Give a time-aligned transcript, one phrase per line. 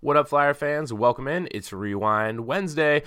[0.00, 0.92] What up, Flyer fans?
[0.92, 1.48] Welcome in.
[1.52, 3.02] It's Rewind Wednesday.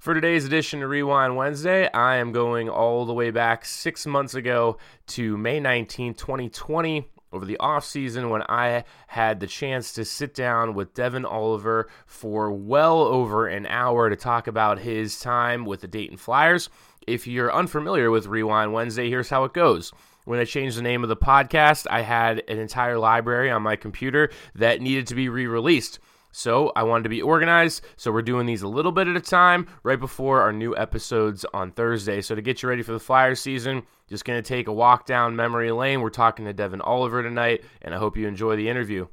[0.00, 4.34] For today's edition of Rewind Wednesday, I am going all the way back six months
[4.34, 10.04] ago to May 19, 2020, over the off season when I had the chance to
[10.04, 15.64] sit down with Devin Oliver for well over an hour to talk about his time
[15.64, 16.68] with the Dayton Flyers.
[17.06, 19.92] If you're unfamiliar with Rewind Wednesday, here's how it goes.
[20.24, 23.76] When I changed the name of the podcast, I had an entire library on my
[23.76, 26.00] computer that needed to be re released.
[26.32, 27.84] So I wanted to be organized.
[27.96, 31.44] So we're doing these a little bit at a time right before our new episodes
[31.54, 32.20] on Thursday.
[32.20, 35.06] So to get you ready for the Flyers season, just going to take a walk
[35.06, 36.00] down memory lane.
[36.00, 39.06] We're talking to Devin Oliver tonight, and I hope you enjoy the interview.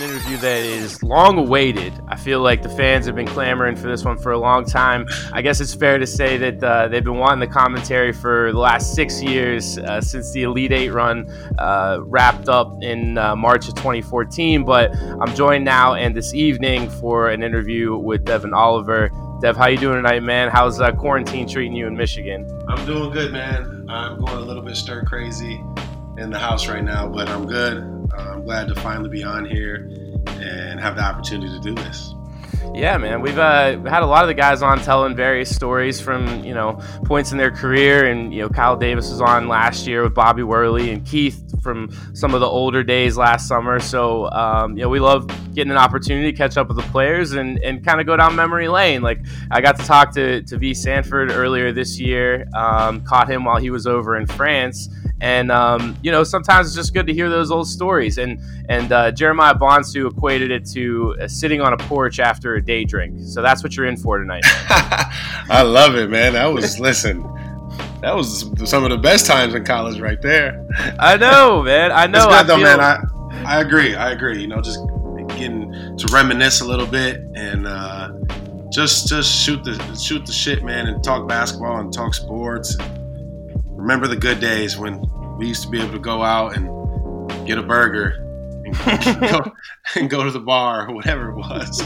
[0.00, 1.92] An interview that is long awaited.
[2.08, 5.06] I feel like the fans have been clamoring for this one for a long time.
[5.30, 8.58] I guess it's fair to say that uh, they've been wanting the commentary for the
[8.58, 13.68] last six years uh, since the Elite Eight run uh, wrapped up in uh, March
[13.68, 14.64] of 2014.
[14.64, 19.10] But I'm joined now and this evening for an interview with Devin Oliver.
[19.42, 20.48] Dev, how you doing tonight, man?
[20.48, 22.48] How's uh, quarantine treating you in Michigan?
[22.68, 23.84] I'm doing good, man.
[23.90, 25.62] I'm going a little bit stir crazy
[26.20, 27.78] in the house right now, but I'm good.
[28.12, 29.88] Uh, I'm glad to finally be on here
[30.26, 32.14] and have the opportunity to do this.
[32.74, 36.44] Yeah, man, we've uh, had a lot of the guys on telling various stories from
[36.44, 40.02] you know points in their career, and you know Kyle Davis was on last year
[40.02, 43.80] with Bobby Worley and Keith from some of the older days last summer.
[43.80, 47.32] So um, you know we love getting an opportunity to catch up with the players
[47.32, 49.02] and, and kind of go down memory lane.
[49.02, 53.44] Like I got to talk to to Vee Sanford earlier this year, um, caught him
[53.44, 54.88] while he was over in France
[55.20, 58.18] and um, you know, sometimes it's just good to hear those old stories.
[58.18, 62.62] And and uh, Jeremiah Bonsu equated it to uh, sitting on a porch after a
[62.62, 63.20] day drink.
[63.24, 64.42] So that's what you're in for tonight.
[64.46, 66.32] I love it, man.
[66.32, 67.22] That was listen.
[68.00, 70.66] That was some of the best times in college, right there.
[70.98, 71.92] I know, man.
[71.92, 72.18] I know.
[72.18, 72.64] It's good, I though, feel...
[72.64, 72.80] man.
[72.80, 73.02] I
[73.44, 73.94] I agree.
[73.94, 74.40] I agree.
[74.40, 74.80] You know, just
[75.36, 78.12] getting to reminisce a little bit and uh,
[78.70, 82.76] just just shoot the shoot the shit, man, and talk basketball and talk sports.
[82.76, 82.99] And,
[83.80, 85.02] remember the good days when
[85.38, 86.68] we used to be able to go out and
[87.46, 88.14] get a burger
[88.64, 88.76] and
[89.30, 89.52] go,
[89.96, 91.82] and go to the bar or whatever it was.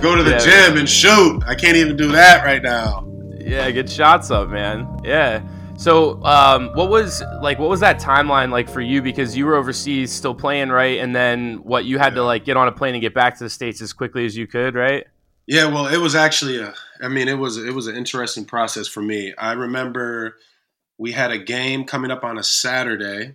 [0.00, 0.78] go to the yeah, gym man.
[0.78, 1.42] and shoot.
[1.46, 3.06] I can't even do that right now.
[3.38, 4.88] Yeah, get shots up, man.
[5.02, 5.42] Yeah.
[5.76, 7.58] So, um, what was like?
[7.58, 9.00] What was that timeline like for you?
[9.00, 11.00] Because you were overseas, still playing, right?
[11.00, 11.86] And then what?
[11.86, 12.16] You had yeah.
[12.16, 14.36] to like get on a plane and get back to the states as quickly as
[14.36, 15.06] you could, right?
[15.46, 15.66] Yeah.
[15.66, 16.74] Well, it was actually a.
[17.02, 19.32] I mean, it was it was an interesting process for me.
[19.38, 20.36] I remember
[21.00, 23.34] we had a game coming up on a Saturday.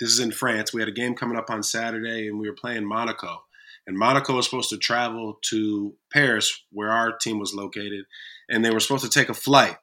[0.00, 0.72] This is in France.
[0.72, 3.44] We had a game coming up on Saturday, and we were playing Monaco.
[3.86, 8.06] And Monaco was supposed to travel to Paris, where our team was located,
[8.48, 9.76] and they were supposed to take a flight.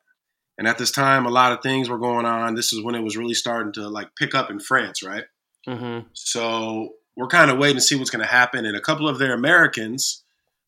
[0.57, 2.55] And at this time, a lot of things were going on.
[2.55, 5.23] This is when it was really starting to like pick up in France, right?
[5.65, 6.07] Mm-hmm.
[6.11, 8.65] So we're kind of waiting to see what's going to happen.
[8.65, 10.23] And a couple of their Americans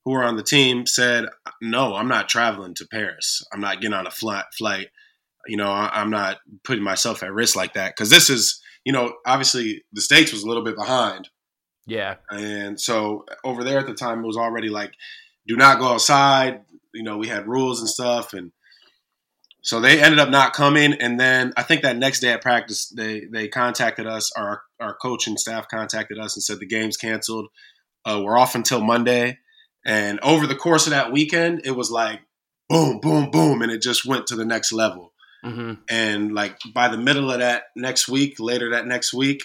[0.05, 1.25] who were on the team said,
[1.61, 3.45] "No, I'm not traveling to Paris.
[3.51, 4.45] I'm not getting on a flight.
[4.57, 4.87] Flight
[5.47, 8.93] you know, I, am not putting myself at risk like that because this is, you
[8.93, 11.29] know, obviously the states was a little bit behind.
[11.85, 14.93] Yeah, and so over there at the time it was already like,
[15.47, 16.61] do not go outside.
[16.93, 18.51] You know, we had rules and stuff, and
[19.63, 20.93] so they ended up not coming.
[20.93, 24.31] And then I think that next day at practice, they they contacted us.
[24.37, 27.47] Our our coach and staff contacted us and said the game's canceled.
[28.05, 29.39] Uh, we're off until Monday.
[29.85, 32.21] And over the course of that weekend, it was like
[32.69, 35.12] boom, boom, boom, and it just went to the next level.
[35.43, 35.73] Mm-hmm.
[35.89, 39.43] And like by the middle of that next week, later that next week,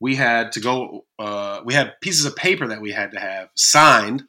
[0.00, 1.04] we had to go.
[1.18, 4.24] Uh, we had pieces of paper that we had to have signed,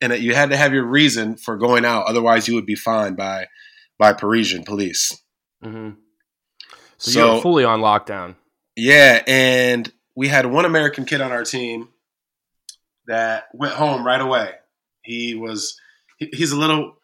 [0.00, 2.06] and that you had to have your reason for going out.
[2.06, 3.46] Otherwise, you would be fined by
[3.98, 5.20] by Parisian police.
[5.64, 5.90] Mm-hmm.
[6.98, 8.36] So, so you're fully on lockdown.
[8.76, 11.88] Yeah, and we had one American kid on our team
[13.06, 14.52] that went home right away.
[15.02, 15.78] He was
[16.18, 16.97] he, he's a little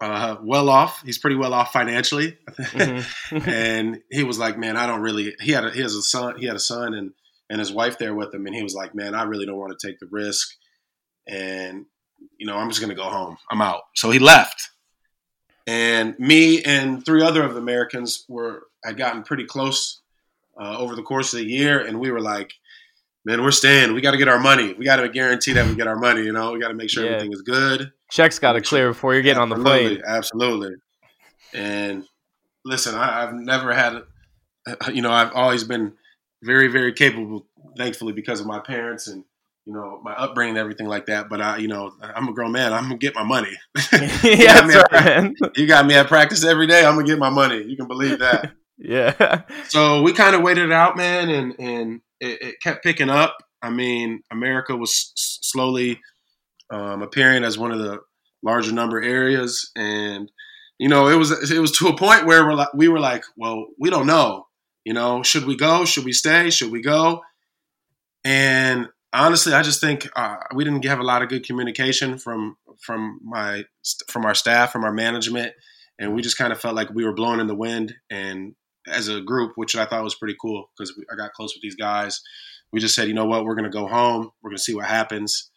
[0.00, 1.02] uh, well off.
[1.04, 3.36] He's pretty well off financially, mm-hmm.
[3.48, 6.38] and he was like, "Man, I don't really." He had a, he has a son.
[6.38, 7.12] He had a son and
[7.50, 9.78] and his wife there with him, and he was like, "Man, I really don't want
[9.78, 10.54] to take the risk,
[11.26, 11.86] and
[12.38, 13.38] you know, I'm just going to go home.
[13.50, 14.70] I'm out." So he left,
[15.66, 20.00] and me and three other of the Americans were had gotten pretty close
[20.60, 22.52] uh, over the course of the year, and we were like,
[23.24, 23.94] man, we're staying.
[23.94, 24.74] We got to get our money.
[24.74, 26.22] We got to guarantee that we get our money.
[26.22, 27.10] You know, we got to make sure Yeah.
[27.12, 27.92] everything is good.
[28.10, 30.02] Checks got to clear before you're getting on the plane.
[30.06, 30.76] Absolutely.
[31.52, 32.04] And
[32.64, 34.02] listen, I, I've never had,
[34.66, 35.94] uh, you know, I've always been
[36.42, 37.46] very, very capable,
[37.76, 39.24] thankfully, because of my parents and,
[39.64, 41.28] you know, my upbringing and everything like that.
[41.28, 42.72] But I, you know, I'm a grown man.
[42.72, 43.52] I'm going to get my money.
[44.22, 45.32] yeah, that's right.
[45.56, 46.84] you got me at practice every day.
[46.84, 47.62] I'm going to get my money.
[47.62, 48.52] You can believe that.
[48.78, 49.42] yeah.
[49.68, 53.36] so we kind of waited it out, man, and, and it, it kept picking up.
[53.60, 56.00] I mean, America was s- slowly
[56.70, 58.00] um, appearing as one of the
[58.42, 60.30] larger number areas, and
[60.78, 63.24] you know, it was it was to a point where we're like, we were like,
[63.36, 64.46] well, we don't know.
[64.84, 65.84] You know, should we go?
[65.84, 66.50] Should we stay?
[66.50, 67.20] Should we go?
[68.24, 72.56] And honestly, I just think uh, we didn't have a lot of good communication from
[72.80, 73.64] from my
[74.08, 75.52] from our staff, from our management,
[75.98, 77.94] and we just kind of felt like we were blowing in the wind.
[78.10, 78.54] And
[78.86, 81.76] as a group, which I thought was pretty cool because I got close with these
[81.76, 82.20] guys,
[82.72, 84.30] we just said, you know what, we're going to go home.
[84.42, 85.47] We're going to see what happens.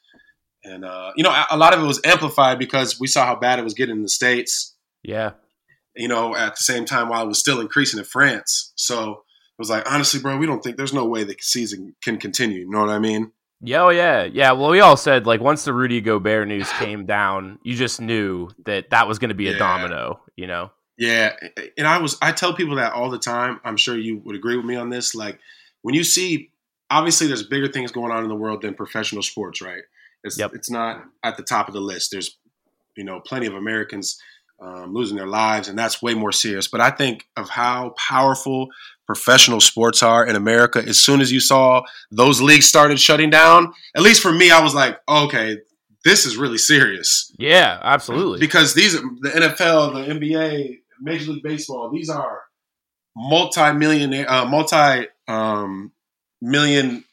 [0.64, 3.60] And uh, you know, a, lot of it was amplified because we saw how bad
[3.60, 4.76] it was getting in the states.
[5.04, 5.32] Yeah.
[5.96, 8.72] You know, at the same time while it was still increasing in France.
[8.76, 9.18] So it
[9.58, 12.60] was like, honestly, bro, we don't think there's no way the season can continue.
[12.60, 13.32] You know what I mean?
[13.64, 14.52] Yeah, oh yeah, yeah.
[14.54, 18.50] Well, we all said like once the Rudy Gobert news came down, you just knew
[18.66, 19.58] that that was going to be a Yeah.
[19.58, 20.22] domino.
[20.36, 20.72] You know?
[20.98, 21.36] Yeah,
[21.78, 23.60] and I was I tell people that all the time.
[23.64, 25.16] I'm sure you would agree with me on this.
[25.16, 25.40] Like
[25.82, 26.52] when you see,
[26.90, 29.82] obviously, there's bigger things going on in the world than professional sports, right?
[30.24, 30.52] It's Yep.
[30.54, 32.10] it's not at the top of the list.
[32.12, 32.38] There's
[32.96, 34.20] you know plenty of Americans
[34.62, 36.68] um, losing their lives, and that's way more serious.
[36.68, 38.68] But I think of how powerful
[39.08, 40.84] professional sports are in America.
[40.88, 41.82] As soon as you saw
[42.12, 45.58] those leagues started shutting down, at least for me, I was like, okay,
[46.06, 48.40] this is really serious Yeah, absolutely.
[48.40, 52.42] because these the NFL, the NBA, Major League Baseball, these are
[53.16, 55.92] multi-millionaire, uh, multi um,
[56.42, 57.04] million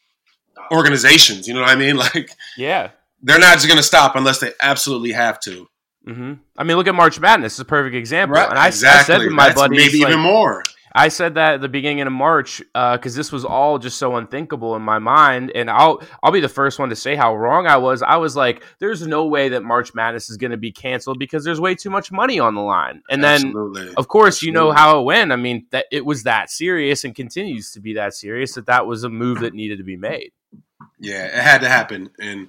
[0.71, 1.49] organizations.
[1.49, 1.97] You know what I mean?
[2.15, 2.91] Like yeah.
[3.23, 5.67] They're not just going to stop unless they absolutely have to.
[6.07, 7.55] hmm I mean, look at March Madness.
[7.55, 8.37] It's a perfect example.
[8.39, 9.15] And I, I exactly.
[9.15, 10.63] said to my That's buddies, maybe like, even more.
[10.95, 14.75] I said that at the beginning of March because this was all just so unthinkable
[14.75, 17.77] in my mind, and I'll I'll be the first one to say how wrong I
[17.77, 18.03] was.
[18.03, 21.45] I was like, "There's no way that March Madness is going to be canceled because
[21.45, 23.55] there's way too much money on the line." And then,
[23.97, 25.31] of course, you know how it went.
[25.31, 28.87] I mean, that it was that serious and continues to be that serious that that
[28.87, 30.33] was a move that needed to be made.
[30.99, 32.11] Yeah, it had to happen.
[32.19, 32.49] And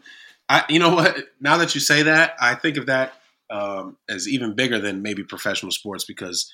[0.49, 1.15] I, you know what?
[1.39, 3.13] Now that you say that, I think of that
[3.49, 6.51] um, as even bigger than maybe professional sports because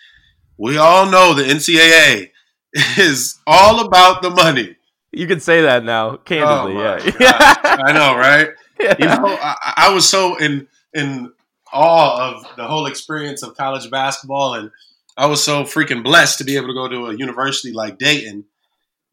[0.57, 2.31] we all know the NCAA
[2.97, 4.75] is all about the money.
[5.12, 6.75] You can say that now, candidly.
[6.75, 7.56] Oh yeah.
[7.63, 8.50] I know, right?
[8.80, 8.95] yeah.
[9.00, 11.31] You know, I, I was so in in
[11.71, 14.71] awe of the whole experience of college basketball, and
[15.15, 18.44] I was so freaking blessed to be able to go to a university like Dayton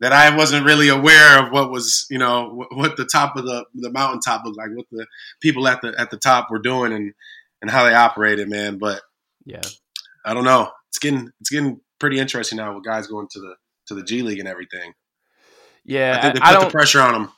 [0.02, 3.44] that I wasn't really aware of what was, you know, wh- what the top of
[3.44, 5.06] the the mountaintop looked like, what the
[5.40, 7.14] people at the at the top were doing, and
[7.62, 8.78] and how they operated, man.
[8.78, 9.00] But
[9.46, 9.62] yeah.
[10.24, 10.70] I don't know.
[10.88, 13.54] It's getting it's getting pretty interesting now with guys going to the
[13.86, 14.92] to the G League and everything.
[15.84, 16.64] Yeah, I think they put don't.
[16.64, 17.32] the pressure on them.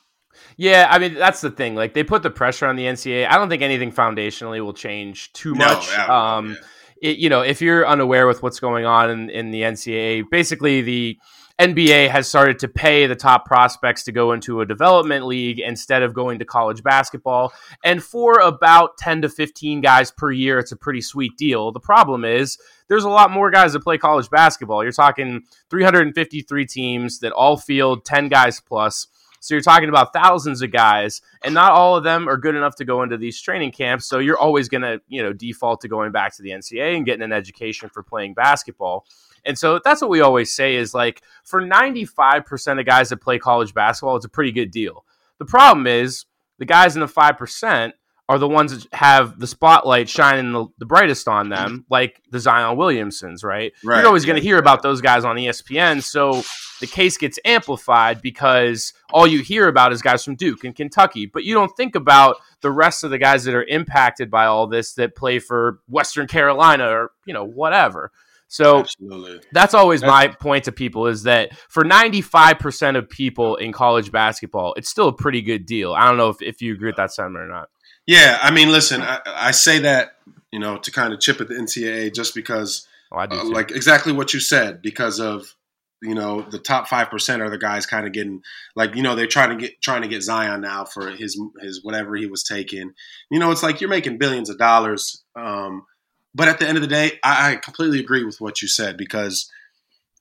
[0.56, 1.74] Yeah, I mean that's the thing.
[1.74, 3.28] Like they put the pressure on the NCAA.
[3.28, 5.90] I don't think anything foundationally will change too much.
[5.90, 6.56] yeah, um, yeah.
[7.04, 10.80] It, you know, if you're unaware with what's going on in, in the NCAA, basically
[10.80, 11.18] the
[11.60, 16.02] NBA has started to pay the top prospects to go into a development league instead
[16.02, 17.52] of going to college basketball.
[17.84, 21.70] And for about 10 to 15 guys per year, it's a pretty sweet deal.
[21.72, 22.58] The problem is
[22.88, 24.82] there's a lot more guys that play college basketball.
[24.82, 29.08] You're talking 353 teams that all field 10 guys plus.
[29.44, 32.76] So you're talking about thousands of guys, and not all of them are good enough
[32.76, 34.06] to go into these training camps.
[34.06, 37.04] So you're always going to, you know, default to going back to the NCAA and
[37.04, 39.04] getting an education for playing basketball.
[39.44, 43.38] And so that's what we always say is like for 95% of guys that play
[43.38, 45.04] college basketball, it's a pretty good deal.
[45.38, 46.24] The problem is
[46.58, 47.92] the guys in the 5%
[48.28, 51.80] are the ones that have the spotlight shining the, the brightest on them, mm-hmm.
[51.90, 53.72] like the Zion Williamsons, right?
[53.84, 56.02] Right, You're always going to hear about those guys on ESPN.
[56.02, 56.42] So
[56.80, 61.26] the case gets amplified because all you hear about is guys from Duke and Kentucky,
[61.26, 64.66] but you don't think about the rest of the guys that are impacted by all
[64.66, 68.10] this that play for Western Carolina or, you know, whatever.
[68.48, 69.40] So Absolutely.
[69.52, 74.74] that's always my point to people is that for 95% of people in college basketball,
[74.74, 75.92] it's still a pretty good deal.
[75.92, 77.68] I don't know if, if you agree with that sentiment or not.
[78.06, 80.16] Yeah, I mean, listen, I, I say that
[80.52, 83.36] you know to kind of chip at the NCAA just because, Oh, I do.
[83.36, 85.54] uh, like exactly what you said, because of
[86.02, 88.42] you know the top five percent are the guys kind of getting
[88.76, 91.82] like you know they're trying to get trying to get Zion now for his his
[91.82, 92.92] whatever he was taking.
[93.30, 95.86] You know, it's like you're making billions of dollars, um,
[96.34, 98.96] but at the end of the day, I, I completely agree with what you said
[98.98, 99.50] because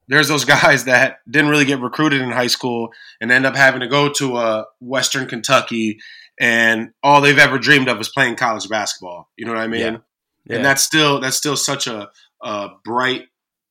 [0.08, 3.82] there's those guys that didn't really get recruited in high school and end up having
[3.82, 6.00] to go to a Western Kentucky
[6.44, 9.30] and all they've ever dreamed of is playing college basketball.
[9.38, 9.80] You know what I mean?
[9.80, 9.98] Yeah.
[10.46, 10.58] Yeah.
[10.58, 12.10] And that's still that's still such a,
[12.44, 13.24] a bright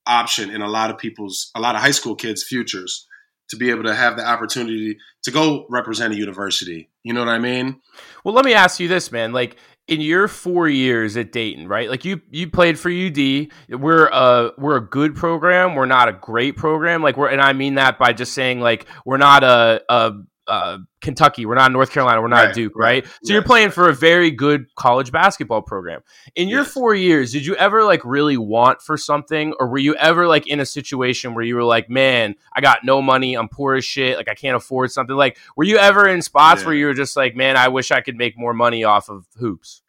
[0.07, 3.07] option in a lot of people's a lot of high school kids' futures
[3.51, 6.89] to be able to have the opportunity to go represent a university.
[7.03, 7.79] You know what I mean?
[8.25, 9.33] Well, let me ask you this, man.
[9.33, 11.87] Like in your four years at Dayton, right?
[11.87, 13.49] Like you you played for UD.
[13.69, 15.75] We're a we're a good program.
[15.75, 17.03] We're not a great program.
[17.03, 20.13] Like we're and I mean that by just saying like we're not a a
[20.47, 21.45] uh, Kentucky.
[21.45, 22.21] We're not North Carolina.
[22.21, 23.03] We're not Right, Duke, right?
[23.05, 23.13] right.
[23.23, 26.01] So you're playing for a very good college basketball program.
[26.35, 26.73] In your Yes.
[26.73, 30.45] four years, did you ever like really want for something, or were you ever like
[30.47, 33.35] in a situation where you were like, "Man, I got no money.
[33.35, 34.17] I'm poor as shit.
[34.17, 36.67] Like I can't afford something." Like, were you ever in spots Yeah.
[36.67, 39.25] where you were just like, "Man, I wish I could make more money off of
[39.39, 39.81] hoops"?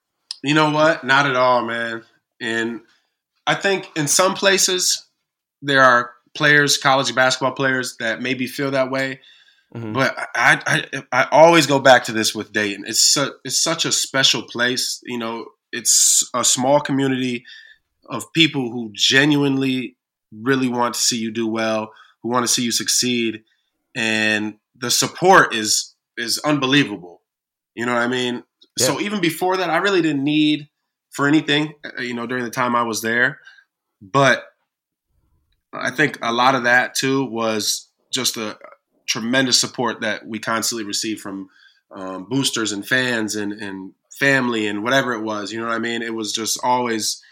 [0.43, 1.03] You know what?
[1.05, 2.05] Not at all, man.
[2.41, 2.83] And
[3.47, 5.07] I think in some places
[5.63, 9.21] there are players, college basketball players, that maybe feel that way.
[9.75, 9.93] Mhm.
[9.93, 10.63] But I,
[10.93, 12.85] I, I always go back to this with Dayton.
[12.87, 15.01] It's su- it's such a special place.
[15.05, 17.45] You know, it's a small community
[18.09, 19.97] of people who genuinely
[20.33, 23.43] really want to see you do well, who want to see you succeed,
[23.97, 27.23] and the support is is unbelievable.
[27.75, 28.45] You know what I mean?
[28.79, 30.69] So even before that, I really didn't need
[31.11, 31.75] for anything.
[31.85, 33.41] uh, You know, during the time I was there,
[34.01, 34.45] but
[35.73, 38.57] I think a lot of that too was just a
[39.07, 41.51] tremendous support that we constantly received from
[41.91, 45.53] um, boosters and fans and, and family and whatever it was.
[45.53, 46.03] You know what I mean?
[46.03, 47.23] It was just always,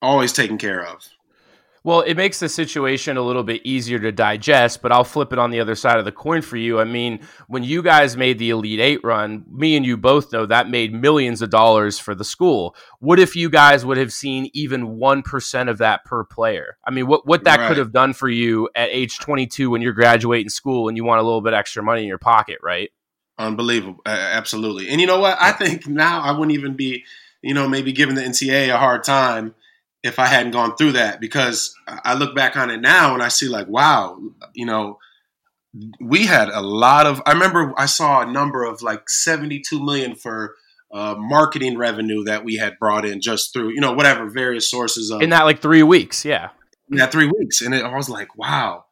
[0.00, 1.08] always taken care of.
[1.84, 5.38] Well, it makes the situation a little bit easier to digest, but I'll flip it
[5.38, 6.80] on the other side of the coin for you.
[6.80, 10.44] I mean, when you guys made the Elite Eight run, me and you both know
[10.46, 12.74] that made millions of dollars for the school.
[12.98, 16.76] What if you guys would have seen even 1% of that per player?
[16.84, 17.68] I mean, what, what that Right.
[17.68, 21.20] could have done for you at age 22 when you're graduating school and you want
[21.20, 22.90] a little bit extra money in your pocket, right?
[23.38, 24.00] Unbelievable.
[24.04, 24.88] Uh, absolutely.
[24.88, 25.36] And you know what?
[25.40, 27.04] I think now I wouldn't even be,
[27.40, 29.54] you know, maybe giving the NCAA a hard time
[30.02, 33.28] if I hadn't gone through that because I look back on it now and I
[33.28, 34.18] see like, wow,
[34.54, 34.98] you know,
[36.00, 40.14] we had a lot of, I remember I saw a number of like 72 million
[40.14, 40.54] for
[40.92, 45.10] uh, marketing revenue that we had brought in just through, you know, whatever various sources
[45.10, 46.50] of In that like three weeks, yeah.
[46.90, 47.60] in that three weeks.
[47.60, 48.84] And it, I was like, wow,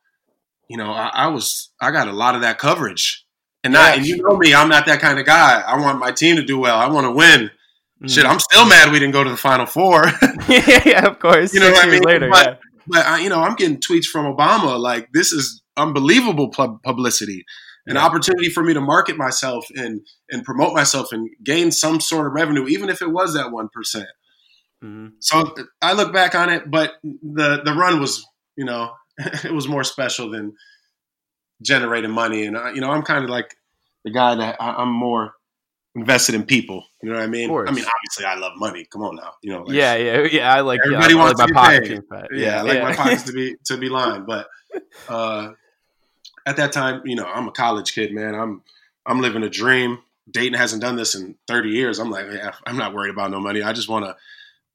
[0.69, 3.25] you know, I, I was, I got a lot of that coverage.
[3.65, 3.81] And, Yeah.
[3.81, 5.61] I, and you know me, I'm not that kind of guy.
[5.61, 6.79] I want my team to do well.
[6.79, 7.51] I want to win.
[8.03, 8.11] Mm.
[8.11, 10.05] Shit, I'm still mad we didn't go to the Final Four.
[10.49, 11.55] yeah, yeah, of course.
[11.55, 12.03] You know Six what I mean?
[12.03, 12.55] Later, But- yeah.
[12.87, 17.45] but I, you know, I'm getting tweets from Obama like this is unbelievable pub- publicity,
[17.87, 18.05] an Yeah.
[18.05, 20.01] opportunity for me to market myself and
[20.31, 23.69] and promote myself and gain some sort of revenue, even if it was that one
[23.73, 24.09] percent.
[24.85, 25.13] Mhm.
[25.21, 28.27] So I look back on it, but the the run was,
[28.57, 30.53] you know, it was more special than
[31.63, 32.45] generating money.
[32.45, 33.55] And I, you know, I'm kind of like
[34.05, 35.33] the guy that I, I'm more
[35.97, 36.85] invested in people.
[37.03, 37.51] You know what I mean?
[37.51, 38.85] I mean, obviously, I love money.
[38.85, 39.63] Come on now, you know.
[39.63, 40.55] Like, yeah, yeah, yeah.
[40.55, 40.81] I like.
[40.85, 41.89] Everybody yeah, I wants like to my paid.
[41.89, 42.29] being fat.
[42.33, 44.27] yeah, I like my pockets to be to be lined.
[44.27, 44.47] But
[45.09, 45.53] uh,
[46.45, 48.35] at that time, you know, I'm a college kid, man.
[48.35, 48.63] I'm
[49.05, 49.99] I'm living a dream.
[50.31, 51.99] Dayton hasn't done this in 30 years.
[52.01, 53.63] I'm like, yeah, I'm not worried about no money.
[53.63, 54.17] I just want to,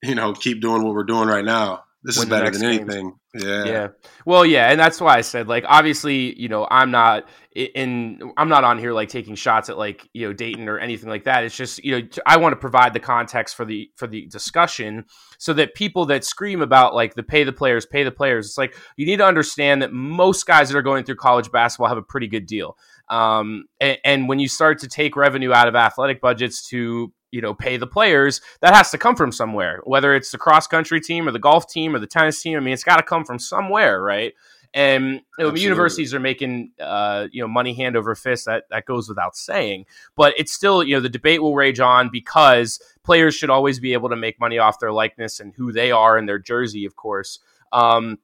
[0.08, 1.84] you know, keep doing what we're doing right now.
[2.04, 2.80] This is better than games.
[2.80, 3.14] anything.
[3.36, 3.66] Yeah.
[3.66, 3.88] yeah.
[4.26, 8.50] Well, yeah, and that's why I said like obviously, you know, I'm not in I'm
[8.50, 11.44] not on here like taking shots at like, you know, Dayton or anything like that.
[11.44, 15.06] It's just, you know, I want to provide the context for the for the discussion
[15.38, 18.58] so that people that scream about like the pay the players, pay the players, it's
[18.58, 21.98] like you need to understand that most guys that are going through college basketball have
[21.98, 22.78] a pretty good deal.
[23.10, 27.42] Um, and, and when you start to take revenue out of athletic budgets to you
[27.42, 29.82] know pay the players, that has to come from somewhere.
[29.84, 32.62] Whether it's the cross country team or the golf team or the tennis team, I
[32.62, 34.34] mean, it's got to come from somewhere, right?
[34.74, 38.46] And you know, universities are making uh, you know money hand over fist.
[38.46, 39.86] That that goes without saying.
[40.16, 43.94] But it's still you know the debate will rage on because players should always be
[43.94, 46.96] able to make money off their likeness and who they are and their jersey, of
[46.96, 47.40] course.
[47.74, 48.20] Um,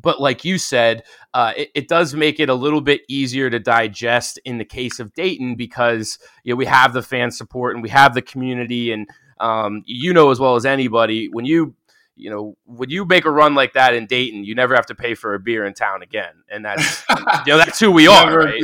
[0.00, 1.02] but like you said,
[1.34, 5.00] uh, it, it does make it a little bit easier to digest in the case
[5.00, 8.92] of Dayton because you know we have the fan support and we have the community,
[8.92, 9.08] and
[9.40, 11.74] um, you know as well as anybody when you
[12.14, 14.94] you know when you make a run like that in Dayton, you never have to
[14.94, 17.04] pay for a beer in town again, and that's
[17.46, 18.60] you know that's who we are, right?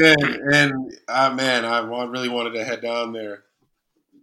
[0.53, 3.45] And uh, man, I really wanted to head down there.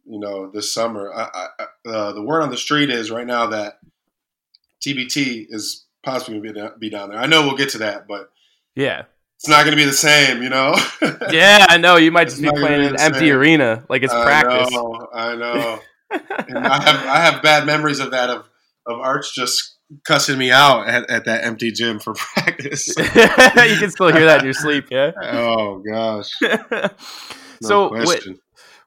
[0.06, 1.14] You know, this summer.
[1.14, 3.80] I, I, I- uh, the word on the street is right now that
[4.82, 7.20] TBT is possibly be, down- be down there.
[7.20, 8.32] I know we'll get to that, but
[8.76, 9.04] Yeah,
[9.38, 10.44] it's not going to be the same.
[10.44, 10.76] You know.
[11.32, 11.96] yeah, I know.
[11.98, 13.36] You might It's just be playing be in an empty same.
[13.36, 14.68] arena like it's practice.
[14.68, 15.08] I know.
[15.14, 15.80] I know.
[16.48, 18.50] and I have I have bad memories of that of
[18.86, 22.88] of Arch just cussing me out at, at that empty gym for practice.
[22.98, 25.12] you can still hear that in your sleep, yeah.
[25.22, 26.32] oh gosh.
[27.62, 28.40] No so question.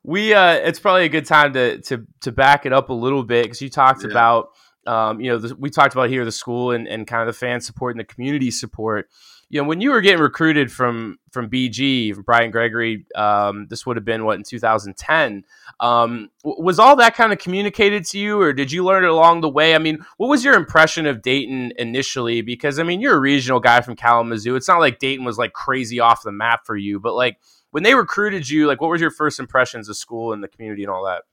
[0.03, 3.23] we uh it's probably a good time to to to back it up a little
[3.23, 4.11] bit because you talked yeah.
[4.11, 4.49] about
[4.87, 7.39] um, you know, the, we talked about here the school and, and kind of the
[7.39, 9.09] fan support and the community support.
[9.49, 13.85] You know, when you were getting recruited from from BG, from Brian Gregory, um, this
[13.85, 15.45] would have been what in 2010.
[15.79, 19.43] Um, was all that kind of communicated to you, or did you learn it along
[19.43, 19.75] the way?
[19.75, 22.41] I mean, what was your impression of Dayton initially?
[22.41, 24.57] Because I mean, you're a regional guy from Kalamazoo.
[24.57, 27.39] It's not like Dayton was like crazy off the map for you, but like
[27.73, 30.83] when they recruited you, like what was your first impressions of school and the community
[30.83, 31.25] and all that?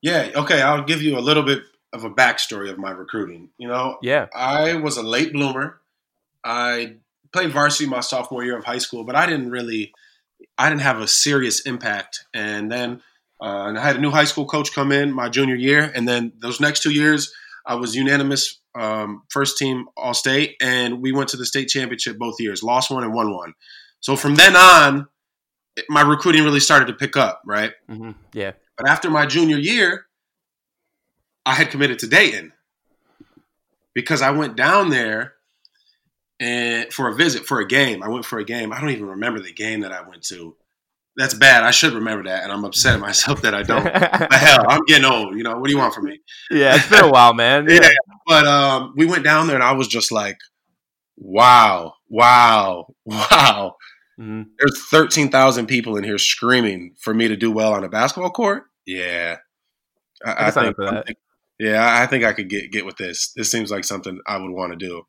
[0.00, 1.62] Yeah, okay, I'll give you a little bit
[1.94, 3.48] of a backstory of my recruiting.
[3.56, 5.80] You know, yeah, I was a late bloomer.
[6.42, 6.96] I
[7.32, 9.92] played varsity my sophomore year of high school, but I didn't really,
[10.58, 12.26] I didn't have a serious impact.
[12.34, 13.00] And then,
[13.40, 16.06] uh, and I had a new high school coach come in my junior year, and
[16.06, 17.32] then those next two years,
[17.64, 22.18] I was unanimous um, first team All State, and we went to the state championship
[22.18, 22.62] both years.
[22.62, 23.54] Lost one and won one.
[24.00, 25.06] So from then on,
[25.88, 27.40] my recruiting really started to pick up.
[27.46, 27.72] Right.
[27.88, 28.10] Mm-hmm.
[28.32, 28.52] Yeah.
[28.76, 30.06] But after my junior year,
[31.46, 32.52] I had committed to Dayton
[33.94, 35.34] because I went down there
[36.40, 38.02] and for a visit for a game.
[38.02, 38.72] I went for a game.
[38.72, 40.56] I don't even remember the game that I went to.
[41.16, 41.62] That's bad.
[41.62, 43.84] I should remember that, and I'm upset at myself that I don't.
[43.84, 45.36] but hell, I'm getting old.
[45.36, 46.20] You know, what do you want from me?
[46.50, 47.66] Yeah, it's been a while, man.
[47.68, 47.80] yeah.
[47.82, 47.90] yeah.
[48.26, 50.38] But um, we went down there, and I was just like,
[51.16, 53.76] "Wow, wow, wow!"
[54.18, 54.42] Mm-hmm.
[54.58, 58.64] There's 13,000 people in here screaming for me to do well on a basketball court.
[58.86, 59.38] Yeah,
[60.24, 61.14] I, I, I think, that.
[61.58, 63.32] Yeah, I think I could get get with this.
[63.36, 65.06] This seems like something I would want to do.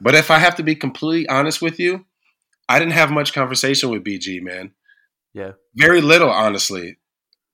[0.00, 2.06] But if I have to be completely honest with you,
[2.68, 4.72] I didn't have much conversation with BG, man.
[5.34, 5.52] Yeah.
[5.74, 6.98] Very little, honestly.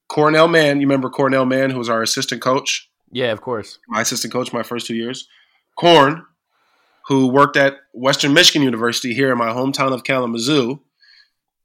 [0.08, 2.90] Cornell Mann, you remember Cornell Mann, who was our assistant coach?
[3.10, 3.78] Yeah, of course.
[3.88, 5.28] My assistant coach my first two years.
[5.76, 6.24] Corn,
[7.06, 10.80] who worked at Western Michigan University here in my hometown of Kalamazoo,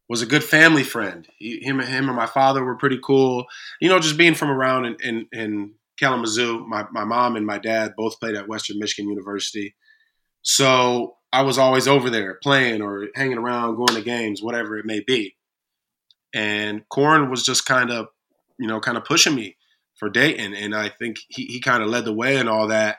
[0.08, 1.28] was a good family friend.
[1.38, 3.46] He, him, him and my father were pretty cool.
[3.80, 6.66] You know, just being from around and, in, in Kalamazoo.
[6.68, 9.76] My, my mom and my dad both played at Western Michigan University.
[10.42, 14.86] So I was always over there playing or hanging around, going to games, whatever it
[14.86, 15.36] may be.
[16.34, 18.08] And Corn was just kind of,
[18.58, 19.58] you know, kind of pushing me
[19.96, 20.54] for Dayton.
[20.54, 22.98] And I think he, he kind of led the way and all that.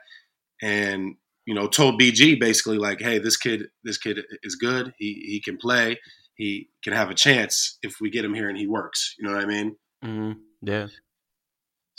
[0.63, 4.93] And, you know, told BG basically like, hey, this kid, this kid is good.
[4.99, 5.99] He he can play.
[6.35, 9.15] He can have a chance if we get him here and he works.
[9.19, 9.77] You know what I mean?
[10.05, 10.33] Mm-hmm.
[10.63, 10.89] Yeah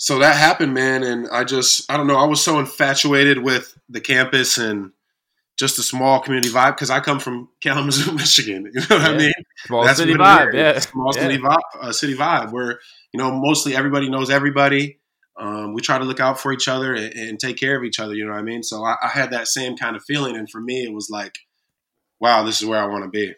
[0.02, 2.18] so that happened, man, and I just I don't know.
[2.18, 4.94] I was so infatuated with the campus and
[5.60, 8.72] just a small community vibe because I come from Kalamazoo, Michigan.
[8.74, 9.08] You know what yeah.
[9.08, 9.34] I mean?
[9.58, 10.80] Small That's city vibe, yeah.
[10.80, 11.22] Small yeah.
[11.22, 12.80] city vibe, uh, city vibe, where
[13.14, 14.98] you know mostly everybody knows everybody.
[15.40, 18.00] Um, we try to look out for each other and, and, take care of each
[18.00, 18.16] other.
[18.16, 18.64] You know what I mean?
[18.64, 21.36] So I, I had that same kind of feeling, and for me, it was like,
[22.20, 23.36] wow, this is where I want to be.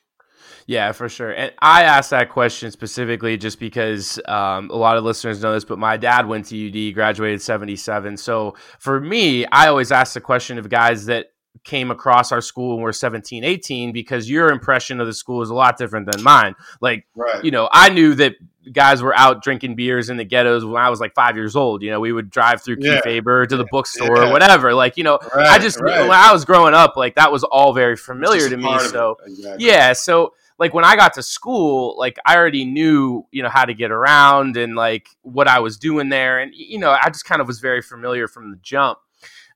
[0.66, 1.32] Yeah, for sure.
[1.32, 5.66] And I asked that question specifically just because um, a lot of listeners know this,
[5.66, 8.18] but my dad went to UD, graduated 77.
[8.18, 11.28] So for me, I always ask the question of guys that
[11.64, 15.42] came across our school when we are 17 18 because your impression of the school
[15.42, 17.46] is a lot different than mine like right.
[17.46, 18.34] you know i knew that
[18.72, 21.82] guys were out drinking beers in the ghettos when i was like five years old
[21.82, 23.00] you know we would drive through yeah.
[23.00, 24.30] Kiefaber to the bookstore yeah.
[24.30, 25.48] or whatever like you know right.
[25.48, 26.02] i just right.
[26.02, 29.66] when i was growing up like that was all very familiar to me so exactly.
[29.66, 33.66] yeah so like when I got to school, like I already knew, you know, how
[33.66, 36.40] to get around and like what I was doing there.
[36.40, 38.98] And, you know, I just kind of was very familiar from the jump.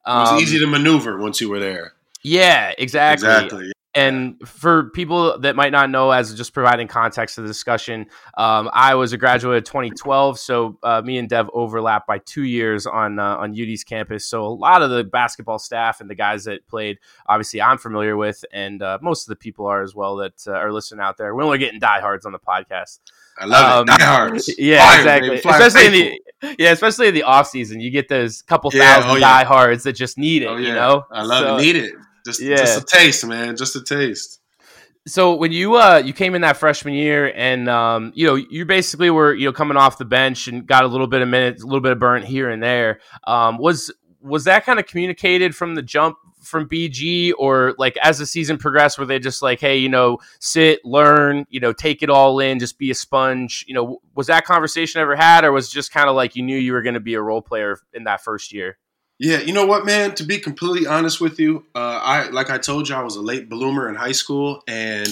[0.04, 1.93] Um, it was um, easy to maneuver once you were there.
[2.24, 3.30] Yeah, exactly.
[3.30, 3.72] Exactly.
[3.98, 8.06] And for people that might not know, as just providing context to the discussion,
[8.38, 12.44] um, I was a graduate of 2012, so uh, me and Dev overlap by two
[12.44, 14.24] years on uh, on UD's campus.
[14.28, 18.16] So a lot of the basketball staff and the guys that played, obviously, I'm familiar
[18.16, 21.18] with, and uh, most of the people are as well that uh, are listening out
[21.18, 21.34] there.
[21.34, 23.00] We're only getting diehards on the podcast.
[23.40, 23.98] I love um, it.
[23.98, 24.56] Diehards.
[24.60, 25.36] Yeah, Fire, exactly.
[25.38, 25.92] Especially in
[26.42, 29.44] the yeah, especially in the off season, you get those couple yeah, thousand oh, yeah.
[29.44, 30.46] diehards that just need it.
[30.46, 30.68] Oh, yeah.
[30.68, 31.62] You know, I love so, it.
[31.62, 31.94] Need it.
[32.28, 32.58] Just, yeah.
[32.58, 33.56] just a taste, man.
[33.56, 34.42] Just a taste.
[35.08, 38.66] So when you uh you came in that freshman year and um you know you
[38.66, 41.63] basically were you know coming off the bench and got a little bit of minutes
[41.63, 45.56] a little bit of burnt here and there um was was that kind of communicated
[45.56, 49.62] from the jump from BG or like as the season progressed were they just like
[49.62, 53.63] hey you know sit learn you know take it all in just be a sponge
[53.66, 56.58] you know was that conversation ever had or was just kind of like you knew
[56.58, 58.78] you were going to be a role player in that first year
[59.20, 60.14] yeah, you know what, man?
[60.16, 63.22] To be completely honest with you, uh, I like I told you, I was a
[63.22, 65.08] late bloomer in high school, and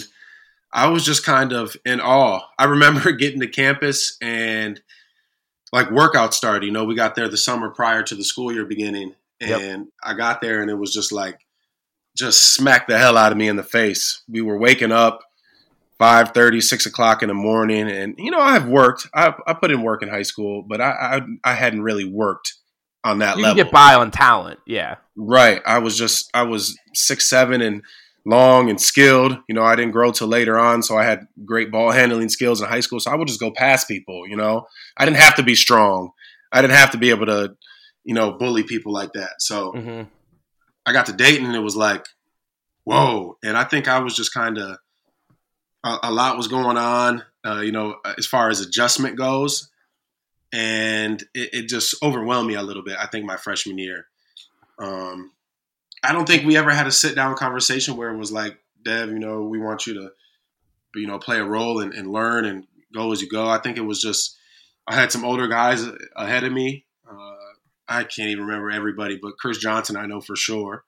[0.72, 2.41] I was just kind of in awe.
[2.60, 4.82] I remember getting to campus and
[5.72, 6.65] like workout started.
[6.65, 9.88] You know, we got there the summer prior to the school year beginning, and yep.
[10.04, 11.39] I got there and it was just like
[12.15, 14.22] just smacked the hell out of me in the face.
[14.28, 15.22] We were waking up
[16.00, 17.89] 5 30, 6 o'clock in the morning.
[17.89, 20.91] And, you know, I've worked, I, I put in work in high school, but I,
[21.44, 22.54] I, I hadn't really worked
[23.06, 23.63] on that you level.
[23.63, 24.60] get by on talent.
[24.65, 24.96] Yeah.
[25.15, 25.62] Right.
[25.65, 27.84] I was just, I was six, seven and
[28.26, 29.38] long and skilled.
[29.48, 30.82] You know, I didn't grow till later on.
[30.82, 33.00] So I had great ball handling skills in high school.
[33.00, 34.65] So I would just go past people, you know,
[34.98, 36.12] I didn't have to be strong.
[36.52, 37.56] I didn't have to be able to,
[38.04, 39.36] you know, bully people like that.
[39.39, 40.10] So mm-hmm.
[40.86, 42.06] I got to Dayton and it was like,
[42.86, 43.38] whoa.
[43.44, 44.78] And I think I was just kind of,
[45.84, 49.70] a, a, lot was going on, uh, you know, as far as adjustment goes.
[50.56, 54.08] And it, it, just overwhelmed me a little bit, I think, my freshman year.
[54.80, 55.32] Um,
[56.02, 59.10] I don't think we ever had a sit down conversation where it was like, Dev,
[59.10, 60.12] you know, we want you to,
[60.96, 63.50] you know, play a role and, and learn and go as you go.
[63.50, 64.38] I think it was just,
[64.88, 66.86] I had some older guys ahead of me.
[67.10, 67.36] Uh,
[67.88, 70.86] I can't even remember everybody, but Chris Johnson, I know for sure.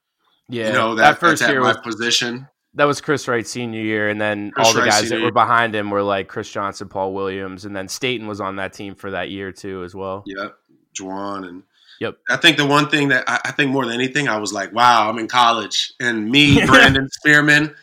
[0.50, 2.48] Yeah, you know that, first year was position.
[2.78, 5.76] That was Chris Wright's senior year, and then Chris all the guys that were behind
[5.76, 9.12] him were like Chris Johnson, Paul Williams, and then Staten was on that team for
[9.12, 10.24] that year too as well.
[10.26, 10.58] Yep,
[10.94, 11.64] Juwan and
[12.00, 12.18] Yep.
[12.30, 14.72] I think the one thing that I, I, think more than anything, I was like,
[14.74, 15.94] wow, I'm in college.
[16.00, 17.76] And me, Brandon Spearman,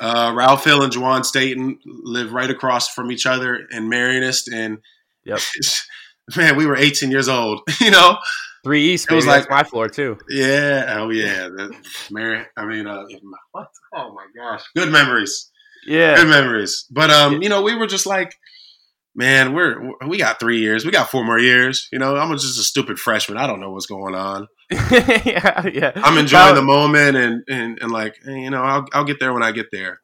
[0.00, 4.52] uh, Ralph Hill, and Juwan Staten live right across from each other in Marianist.
[4.52, 4.78] And
[5.24, 5.40] yep.
[6.36, 8.18] man, we were 18 years old, you know?
[8.64, 9.06] Three East.
[9.10, 10.18] It was like my floor too.
[10.28, 10.96] Yeah.
[10.98, 11.48] Oh yeah.
[12.10, 12.44] Mary.
[12.56, 13.04] I mean, uh,
[13.52, 13.68] what?
[13.94, 14.62] Oh my gosh.
[14.74, 15.50] Good memories.
[15.86, 16.16] Yeah.
[16.16, 16.86] Good memories.
[16.90, 18.34] But um, you know, we were just like,
[19.14, 20.84] man, we're we got three years.
[20.84, 21.88] We got four more years.
[21.92, 23.38] You know, I'm just a stupid freshman.
[23.38, 24.48] I don't know what's going on.
[24.70, 25.92] yeah, yeah.
[25.96, 29.42] I'm enjoying the moment and and and like you know, I'll I'll get there when
[29.42, 30.00] I get there.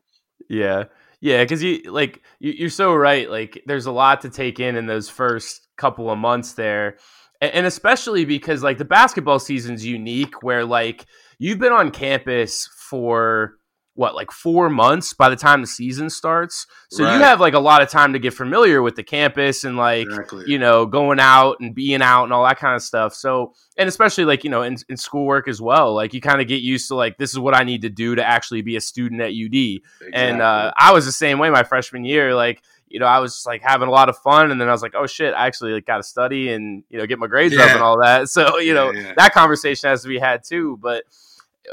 [0.48, 0.84] Yeah.
[1.22, 3.30] Yeah, because you like you, are so right.
[3.30, 6.96] Like, there's a lot to take in in those first couple of months there,
[7.40, 11.06] and especially because like the basketball season's unique where like
[11.38, 13.54] you've been on campus for
[13.94, 17.14] what like four months by the time the season starts so right.
[17.14, 20.06] you have like a lot of time to get familiar with the campus and like
[20.06, 20.44] exactly.
[20.46, 23.88] you know going out and being out and all that kind of stuff so and
[23.88, 26.86] especially like you know in, in schoolwork as well like you kind of get used
[26.88, 29.32] to like this is what i need to do to actually be a student at
[29.32, 30.10] ud exactly.
[30.14, 33.46] and uh, i was the same way my freshman year like you know, I was
[33.46, 35.72] like having a lot of fun, and then I was like, oh shit, I actually
[35.72, 37.62] like, got to study and you know get my grades yeah.
[37.62, 38.10] up and all that.
[38.30, 39.12] So you know yeah, yeah.
[39.16, 40.78] that conversation has to be had too.
[40.82, 41.04] But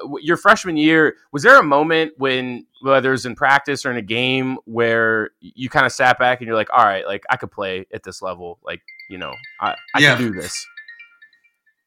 [0.01, 3.97] uh, your freshman year, was there a moment when whether it's in practice or in
[3.97, 7.35] a game where you kind of sat back and you're like, all right, like I
[7.35, 10.65] could play at this level, like you know, I, I can do this.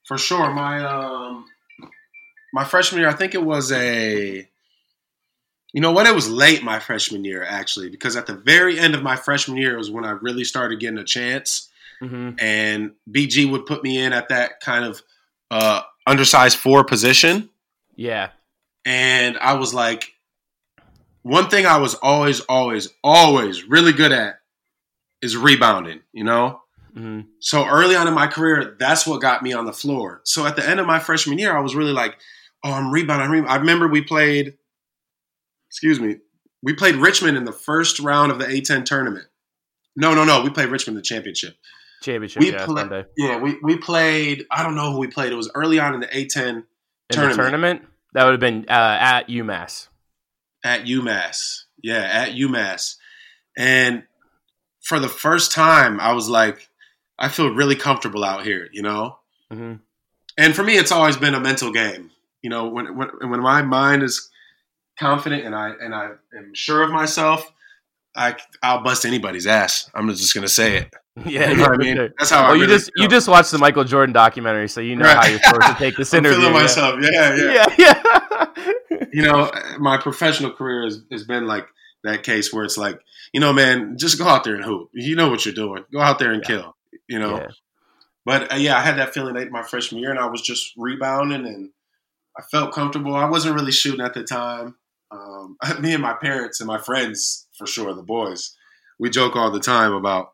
[0.07, 1.47] For sure, my um,
[2.53, 4.50] my freshman year, I think it was a
[5.73, 6.07] you know what?
[6.07, 9.57] It was late my freshman year, actually, because at the very end of my freshman
[9.57, 11.69] year was when I really started getting a chance.
[12.03, 12.37] Mm-hmm.
[12.41, 15.03] And BG would put me in at that kind of
[15.51, 17.51] uh, undersized four position.
[17.95, 18.31] Yeah.
[18.85, 20.13] And I was like,
[21.23, 24.37] one thing I was always, always, always really good at
[25.21, 26.63] is rebounding, you know?
[26.97, 27.29] Mm-hmm.
[27.41, 30.23] So early on in my career, that's what got me on the floor.
[30.25, 32.17] So at the end of my freshman year, I was really like,
[32.65, 33.27] oh, I'm rebounding.
[33.27, 33.53] I'm rebounding.
[33.53, 34.55] I remember we played
[35.71, 36.17] excuse me,
[36.63, 39.27] we played Richmond in the first round of the A10 tournament.
[39.97, 40.43] No, no, no.
[40.43, 41.55] We played Richmond in the championship.
[42.03, 45.33] Championship, we yeah, play, Yeah, we, we played, I don't know who we played.
[45.33, 46.65] It was early on in the A10 in
[47.11, 47.37] tournament.
[47.37, 47.83] tournament?
[48.15, 49.89] That would have been uh, at UMass.
[50.65, 51.65] At UMass.
[51.83, 52.97] Yeah, at UMass.
[53.57, 54.05] And
[54.83, 56.69] for the first time, I was like,
[57.19, 59.19] I feel really comfortable out here, you know?
[59.53, 59.75] Mm-hmm.
[60.39, 62.11] And for me, it's always been a mental game.
[62.43, 64.31] You know, when, when, when my mind is
[65.01, 67.51] confident and I and I am sure of myself,
[68.15, 69.91] I I'll bust anybody's ass.
[69.95, 70.95] I'm just gonna say it.
[71.27, 71.97] Yeah, you know I mean.
[72.19, 72.43] That's how.
[72.43, 73.03] Well, I really you just feel.
[73.03, 75.17] you just watched the Michael Jordan documentary, so you know right.
[75.17, 76.39] how you're supposed to take this interview.
[76.39, 76.95] Feeling myself.
[77.03, 78.47] Yeah, yeah, yeah.
[78.91, 79.05] yeah.
[79.13, 81.67] you know, my professional career has, has been like
[82.05, 82.99] that case where it's like,
[83.35, 84.89] you know, man, just go out there and hoop.
[84.95, 85.85] You know what you're doing.
[85.93, 86.49] Go out there and yeah.
[86.49, 86.77] kill.
[87.07, 87.37] You know.
[87.37, 87.49] Yeah.
[88.25, 90.73] But uh, yeah, I had that feeling late my freshman year, and I was just
[90.77, 91.71] rebounding, and
[92.39, 93.15] I felt comfortable.
[93.15, 94.77] I wasn't really shooting at the time.
[95.11, 98.57] Um, me and my parents and my friends, for sure, the boys,
[98.99, 100.33] we joke all the time about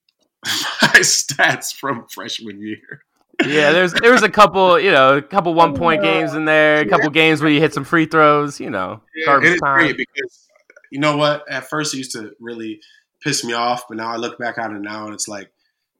[0.46, 3.02] my stats from freshman year.
[3.46, 6.80] yeah, there's there was a couple, you know, a couple one point games in there,
[6.80, 7.12] a couple yeah.
[7.12, 9.78] games where you hit some free throws, you know, yeah, it's time.
[9.78, 10.48] great because
[10.90, 11.44] you know what?
[11.48, 12.80] At first, it used to really
[13.22, 15.52] piss me off, but now I look back on it now and it's like,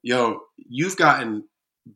[0.02, 1.44] yo, you've gotten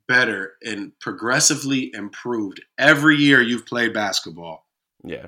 [0.08, 4.66] better and progressively improved every year you've played basketball.
[5.04, 5.26] Yeah.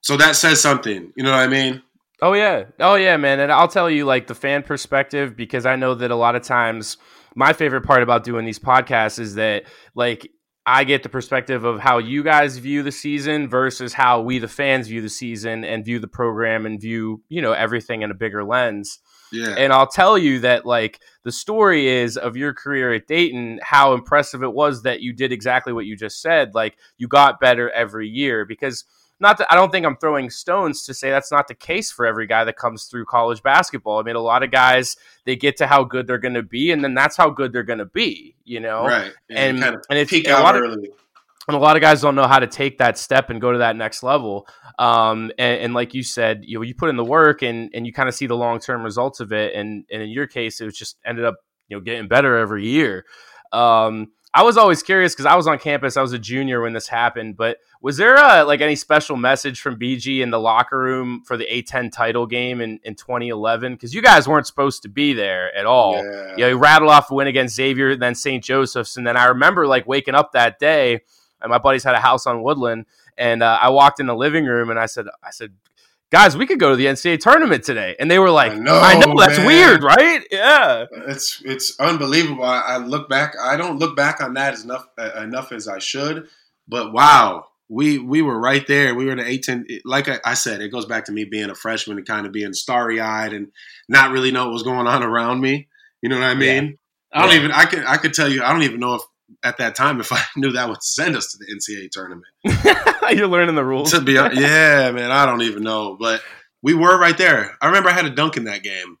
[0.00, 1.12] So that says something.
[1.16, 1.82] You know what I mean?
[2.22, 2.64] Oh yeah.
[2.78, 3.40] Oh yeah, man.
[3.40, 6.42] And I'll tell you like the fan perspective because I know that a lot of
[6.42, 6.98] times
[7.34, 10.30] my favorite part about doing these podcasts is that like
[10.66, 14.48] I get the perspective of how you guys view the season versus how we the
[14.48, 18.14] fans view the season and view the program and view you know everything in a
[18.14, 18.98] bigger lens.
[19.32, 19.54] Yeah.
[19.56, 23.94] And I'll tell you that like the story is of your career at Dayton, how
[23.94, 26.54] impressive it was that you did exactly what you just said.
[26.54, 28.84] Like you got better every year because
[29.20, 32.06] not that I don't think I'm throwing stones to say that's not the case for
[32.06, 34.00] every guy that comes through college basketball.
[34.00, 36.72] I mean, a lot of guys they get to how good they're going to be,
[36.72, 38.34] and then that's how good they're going to be.
[38.44, 39.12] You know, right?
[39.28, 40.84] And kind of and it's peak and a out lot of
[41.50, 43.58] and a lot of guys don't know how to take that step and go to
[43.58, 44.46] that next level.
[44.78, 47.86] Um, and, and like you said, you know, you put in the work and and
[47.86, 49.54] you kind of see the long term results of it.
[49.54, 51.36] And and in your case, it was just ended up
[51.68, 53.04] you know getting better every year.
[53.52, 55.96] Um, I was always curious because I was on campus.
[55.96, 59.60] I was a junior when this happened, but was there a, like any special message
[59.60, 63.74] from BG in the locker room for the A10 title game in, in 2011?
[63.74, 65.94] Because you guys weren't supposed to be there at all.
[65.94, 66.30] Yeah.
[66.30, 68.44] You know, you rattled off a win against Xavier, then St.
[68.44, 71.00] Joseph's, and then I remember like waking up that day,
[71.42, 72.86] and my buddies had a house on Woodland,
[73.18, 75.54] and uh, I walked in the living room and I said, I said,
[76.10, 78.78] guys, we could go to the NCAA tournament today, and they were like, I know,
[78.78, 79.46] I know that's man.
[79.46, 80.22] weird, right?
[80.30, 80.86] Yeah.
[81.08, 82.44] It's it's unbelievable.
[82.44, 83.34] I, I look back.
[83.40, 86.28] I don't look back on that as enough uh, enough as I should.
[86.68, 88.94] But wow, we we were right there.
[88.94, 89.80] We were in the A10.
[89.84, 92.32] Like I, I said, it goes back to me being a freshman and kind of
[92.32, 93.48] being starry eyed and
[93.88, 95.68] not really know what was going on around me.
[96.02, 96.78] You know what I mean?
[97.12, 97.38] I don't Yeah.
[97.38, 97.52] even.
[97.52, 98.42] I could I could tell you.
[98.42, 99.02] I don't even know if
[99.42, 102.26] at that time if I knew that would send us to the NCAA tournament.
[103.16, 103.90] You're learning the rules.
[103.92, 105.96] To be yeah, man, I don't even know.
[105.98, 106.22] But
[106.62, 107.56] we were right there.
[107.60, 108.98] I remember I had a dunk in that game.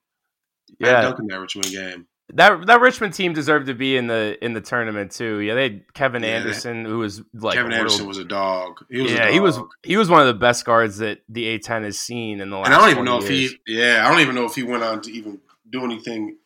[0.82, 2.06] I had a Yeah, dunk in that Richmond game.
[2.34, 5.38] that that Richmond team deserved to be in the in the tournament too.
[5.40, 6.30] Yeah, they had Kevin Yeah.
[6.30, 8.84] Anderson, who was like Kevin real- Anderson was a dog.
[8.90, 11.58] He was a yeah, he was he was one of the best guards that the
[11.58, 12.66] A10 has seen in the last.
[12.66, 13.56] and I don't even 20 know if he.
[13.66, 16.36] Yeah, I don't even know if he went on to even do anything,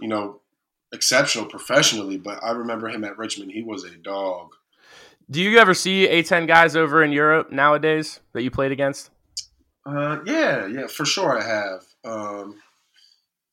[0.00, 0.40] you know,
[0.92, 2.16] exceptional professionally.
[2.16, 3.52] But I remember him at Richmond.
[3.52, 4.54] He was a dog.
[5.28, 9.10] Do you ever see A10 guys over in Europe nowadays that you played against?
[9.84, 11.38] Uh, yeah, yeah, for sure.
[11.38, 11.84] I have.
[12.04, 12.60] Um,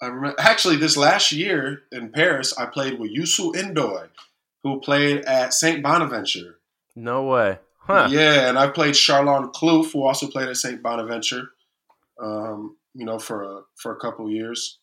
[0.01, 4.09] I remember actually this last year in Paris, I played with Youssou Ndoye,
[4.63, 6.59] who played at Saint Bonaventure.
[6.95, 8.07] No way, huh?
[8.11, 11.49] Yeah, and I played Charlon Kloof, who also played at Saint Bonaventure.
[12.21, 14.79] Um, you know, for a for a couple years.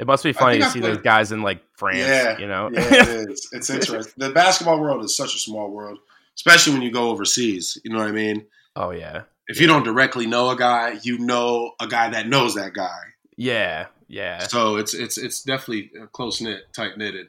[0.00, 1.98] It must be funny to I see played- those guys in like France.
[1.98, 2.70] Yeah, you know.
[2.72, 3.48] yeah, it is.
[3.52, 4.12] It's interesting.
[4.16, 5.98] The basketball world is such a small world,
[6.36, 7.78] especially when you go overseas.
[7.84, 8.46] You know what I mean?
[8.76, 12.54] oh yeah, If you don't directly know a guy, you know a guy that knows
[12.56, 12.98] that guy.
[13.36, 14.40] yeah, yeah.
[14.40, 17.28] So it's it's it's definitely close knit, tight knitted.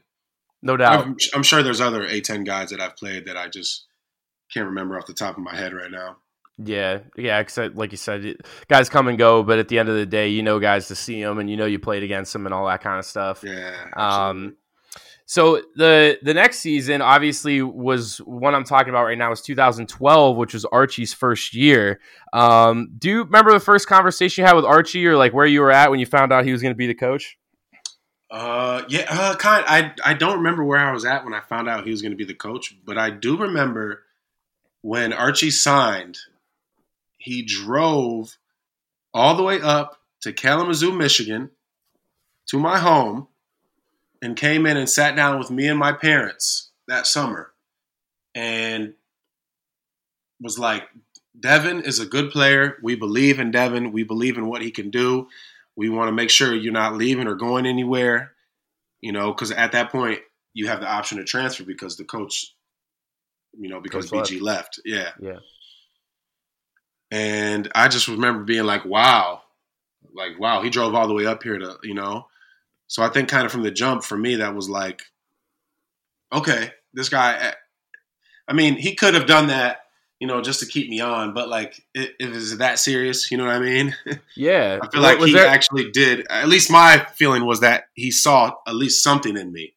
[0.63, 1.05] No doubt.
[1.05, 3.85] I'm, I'm sure there's other A10 guys that I've played that I just
[4.51, 6.17] can't remember off the top of my head right now.
[6.57, 7.39] Yeah, yeah.
[7.39, 8.37] Except like you said,
[8.69, 10.95] guys come and go, but at the end of the day, you know guys to
[10.95, 13.43] see them, and you know you played against them, and all that kind of stuff.
[13.43, 13.75] Yeah.
[13.95, 14.55] Um,
[15.27, 20.37] so the the next season obviously was one I'm talking about right now is 2012,
[20.37, 21.99] which was Archie's first year.
[22.31, 25.61] Um, do you remember the first conversation you had with Archie, or like where you
[25.61, 27.37] were at when you found out he was going to be the coach?
[28.29, 29.65] Uh, yeah, uh, kind.
[29.67, 32.11] I I don't remember where I was at when I found out he was going
[32.11, 34.03] to be the coach, but I do remember
[34.81, 36.19] when Archie signed.
[37.25, 38.37] He drove
[39.11, 41.49] all the way up to Kalamazoo, Michigan,
[42.49, 43.27] to my home,
[44.21, 47.51] and came in and sat down with me and my parents that summer,
[48.35, 48.93] and
[50.39, 50.87] was like,
[51.39, 52.77] "Devin is a good player.
[52.83, 53.91] We believe in Devin.
[53.91, 55.27] We believe in what he can do."
[55.75, 58.35] We want to make sure you're not leaving or going anywhere,
[59.01, 60.19] you know, because at that point
[60.53, 62.55] you have the option to transfer because the coach,
[63.57, 64.79] you know, because Coach BG left.
[64.85, 65.11] Yeah.
[65.19, 65.39] Yeah.
[67.15, 69.41] And I just remember being like, wow,
[70.13, 72.27] like, wow, he drove all the way up here to, you know.
[72.87, 75.01] So I think kind of from the jump for me, that was like,
[76.33, 77.53] okay, this guy, eh,
[78.49, 79.77] I mean, he could have done that,
[80.19, 83.37] you know, just to keep me on, but like, it, it was that serious, you
[83.37, 83.95] know what I mean?
[84.35, 86.27] Yeah, I feel like he actually did.
[86.29, 89.73] At least my feeling was that he saw at least something in me.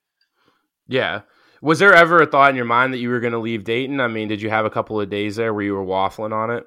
[0.89, 1.21] yeah.
[1.63, 4.01] Was there ever a thought in your mind that you were going to leave Dayton?
[4.01, 6.51] I mean, did you have a couple of days there where you were waffling on
[6.51, 6.67] it?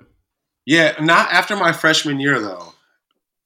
[0.65, 2.73] Yeah, not after my freshman year though.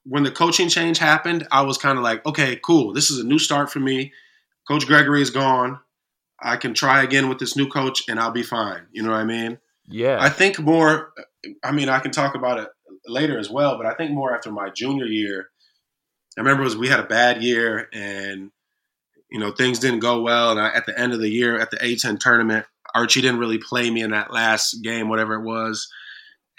[0.03, 2.93] When the coaching change happened, I was kind of like, okay, cool.
[2.93, 4.13] This is a new start for me.
[4.67, 5.79] Coach Gregory is gone.
[6.41, 8.87] I can try again with this new coach, and I'll be fine.
[8.91, 9.57] You know what I mean?
[9.87, 11.13] Yeah, I think more.
[11.63, 12.69] I mean, I can talk about it
[13.07, 15.49] later as well, but I think more after my junior year.
[16.37, 18.51] I remember was we had a bad year, and
[19.31, 20.51] you know things didn't go well.
[20.51, 23.59] And I, at the end of the year, at the A10 tournament, Archie didn't really
[23.59, 25.87] play me in that last game, whatever it was,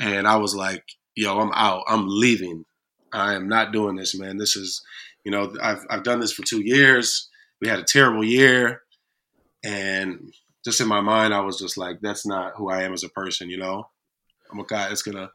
[0.01, 1.85] and I was like, "Yo, I'm out.
[1.89, 2.65] I'm leaving.
[3.13, 4.37] I am not doing this, man.
[4.37, 4.83] This is,
[5.25, 7.29] you know, I've I've done this for two years.
[7.61, 8.83] We had a terrible year,
[9.65, 10.33] and
[10.65, 13.09] just in my mind, I was just like, that's not who I am as a
[13.09, 13.49] person.
[13.49, 13.89] You know,
[14.51, 15.31] I'm a guy that's gonna.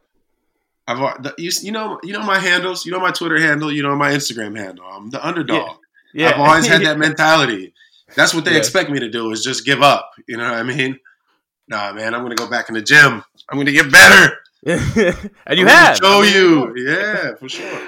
[0.87, 2.85] I've uh, you, you know you know my handles.
[2.85, 3.71] You know my Twitter handle.
[3.71, 4.85] You know my Instagram handle.
[4.85, 5.77] I'm the underdog.
[6.13, 6.29] Yeah.
[6.29, 6.33] yeah.
[6.35, 7.73] I've always had that mentality.
[8.15, 10.11] That's what they expect me to do is just give up.
[10.27, 10.99] You know what I mean?
[11.67, 13.23] Nah, man, I'm gonna go back in the gym.
[13.49, 14.37] I'm gonna get better.
[14.65, 17.81] and you have show you, yeah, for sure.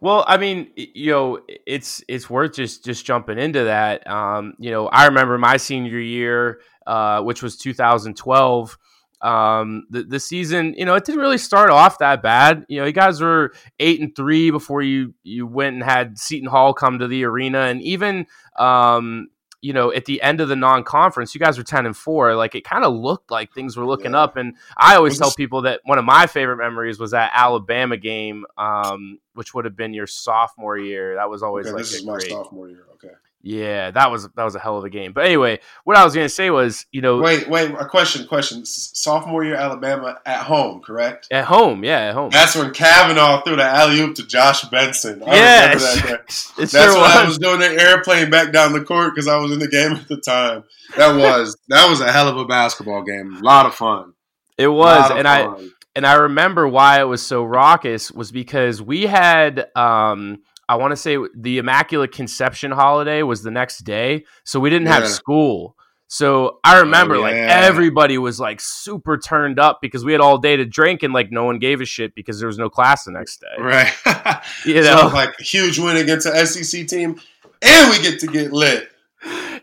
[0.00, 4.08] Well, I mean, you know, it's it's worth just just jumping into that.
[4.08, 8.78] Um, you know, I remember my senior year, uh, which was 2012
[9.22, 12.66] um, the the season, you know, it didn't really start off that bad.
[12.68, 16.48] You know, you guys were eight and three before you you went and had Seton
[16.48, 18.26] Hall come to the arena, and even
[18.58, 19.28] um,
[19.62, 22.34] you know, at the end of the non-conference, you guys were ten and four.
[22.34, 24.22] Like it kind of looked like things were looking yeah.
[24.22, 24.36] up.
[24.36, 28.44] And I always tell people that one of my favorite memories was that Alabama game,
[28.58, 31.14] um, which would have been your sophomore year.
[31.14, 32.86] That was always okay, like this is my great, sophomore year.
[32.94, 33.14] Okay.
[33.44, 35.12] Yeah, that was that was a hell of a game.
[35.12, 38.24] But anyway, what I was going to say was, you know, wait, wait, a question,
[38.28, 38.64] question.
[38.64, 41.26] Sophomore year Alabama at home, correct?
[41.30, 42.30] At home, yeah, at home.
[42.30, 45.24] That's when Kavanaugh threw the alley oop to Josh Benson.
[45.24, 46.22] I yeah, that
[46.56, 47.16] That's sure when was.
[47.16, 49.92] I was doing the airplane back down the court because I was in the game
[49.92, 50.62] at the time.
[50.96, 53.38] That was that was a hell of a basketball game.
[53.38, 54.12] A lot of fun.
[54.56, 55.26] It was, and fun.
[55.26, 59.66] I and I remember why it was so raucous was because we had.
[59.74, 64.70] um I want to say the Immaculate Conception holiday was the next day, so we
[64.70, 65.00] didn't yeah.
[65.00, 65.76] have school.
[66.08, 67.24] So I remember oh, yeah.
[67.24, 71.12] like everybody was like super turned up because we had all day to drink and
[71.12, 73.62] like no one gave a shit because there was no class the next day.
[73.62, 73.92] Right.
[74.64, 77.20] you know, so, like huge win against an SEC team,
[77.60, 78.88] and we get to get lit.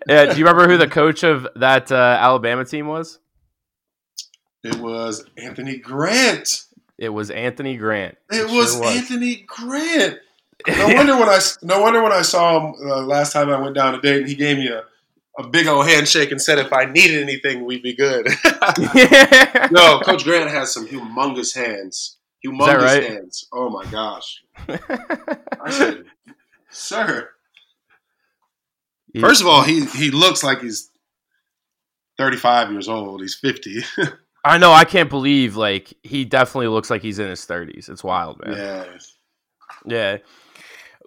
[0.07, 0.31] yeah.
[0.31, 3.17] Do you remember who the coach of that uh, Alabama team was?
[4.63, 6.65] It was Anthony Grant.
[6.99, 8.15] It was Anthony Grant.
[8.29, 10.19] It, it was, sure was Anthony Grant.
[10.67, 13.75] No wonder when I no wonder when I saw him uh, last time I went
[13.75, 14.83] down to Dayton, he gave me a,
[15.37, 18.27] a big old handshake and said if I needed anything, we'd be good.
[19.71, 22.17] no, Coach Grant has some humongous hands.
[22.45, 23.03] Humongous right?
[23.03, 23.47] hands.
[23.53, 24.43] Oh my gosh.
[24.67, 26.05] I said,
[26.69, 27.29] sir.
[29.19, 30.91] First of all, he he looks like he's
[32.17, 33.21] 35 years old.
[33.21, 33.81] He's 50.
[34.45, 34.71] I know.
[34.71, 37.89] I can't believe like he definitely looks like he's in his 30s.
[37.89, 38.57] It's wild, man.
[38.57, 38.85] Yeah.
[39.85, 40.17] Yeah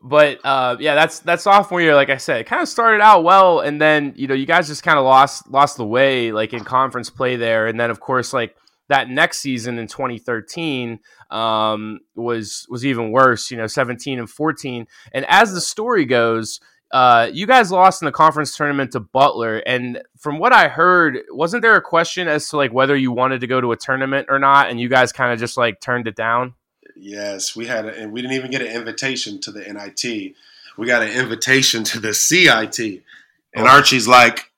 [0.03, 1.95] but uh, yeah, that's that sophomore year.
[1.95, 4.67] Like I said, it kind of started out well, and then you know you guys
[4.67, 8.01] just kind of lost lost the way like in conference play there, and then of
[8.01, 8.57] course like
[8.89, 10.99] that next season in 2013
[11.31, 13.51] um, was was even worse.
[13.51, 16.61] You know, 17 and 14, and as the story goes.
[16.91, 21.21] Uh, you guys lost in the conference tournament to Butler, and from what I heard,
[21.31, 24.27] wasn't there a question as to like whether you wanted to go to a tournament
[24.29, 26.53] or not, and you guys kind of just like turned it down?
[26.97, 30.35] Yes, we had, a, and we didn't even get an invitation to the NIT.
[30.77, 33.71] We got an invitation to the CIT, and oh.
[33.71, 34.51] Archie's like,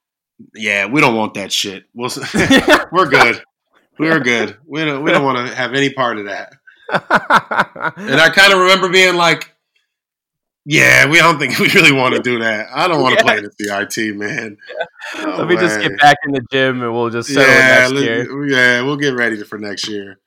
[0.55, 1.85] "Yeah, we don't want that shit.
[1.94, 2.11] We'll,
[2.92, 3.42] we're good.
[3.99, 4.57] We're good.
[4.66, 5.03] We don't.
[5.03, 6.55] We don't want to have any part of that."
[6.92, 9.55] and I kind of remember being like,
[10.64, 12.68] "Yeah, we don't think we really want to do that.
[12.73, 13.40] I don't want to yeah.
[13.40, 14.57] play the CIT, man.
[14.68, 15.25] Yeah.
[15.25, 18.05] Let oh, me just get back in the gym, and we'll just settle yeah, next
[18.05, 18.47] year.
[18.47, 20.18] Yeah, we'll get ready for next year."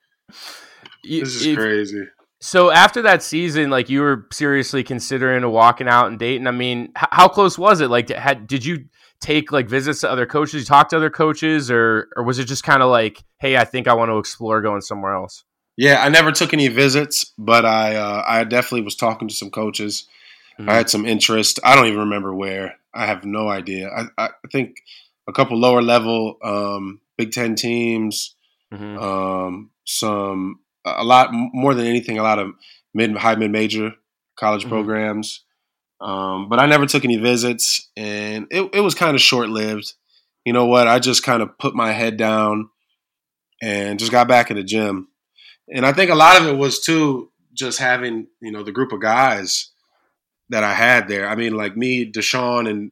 [1.08, 2.06] This is if, crazy.
[2.40, 6.48] So after that season, like you were seriously considering walking out and Dayton.
[6.48, 7.90] I mean, h- how close was it?
[7.90, 8.86] Like, had did you
[9.20, 10.62] take like visits to other coaches?
[10.62, 13.66] You talk to other coaches, or or was it just kind of like, hey, I
[13.66, 15.44] think I want to explore going somewhere else?
[15.78, 19.50] Yeah, I never took any visits, but I uh, I definitely was talking to some
[19.50, 20.08] coaches.
[20.60, 20.70] Mm-hmm.
[20.70, 21.60] I had some interest.
[21.64, 22.76] I don't even remember where.
[22.94, 23.90] I have no idea.
[23.90, 24.78] I, I think
[25.28, 28.36] a couple lower level um, Big Ten teams,
[28.74, 28.98] mm-hmm.
[28.98, 30.60] um, some
[30.98, 32.52] a lot more than anything, a lot of
[32.94, 33.92] mid, high, mid major
[34.40, 34.72] college mm-hmm.
[34.72, 35.44] programs.
[36.00, 39.94] Um, but I never took any visits, and it, it was kind of short lived.
[40.46, 40.88] You know what?
[40.88, 42.70] I just kind of put my head down
[43.62, 45.08] and just got back in the gym.
[45.74, 48.92] And I think a lot of it was too just having you know the group
[48.92, 49.72] of guys
[50.50, 51.28] that I had there.
[51.28, 52.92] I mean, like me, Dyshawn, and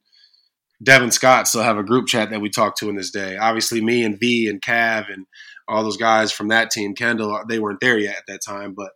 [0.84, 3.38] Devon Scott still have a group chat that we talk to in this day.
[3.38, 5.26] Obviously, me and V and Cav and
[5.68, 8.74] all those guys from that team, Kendall, they weren't there yet at that time.
[8.74, 8.92] But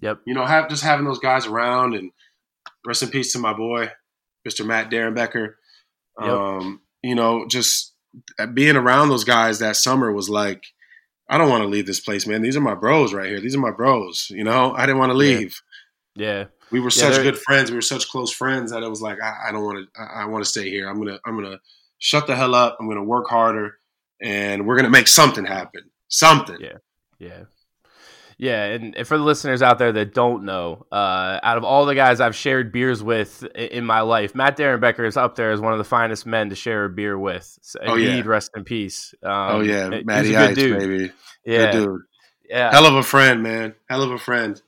[0.00, 2.10] yep, you know, have just having those guys around and
[2.86, 3.90] rest in peace to my boy,
[4.46, 4.66] Mr.
[4.66, 5.54] Matt Derenbecker.
[6.20, 6.28] Yep.
[6.28, 7.94] Um, you know, just
[8.54, 10.64] being around those guys that summer was like,
[11.28, 12.42] I don't want to leave this place, man.
[12.42, 13.40] These are my bros right here.
[13.40, 14.28] These are my bros.
[14.30, 15.60] You know, I didn't want to leave.
[16.14, 16.26] Yeah.
[16.26, 16.44] yeah.
[16.70, 17.70] We were yeah, such good friends.
[17.70, 20.00] We were such close friends that it was like, I, I don't want to.
[20.00, 20.88] I, I want to stay here.
[20.88, 21.18] I'm gonna.
[21.24, 21.60] I'm gonna
[21.98, 22.76] shut the hell up.
[22.78, 23.78] I'm gonna work harder,
[24.20, 26.56] and we're gonna make something happen something.
[26.60, 26.78] Yeah,
[27.18, 27.44] yeah,
[28.36, 31.94] Yeah, and for the listeners out there that don't know, uh, out of all the
[31.94, 35.72] guys I've shared beers with in my life, Matt Derenbecker is up there as one
[35.72, 37.58] of the finest men to share a beer with.
[37.62, 39.14] So, oh yeah, rest in peace.
[39.22, 40.78] Um, oh yeah, Matty Ice, dude.
[40.78, 41.12] baby.
[41.44, 42.00] Yeah, good dude.
[42.48, 43.74] Yeah, hell of a friend, man.
[43.88, 44.60] Hell of a friend.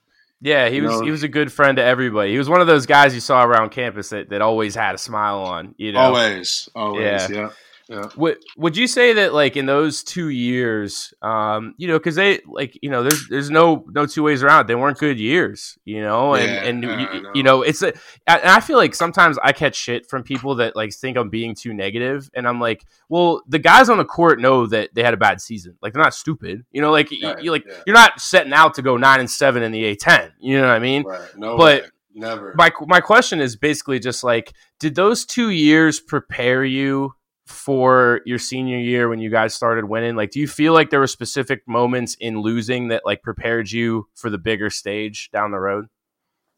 [0.43, 1.05] Yeah, he you was know?
[1.05, 2.33] he was a good friend to everybody.
[2.33, 4.99] He was one of those guys you saw around campus that, that always had a
[4.99, 5.75] smile on.
[5.77, 7.03] You know, always, always.
[7.05, 7.29] Yeah.
[7.31, 7.51] yeah.
[7.91, 8.09] Yeah.
[8.17, 12.39] Would Would you say that like in those two years, um, you know, because they
[12.47, 14.61] like you know, there's there's no no two ways around.
[14.61, 14.67] It.
[14.69, 17.31] They weren't good years, you know, and yeah, and you, know.
[17.35, 17.89] you, know, it's a.
[18.29, 21.57] And I feel like sometimes I catch shit from people that like think I'm being
[21.57, 25.13] too negative, and I'm like, well, the guys on the court know that they had
[25.13, 25.77] a bad season.
[25.83, 26.93] Like they're not stupid, you know.
[26.93, 27.83] Like right, you like yeah.
[27.89, 30.31] you're not setting out to go nine and seven in the A10.
[30.39, 31.03] You know what I mean?
[31.03, 31.37] Right.
[31.37, 31.83] No, but.
[31.83, 31.89] Way.
[32.13, 32.55] Never.
[32.57, 37.15] My my question is basically just like, did those two years prepare you
[37.51, 40.17] for your senior year when you guys started winning?
[40.17, 44.09] Like, do you feel like there were specific moments in losing that like prepared you
[44.15, 45.87] for the bigger stage down the road?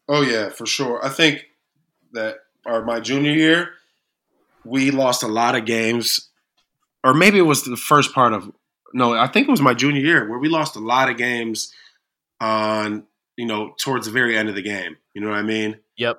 [0.08, 1.04] Oh yeah, for sure.
[1.04, 1.46] I think
[2.12, 2.36] that
[2.66, 3.70] our my junior year,
[4.64, 6.28] we lost a lot of games,
[7.02, 8.50] or maybe it was the first part of
[8.94, 11.72] no, I think it was my junior year where we lost a lot of games
[12.40, 13.04] on
[13.36, 14.96] you know towards the very end of the game.
[15.14, 15.78] You know what I mean?
[15.96, 16.18] Yep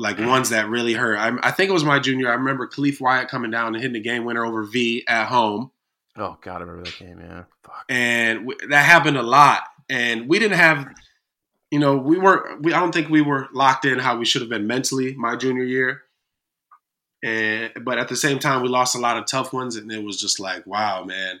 [0.00, 0.28] like mm-hmm.
[0.28, 1.18] ones that really hurt.
[1.18, 2.30] I, I, think it was my junior.
[2.30, 5.70] I remember Khalif Wyatt coming down and hitting the game winner over V at home.
[6.16, 7.20] Oh God, I remember that game.
[7.20, 7.84] Yeah, Fuck.
[7.90, 9.62] and w- that happened a lot.
[9.90, 10.88] And we didn't have,
[11.70, 12.62] you know, we weren't.
[12.62, 15.36] We I don't think we were locked in how we should have been mentally my
[15.36, 16.02] junior year.
[17.22, 20.02] And but at the same time, we lost a lot of tough ones, and it
[20.02, 21.40] was just like, wow, man.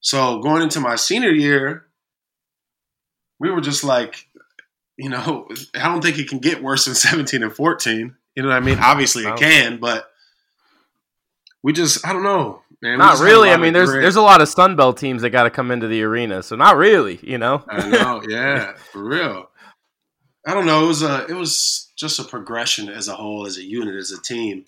[0.00, 1.86] So going into my senior year,
[3.38, 4.26] we were just like,
[4.96, 8.16] you know, I don't think it can get worse than 17 and 14.
[8.34, 8.78] You know what I mean?
[8.78, 10.10] Obviously it can, but
[11.62, 12.62] we just I don't know.
[12.80, 13.50] Man, not really.
[13.50, 14.02] I mean, there's grit.
[14.02, 16.56] there's a lot of Sun Belt teams that got to come into the arena, so
[16.56, 17.20] not really.
[17.22, 17.62] You know.
[17.68, 18.22] I know.
[18.28, 19.50] Yeah, for real.
[20.44, 20.84] I don't know.
[20.84, 24.10] It was a it was just a progression as a whole, as a unit, as
[24.10, 24.64] a team.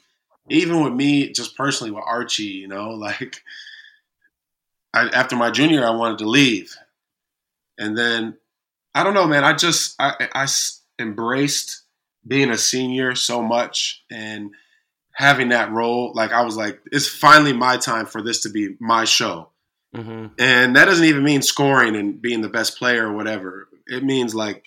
[0.49, 3.43] Even with me, just personally with Archie, you know, like
[4.95, 6.77] I, after my junior, I wanted to leave,
[7.79, 8.37] and then
[8.95, 9.45] I don't know, man.
[9.45, 10.47] I just I, I
[11.01, 11.83] embraced
[12.27, 14.53] being a senior so much and
[15.13, 16.13] having that role.
[16.15, 19.51] Like I was like, it's finally my time for this to be my show.
[19.95, 20.27] Mm-hmm.
[20.39, 23.69] And that doesn't even mean scoring and being the best player or whatever.
[23.87, 24.65] It means like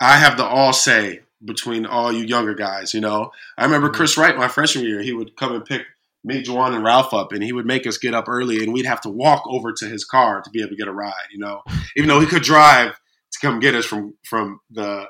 [0.00, 2.94] I have the all say between all you younger guys.
[2.94, 3.96] You know, I remember mm-hmm.
[3.96, 5.02] Chris Wright my freshman year.
[5.02, 5.82] He would come and pick
[6.28, 8.86] me, Juwan, and Ralph up, and he would make us get up early, and we'd
[8.86, 11.12] have to walk over to his car to be able to get a ride.
[11.32, 11.62] You know,
[11.96, 12.92] even though he could drive
[13.32, 15.06] to come get us from from the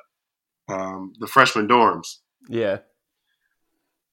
[0.69, 2.17] um, the freshman dorms.
[2.49, 2.79] Yeah.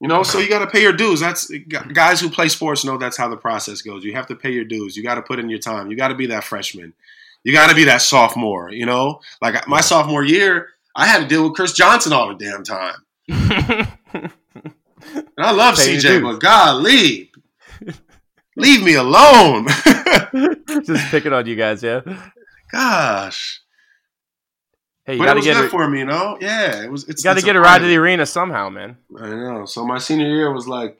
[0.01, 1.21] You know, so you got to pay your dues.
[1.21, 1.49] That's
[1.93, 4.03] guys who play sports know that's how the process goes.
[4.03, 4.97] You have to pay your dues.
[4.97, 5.89] You got to put in your time.
[5.89, 6.93] You got to be that freshman.
[7.43, 8.71] You got to be that sophomore.
[8.71, 12.43] You know, like my sophomore year, I had to deal with Chris Johnson all the
[12.43, 13.87] damn time.
[15.13, 17.29] And I love Pay CJ, but God, leave.
[18.55, 19.67] leave me alone.
[20.85, 22.01] Just picking on you guys, yeah.
[22.71, 23.61] Gosh.
[25.05, 26.37] Hey, you got to get it for me, you know.
[26.41, 27.07] Yeah, it was.
[27.07, 28.97] It's got to get a, ride to the arena somehow, man.
[29.19, 29.65] I know.
[29.65, 30.99] So my senior year was like,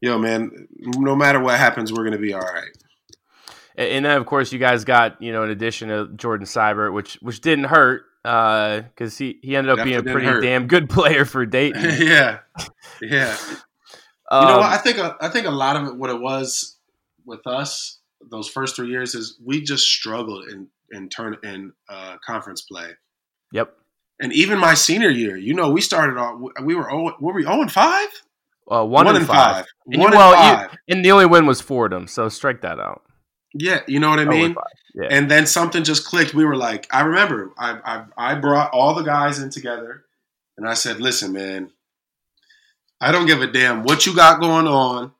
[0.00, 0.68] yo, man.
[0.78, 2.70] No matter what happens, we're gonna be all right.
[3.74, 7.14] And then, of course, you guys got you know, in addition to Jordan Sibert, which
[7.22, 10.90] which didn't hurt because uh, he he ended up Definitely being a pretty damn good
[10.90, 12.06] player for Dayton.
[12.06, 12.40] yeah,
[13.00, 13.36] yeah.
[14.30, 14.72] Um, you know what?
[14.72, 16.76] I think I think a lot of it, what it was
[17.24, 17.98] with us
[18.30, 22.90] those first three years, is we just struggled in in turn in uh, conference play.
[23.52, 23.74] Yep.
[24.20, 26.38] And even my senior year, you know, we started off.
[26.62, 28.08] We were oh, were we zero oh and five?
[28.70, 29.56] Uh, one, one and five.
[29.56, 29.66] five.
[29.86, 30.78] And one you, well, and five.
[30.86, 33.02] You, and the only win was Fordham, so strike that out.
[33.54, 34.54] Yeah, you know what I mean.
[34.94, 35.08] Yeah.
[35.10, 36.34] And then something just clicked.
[36.34, 40.04] We were like, I remember, I, I I brought all the guys in together,
[40.56, 41.70] and I said, "Listen, man,
[43.00, 45.12] I don't give a damn what you got going on,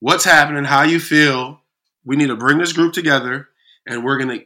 [0.00, 1.60] what's happening, how you feel.
[2.04, 3.48] We need to bring this group together,
[3.86, 4.40] and we're gonna.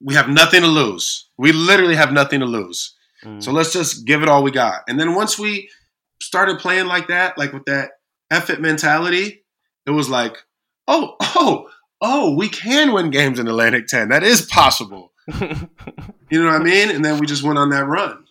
[0.00, 1.26] We have nothing to lose.
[1.36, 2.94] We literally have nothing to lose.
[3.24, 3.42] Mm.
[3.42, 4.82] So let's just give it all we got.
[4.88, 5.70] And then once we
[6.22, 7.92] started playing like that, like with that
[8.30, 9.44] effort mentality,
[9.86, 10.36] it was like,
[10.86, 11.68] oh, oh,
[12.00, 14.08] oh, we can win games in Atlantic 10.
[14.08, 15.12] That is possible.
[15.40, 16.90] you know what I mean?
[16.90, 18.24] And then we just went on that run.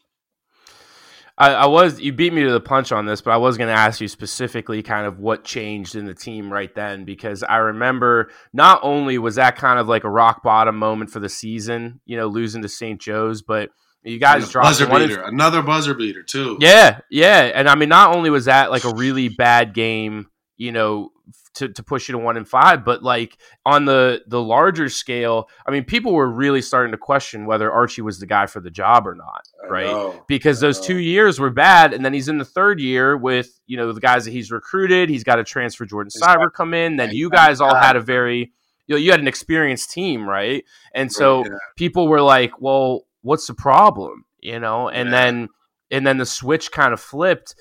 [1.39, 3.67] I, I, was you beat me to the punch on this, but I was going
[3.67, 7.57] to ask you specifically kind of what changed in the team right then because I
[7.57, 12.01] remember not only was that kind of like a rock bottom moment for the season,
[12.05, 12.99] you know, losing to St.
[12.99, 13.69] Joe's, but
[14.03, 16.57] you guys dropped buzzer beater, another buzzer beater too.
[16.59, 20.71] Yeah, yeah, and I mean, not only was that like a really bad game, you
[20.71, 21.11] know,
[21.57, 22.83] to, to push you to one and five.
[22.83, 27.45] But like on the the larger scale, I mean, people were really starting to question
[27.45, 29.85] whether Archie was the guy for the job or not, right?
[29.85, 33.59] know, because those two years were bad, and then he's in the third year with
[33.67, 35.09] you know the guys that he's recruited.
[35.09, 36.95] He's got a transfer Jordan He's Sibert come in.
[36.95, 38.51] Then you guys all had a very
[38.87, 40.63] you know you had an experienced team, right?
[40.93, 41.57] And so Yeah.
[41.75, 45.19] people were like, "Well, what's the problem?" You know, and Yeah.
[45.21, 45.49] then
[45.91, 47.55] and then the switch kind of flipped.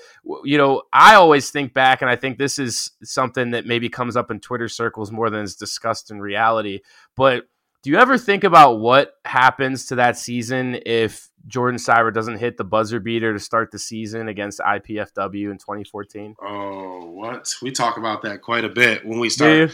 [0.45, 4.16] You know, I always think back, and I think this is something that maybe comes
[4.16, 6.81] up in Twitter circles more than is discussed in reality.
[7.16, 7.45] But
[7.83, 12.57] do you ever think about what happens to that season if Jordan Sibert doesn't hit
[12.57, 16.35] the buzzer beater to start the season against IPFW in 2014?
[16.43, 17.55] Oh, what?
[17.62, 19.70] We talk about that quite a bit when we start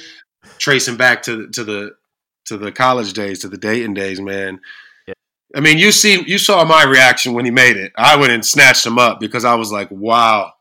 [0.59, 1.92] tracing back to to the
[2.46, 4.61] to the college days, to the Dayton days, man.
[5.55, 7.92] I mean, you see, you saw my reaction when he made it.
[7.96, 10.53] I went and snatched him up because I was like, "Wow,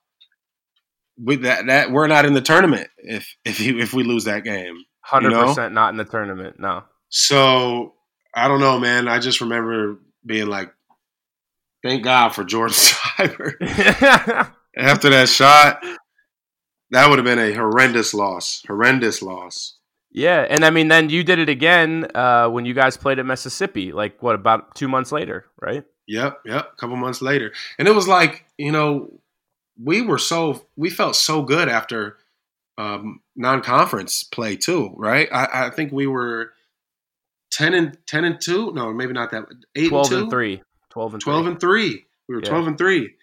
[1.17, 4.43] with that, that we're not in the tournament if if he, if we lose that
[4.43, 5.45] game." Hundred know?
[5.45, 6.59] percent not in the tournament.
[6.59, 6.83] No.
[7.09, 7.93] So
[8.35, 9.07] I don't know, man.
[9.07, 10.73] I just remember being like,
[11.83, 13.57] "Thank God for Jordan Sibert."
[14.77, 15.83] After that shot,
[16.91, 18.63] that would have been a horrendous loss.
[18.67, 19.77] Horrendous loss.
[20.11, 23.25] Yeah, and I mean, then you did it again uh, when you guys played at
[23.25, 23.91] Mississippi.
[23.91, 24.35] Like what?
[24.35, 25.83] About two months later, right?
[26.07, 26.71] Yep, yep.
[26.73, 29.09] A couple months later, and it was like you know,
[29.81, 32.17] we were so we felt so good after
[32.77, 35.29] um, non-conference play too, right?
[35.31, 36.53] I, I think we were
[37.51, 38.71] ten and ten and two.
[38.73, 39.45] No, maybe not that.
[39.75, 40.21] Eight Twelve and, two?
[40.23, 40.61] and three.
[40.89, 42.05] Twelve and 12 and three.
[42.27, 42.49] We were Yeah.
[42.49, 43.13] twelve and three.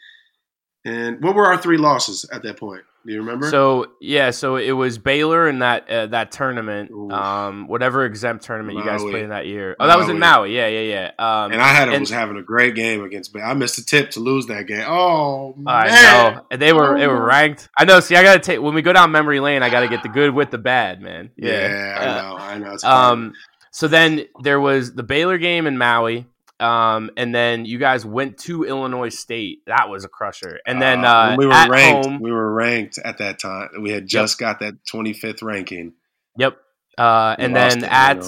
[0.84, 2.82] And what were our three losses at that point?
[3.06, 3.48] Do you remember?
[3.50, 8.76] So yeah, so it was Baylor in that uh, that tournament, um, whatever exempt tournament
[8.76, 9.76] you guys played in that year.
[9.80, 10.50] Oh, that was in Maui.
[10.50, 10.56] Maui.
[10.56, 10.80] Yeah, yeah,
[11.18, 11.44] yeah.
[11.44, 13.32] Um, and I had and- was having a great game against.
[13.32, 13.40] Bay.
[13.40, 14.84] I missed a tip to lose that game.
[14.86, 15.86] Oh man!
[16.34, 17.10] Know And they were they Oh.
[17.10, 17.68] were ranked.
[17.78, 18.00] I know.
[18.00, 19.62] See, I gotta take when we go down memory lane.
[19.62, 21.30] I gotta get the good with the bad, man.
[21.36, 22.36] Yeah, Uh, I know.
[22.36, 22.74] I know.
[22.74, 22.84] It's.
[22.84, 23.32] Um,
[23.70, 26.26] so then there was the Baylor game in Maui,
[26.60, 29.62] um, and then you guys went to Illinois State.
[29.66, 30.58] That was a crusher.
[30.66, 32.06] And then uh, we were at ranked.
[32.06, 33.68] home, We were ranked at that time.
[33.80, 35.94] We had just got that 25th ranking.
[36.36, 36.58] yep.
[36.96, 38.24] Uh, and then at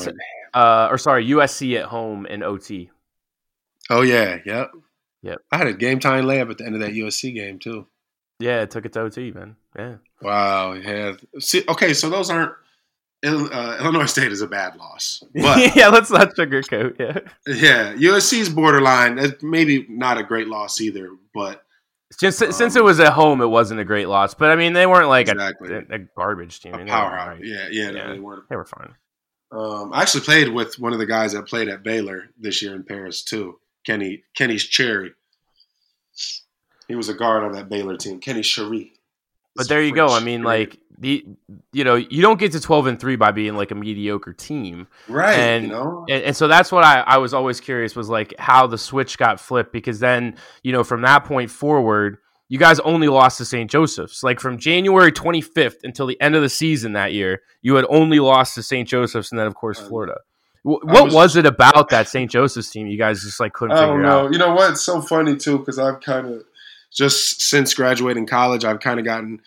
[0.54, 2.90] uh, or sorry, USC at home in OT.
[3.88, 4.70] Oh yeah, yep,
[5.22, 5.38] Yep.
[5.50, 7.86] I had a game time layup at the end of that USC game too.
[8.38, 9.56] Yeah, it took it to OT, man.
[9.76, 9.96] Yeah.
[10.22, 10.72] Wow.
[10.72, 11.14] Yeah.
[11.40, 12.52] See, okay, so those aren't.
[13.22, 16.98] Uh, Illinois State is a bad loss, but yeah, let's not sugarcoat.
[16.98, 17.20] Yeah.
[17.46, 19.20] yeah, USC's borderline.
[19.42, 21.62] Maybe not a great loss either, but
[22.12, 24.32] Since, since Um, it was at home, it wasn't a great loss.
[24.32, 26.72] But I mean, they weren't like exactly a, a garbage team.
[26.74, 27.28] A mean, they were powerhouse.
[27.28, 27.44] alright.
[27.44, 28.06] Yeah, yeah, Yeah.
[28.06, 28.48] No, they weren't.
[28.48, 28.94] They were fine.
[29.52, 32.74] Um, I actually played with one of the guys that played at Baylor this year
[32.74, 33.58] in Paris too.
[33.84, 35.12] Kenny Kenny's Chery.
[36.88, 38.18] He was a guard on that Baylor team.
[38.20, 38.92] Kenny Chery.
[39.54, 40.08] But there you go.
[40.08, 41.24] I mean, like the
[41.72, 44.86] you know, you don't get to twelve and three by being like a mediocre team.
[45.08, 48.08] right, and- you know, And, and so that's what I, I was always curious was
[48.08, 52.58] like how the switch got flipped because then, you know, from that point forward, you
[52.58, 53.70] guys only lost to St.
[53.70, 54.22] Joseph's.
[54.22, 58.20] Like from January 25th until the end of the season that year, you had only
[58.20, 58.86] lost to St.
[58.88, 60.16] Joseph's and then, of course, Um, Florida.
[60.62, 62.30] Wh- What was- was, it about that St.
[62.30, 64.26] Joseph's team you guys just like couldn't I figure don't know.
[64.26, 64.32] out?
[64.32, 64.72] You know what?
[64.72, 66.44] It's so funny too because I've kind of
[66.92, 69.40] just since graduating college, I've kind of gotten,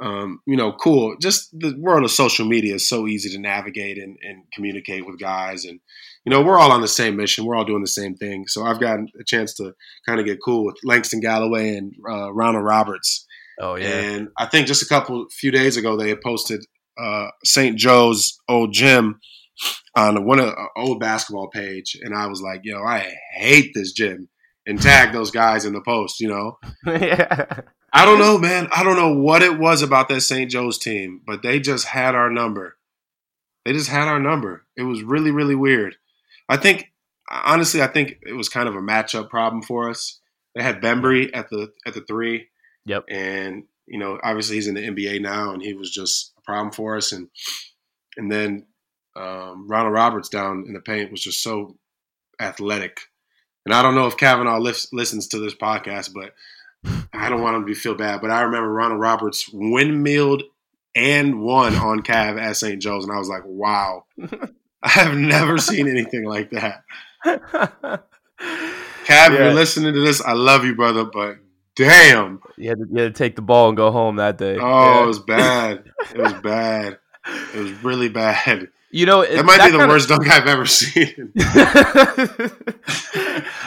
[0.00, 1.16] um, you know, cool.
[1.20, 5.18] Just the world of social media is so easy to navigate and, and communicate with
[5.18, 5.80] guys, and
[6.24, 7.44] you know, we're all on the same mission.
[7.44, 8.46] We're all doing the same thing.
[8.48, 9.72] So I've gotten a chance to
[10.06, 13.26] kind of get cool with Langston Galloway and uh, Ronald Roberts.
[13.60, 13.86] Oh, yeah.
[13.86, 16.64] And I think just a couple few days ago they had posted
[16.98, 17.76] uh, St.
[17.76, 19.20] Joe's old gym
[19.96, 23.92] on one of uh, old basketball page, and I was like, "Yo, I hate this
[23.92, 24.28] gym,"
[24.66, 26.20] and tag those guys in the post.
[26.20, 27.60] You know, yeah.
[27.92, 28.68] I don't know, man.
[28.74, 30.50] I don't know what it was about that St.
[30.50, 32.76] Joe's team, but they just had our number.
[33.64, 34.66] They just had our number.
[34.76, 35.96] It was really, really weird.
[36.48, 36.92] I think,
[37.30, 40.20] honestly, I think it was kind of a matchup problem for us.
[40.54, 42.48] They had Bembry at the at the three.
[42.86, 43.04] Yep.
[43.08, 46.72] And you know, obviously he's in the NBA now, and he was just a problem
[46.72, 47.12] for us.
[47.12, 47.28] And
[48.16, 48.66] and then
[49.16, 51.76] um, Ronald Roberts down in the paint was just so
[52.40, 53.00] athletic.
[53.66, 56.34] And I don't know if Kavanaugh lis- listens to this podcast, but
[57.12, 58.20] I don't want him to feel bad.
[58.20, 60.42] But I remember Ronald Roberts windmilled
[60.94, 62.80] and won on Cav at St.
[62.80, 64.04] Joe's, and I was like, wow.
[64.82, 66.82] I have never seen anything like that.
[67.24, 68.00] Cav,
[69.08, 69.32] Yeah.
[69.32, 71.36] you're listening to this, I love you, brother, but
[71.76, 72.40] damn.
[72.56, 74.56] you, had to, you had to take the ball and go home that day.
[74.60, 75.02] Oh, Yeah.
[75.02, 75.84] it was bad.
[76.14, 76.98] It was bad.
[77.54, 78.68] It was really bad.
[78.90, 81.32] you know, That might be the kinda- worst dunk I've ever seen.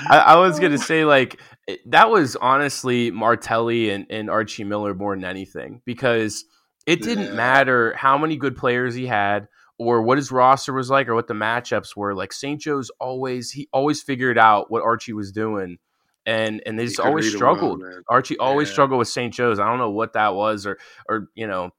[0.09, 4.93] I, I was gonna say like it- that was honestly Martelli and, and Archie Miller
[4.93, 6.45] more than anything because
[6.87, 7.33] It didn't Yeah.
[7.35, 9.47] matter how many good players he had
[9.77, 12.15] or what his roster was like or what the matchups were.
[12.15, 12.59] Like St.
[12.59, 15.77] Joe's always he always figured out what Archie was doing.
[16.25, 17.83] And and they just always 'em well, struggled.
[18.09, 18.73] Archie always Yeah.
[18.73, 19.31] struggled with St.
[19.31, 19.59] Joe's.
[19.59, 21.69] I don't know what that was or or you know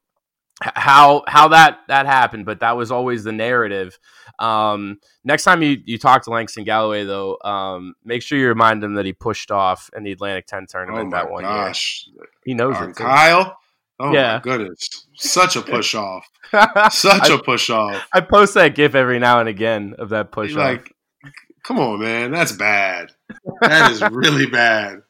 [0.61, 3.99] how how that that happened, but that was always the narrative.
[4.39, 8.83] Um, next time you you talk to Langston Galloway though, um, make sure you remind
[8.83, 12.07] him that he pushed off in the Atlantic 10 Oh tournament my that one gosh,
[12.13, 12.25] year.
[12.45, 12.87] He knows Uh, it.
[12.97, 13.05] too.
[13.05, 13.57] Kyle.
[14.01, 14.35] Oh Yeah.
[14.35, 16.27] my goodness, such a push off,
[16.91, 18.07] such I- a push off.
[18.13, 20.59] I post that gif every now and again of that push off.
[20.59, 20.95] Like,
[21.65, 23.11] come on, man, that's bad.
[23.61, 25.03] That is really bad.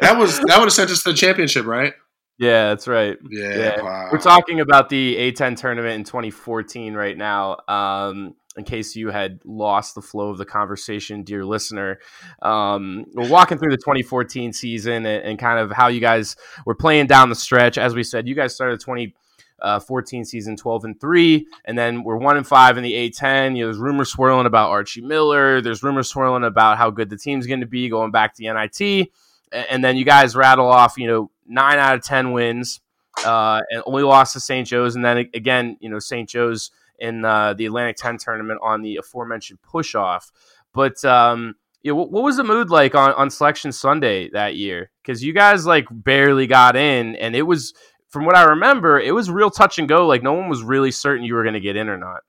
[0.00, 1.94] That was that would have sent us to the championship, right?
[2.40, 3.18] Yeah, that's right.
[3.30, 3.82] Yeah, Yeah.
[3.82, 4.08] wow.
[4.10, 7.58] We're talking about the A10 tournament in 2014 right now.
[7.68, 12.00] Um, in case you had lost the flow of the conversation, dear listener,
[12.40, 16.34] um, we're walking through the 2014 season and, and kind of how you guys
[16.64, 17.76] were playing down the stretch.
[17.76, 22.38] As we said, you guys started 2014 season 12 and three, and then we're one
[22.38, 23.54] and five in the A10.
[23.54, 25.60] You know, there's rumors swirling about Archie Miller.
[25.60, 28.52] There's rumors swirling about how good the team's going to be going back to the
[28.52, 29.10] NIT,
[29.52, 32.80] and then you guys rattle off, you know, nine out of ten wins
[33.24, 34.66] uh, and only lost to St.
[34.66, 34.94] Joe's.
[34.96, 36.28] And then again, you know, St.
[36.28, 40.30] Joe's in uh, the Atlantic 10 tournament on the aforementioned push off.
[40.72, 44.54] But, um, you know, what, what was the mood like on, on Selection Sunday that
[44.54, 44.90] year?
[45.02, 47.74] Because you guys like barely got in, and it was,
[48.10, 50.06] from what I remember, it was real touch and go.
[50.06, 52.20] Like no one was really certain you were going to get in or not.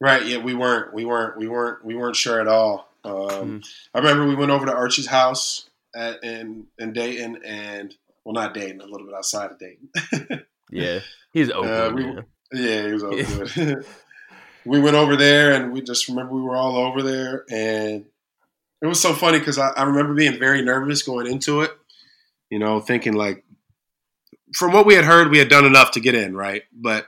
[0.00, 0.24] Right.
[0.26, 0.92] Yeah, we weren't.
[0.94, 1.38] We weren't.
[1.38, 1.84] We weren't.
[1.84, 2.88] We weren't sure at all.
[3.04, 3.66] Um, Mhm.
[3.94, 7.94] I remember we went over to Archie's house at, in in Dayton, and
[8.26, 9.88] well, not Dayton, a little bit outside of Dayton.
[10.68, 10.98] Yeah,
[11.32, 11.70] he's open.
[11.70, 11.90] Uh,
[12.50, 13.86] we- yeah, it was good.
[14.66, 18.04] we went over there, and we just remember we were all over there, and
[18.82, 21.70] it was so funny because I, I remember being very nervous going into it.
[22.50, 23.44] You know, thinking like,
[24.56, 26.64] from what we had heard, we had done enough to get in, right?
[26.72, 27.06] But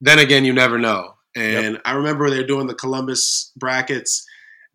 [0.00, 1.14] then again, you never know.
[1.34, 4.24] And I remember they were doing the Columbus brackets,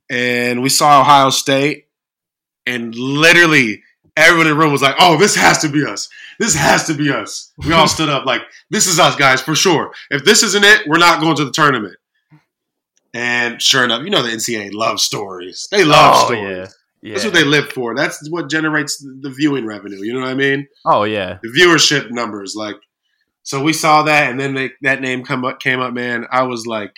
[0.09, 1.87] and we saw Ohio State,
[2.65, 3.83] and literally
[4.17, 6.09] everyone in the room was like, "Oh, this has to be us.
[6.39, 9.55] This has to be us." We all stood up like, "This is us, guys, for
[9.55, 9.91] sure.
[10.09, 11.95] If this isn't it, we're not going to the tournament."
[13.13, 15.67] And sure enough, you know the NCAA loves stories.
[15.71, 16.43] They love Oh, stories.
[16.57, 16.67] yeah.
[17.01, 17.13] Yeah.
[17.13, 17.95] That's what they live for.
[17.95, 20.01] That's what generates the viewing revenue.
[20.03, 20.67] You know what I mean?
[20.85, 21.39] oh yeah.
[21.41, 22.55] The viewership numbers.
[22.57, 22.75] Like,
[23.43, 25.93] so we saw that, and then they, that name come up, came up.
[25.93, 26.93] Man, I was like,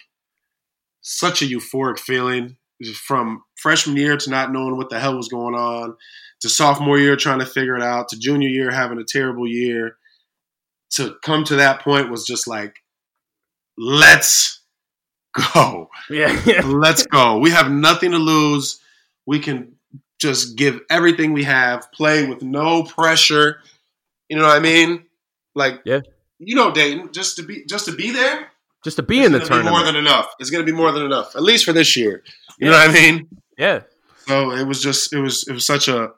[1.01, 2.57] such a euphoric feeling
[2.95, 5.95] from freshman year to not knowing what the hell was going on,
[6.41, 9.97] to sophomore year trying to figure it out, to junior year having a terrible year.
[10.95, 12.75] To come to that point was just like,
[13.77, 14.61] let's
[15.53, 15.89] go.
[16.09, 16.39] Yeah.
[16.45, 16.61] yeah.
[16.65, 17.37] Let's go.
[17.37, 18.79] We have nothing to lose.
[19.25, 19.75] We can
[20.19, 23.59] just give everything we have, play with no pressure.
[24.29, 25.05] You know what I mean?
[25.55, 26.01] Like, Yeah.
[26.39, 28.49] you know, Dayton, just to be just to be there,
[28.83, 29.73] Just to be in the tournament.
[29.75, 30.33] more than enough.
[30.39, 32.23] It's going to be more than enough, at least for this year.
[32.59, 33.29] You know what I mean?
[33.57, 33.81] yeah.
[34.27, 36.11] So it was just it was it was such a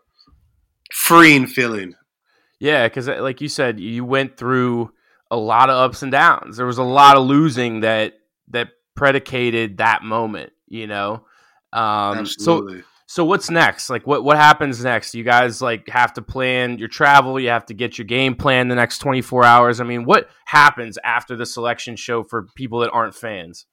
[0.93, 1.95] freeing feeling.
[2.59, 4.93] Yeah, because like you said, you went through
[5.29, 6.55] a lot of ups and downs.
[6.55, 8.13] There was a lot of losing that
[8.49, 10.53] that predicated that moment.
[10.67, 11.25] You know,
[11.73, 12.83] um, so Absolutely.
[13.07, 13.89] so what's next?
[13.89, 15.13] Like, what what happens next?
[15.13, 17.39] You guys like have to plan your travel.
[17.39, 19.81] You have to get your game plan the next twenty four hours.
[19.81, 23.65] I mean, what happens after the selection show for people that aren't fans?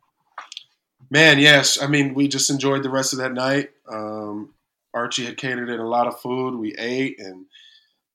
[1.10, 1.80] Man, yes.
[1.80, 3.70] I mean, we just enjoyed the rest of that night.
[3.90, 4.54] Um,
[4.94, 6.58] Archie had catered in a lot of food.
[6.58, 7.46] We ate and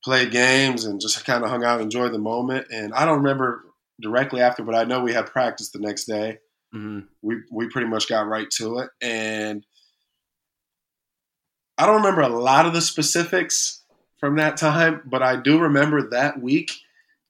[0.03, 2.67] played games and just kind of hung out, and enjoyed the moment.
[2.71, 3.65] And I don't remember
[4.01, 6.39] directly after, but I know we had practice the next day.
[6.71, 9.65] hmm We we pretty much got right to it, and
[11.77, 13.81] I don't remember a lot of the specifics
[14.19, 16.71] from that time, but I do remember that week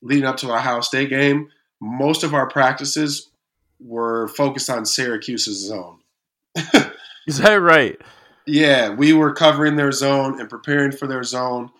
[0.01, 1.49] leading up to our Ohio State game.
[1.81, 3.29] Most of our practices
[3.79, 5.99] were focused on Syracuse's zone.
[7.27, 7.99] Is that right?
[8.47, 11.71] Yeah, we were covering their zone and preparing for their zone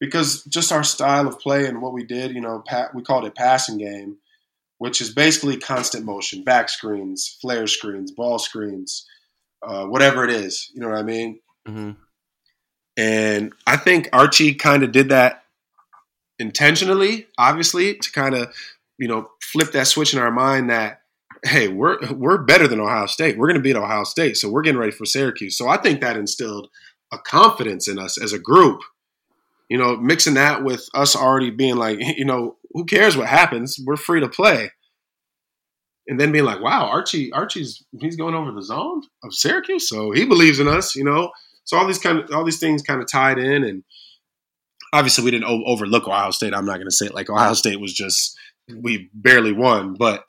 [0.00, 3.24] because just our style of play and what we did, you know, pa- we called
[3.24, 4.16] it passing game,
[4.78, 9.06] which is basically constant motion, back screens, flare screens, ball screens,
[9.62, 10.70] uh, whatever it is.
[10.74, 11.40] You know what I mean?
[11.66, 11.92] hmm
[12.96, 15.44] And I think Archie kind of did that
[16.38, 18.54] intentionally, obviously, to kind of,
[18.98, 21.02] you know, flip that switch in our mind that,
[21.44, 23.38] hey, we're we're better than Ohio State.
[23.38, 25.56] We're going to beat Ohio State, so we're getting ready for Syracuse.
[25.56, 26.68] So I think that instilled
[27.12, 28.80] a confidence in us as a group.
[29.68, 33.78] You know, mixing that with us already being like, you know, who cares what happens?
[33.84, 34.72] We're free to play.
[36.06, 40.10] And then being like, wow, Archie, Archie's he's going over the zone of Syracuse, so
[40.10, 41.30] he believes in us, you know.
[41.64, 43.84] So all these kind of all these things kind of tied in, and
[44.92, 46.54] obviously we didn't overlook Ohio State.
[46.54, 48.36] I'm not going to say it like Ohio State was just
[48.68, 50.24] we barely won, but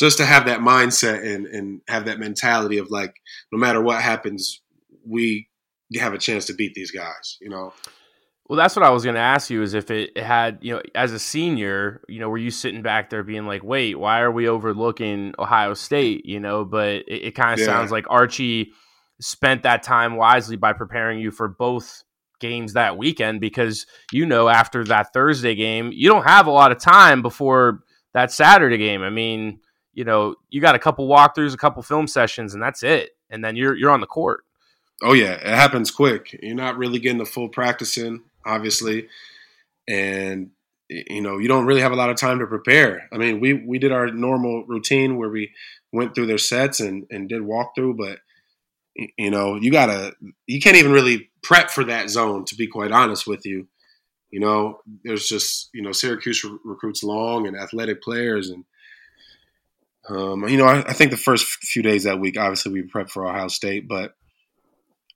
[0.00, 3.14] just to have that mindset and and have that mentality of like
[3.52, 4.62] no matter what happens,
[5.06, 5.48] we
[5.96, 7.36] have a chance to beat these guys.
[7.40, 7.72] You know.
[8.48, 10.82] Well, that's what I was going to ask you is if it had, you know,
[10.96, 14.32] as a senior, you know, were you sitting back there being like, wait, why are
[14.32, 16.26] we overlooking Ohio State?
[16.26, 17.66] You know, but it, it kind of yeah.
[17.66, 18.72] sounds like Archie
[19.20, 22.02] spent that time wisely by preparing you for both
[22.40, 26.72] games that weekend because, you know, after that Thursday game, you don't have a lot
[26.72, 27.84] of time before
[28.14, 29.02] that Saturday game.
[29.02, 29.60] I mean,
[29.92, 33.10] you know, you got a couple walkthroughs, a couple film sessions, and that's it.
[33.28, 34.44] And then you're you're on the court.
[35.02, 36.38] Oh yeah, it happens quick.
[36.42, 39.08] You're not really getting the full practice in obviously,
[39.88, 40.50] and
[40.88, 43.08] you know you don't really have a lot of time to prepare.
[43.12, 45.52] I mean, we we did our normal routine where we
[45.92, 48.18] went through their sets and and did walkthrough, but
[49.16, 50.14] you know you gotta
[50.46, 53.66] you can't even really prep for that zone to be quite honest with you.
[54.30, 58.64] You know, there's just you know Syracuse recruits long and athletic players and.
[60.08, 63.10] Um, you know, I, I, think the first few days that week, obviously, we prepped
[63.10, 64.14] for Ohio State, but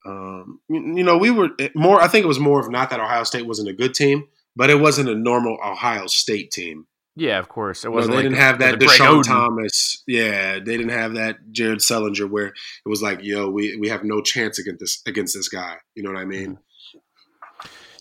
[0.06, 2.00] um, you know, we were more.
[2.00, 4.24] I think it was more of not that Ohio State wasn't a good team,
[4.54, 6.86] but it wasn't a normal Ohio State team.
[7.16, 7.84] Yeah, of course.
[7.84, 8.12] It wasn't.
[8.12, 10.02] they like didn't have that Deshaun Thomas.
[10.06, 14.04] Yeah, they didn't have that Jared Sullinger where it was like, yo, we we have
[14.04, 15.76] no chance against this against this guy.
[15.94, 16.42] You know what I mean?
[16.42, 16.62] Mm-hmm.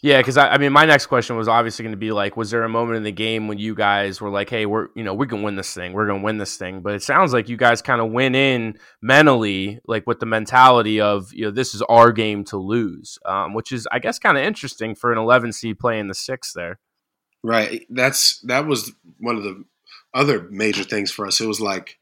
[0.04, 2.52] Yeah, because I, I, mean, my next question was obviously going to be like, was
[2.52, 5.14] there a moment in the game when you guys were like, "Hey, we're you know
[5.14, 6.82] we can win this thing, we're going to win this thing"?
[6.82, 11.00] But it sounds like you guys kind of went in mentally, like with the mentality
[11.00, 14.38] of you know this is our game to lose, um, which is I guess kind
[14.38, 16.80] of interesting for an 11 seed playing the six there.
[17.42, 17.86] Right.
[17.90, 19.64] That's that was one of the
[20.14, 21.40] other major things for us.
[21.40, 21.98] It was like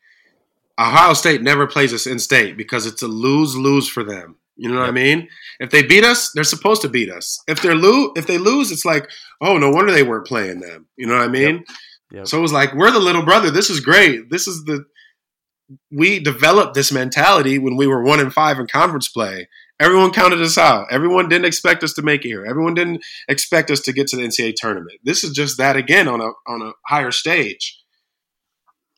[0.80, 4.38] Ohio State never plays us in state because it's a lose lose for them.
[4.58, 5.28] You know what I mean?
[5.60, 7.40] If they beat us, they're supposed to beat us.
[7.48, 9.10] If they're lose, if they lose, it's like,
[9.42, 10.88] oh, no wonder they weren't playing them.
[10.98, 11.56] You know what I mean?
[11.56, 11.78] Yep.
[12.12, 12.28] Yep.
[12.28, 13.50] So it was like, we're the little brother.
[13.50, 14.30] This is great.
[14.30, 14.86] This is the
[15.90, 19.48] we developed this mentality when we were one and five in conference play.
[19.80, 20.88] Everyone counted us out.
[20.92, 22.46] Everyone didn't expect us to make it here.
[22.46, 25.00] Everyone didn't expect us to get to the NCAA tournament.
[25.04, 27.80] This is just that again on a on a higher stage.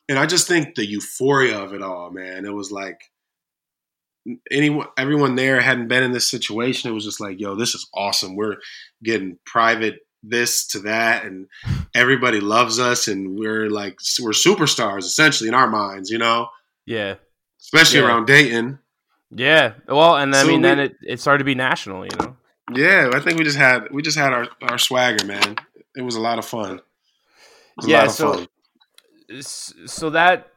[0.08, 2.44] And I just think the euphoria of it all, man.
[2.44, 2.98] It was like
[4.50, 6.90] anyone everyone there hadn't been in this situation.
[6.90, 8.36] It was just like yo this is awesome.
[8.36, 8.56] We're
[9.02, 11.46] getting private this to that and
[11.94, 16.48] everybody loves us and we're like we're superstars essentially in our minds you know?
[16.86, 17.16] Yeah.
[17.60, 18.06] Especially yeah.
[18.06, 18.78] around dayton.
[19.30, 19.74] Yeah.
[19.86, 22.36] Well and i mean we, then it, it started to be national you know?
[22.72, 25.56] Yeah i think we just had we just had our our swagger man.
[25.94, 26.80] It was a lot of fun.
[27.82, 28.48] Yeah so fun
[29.40, 30.48] so that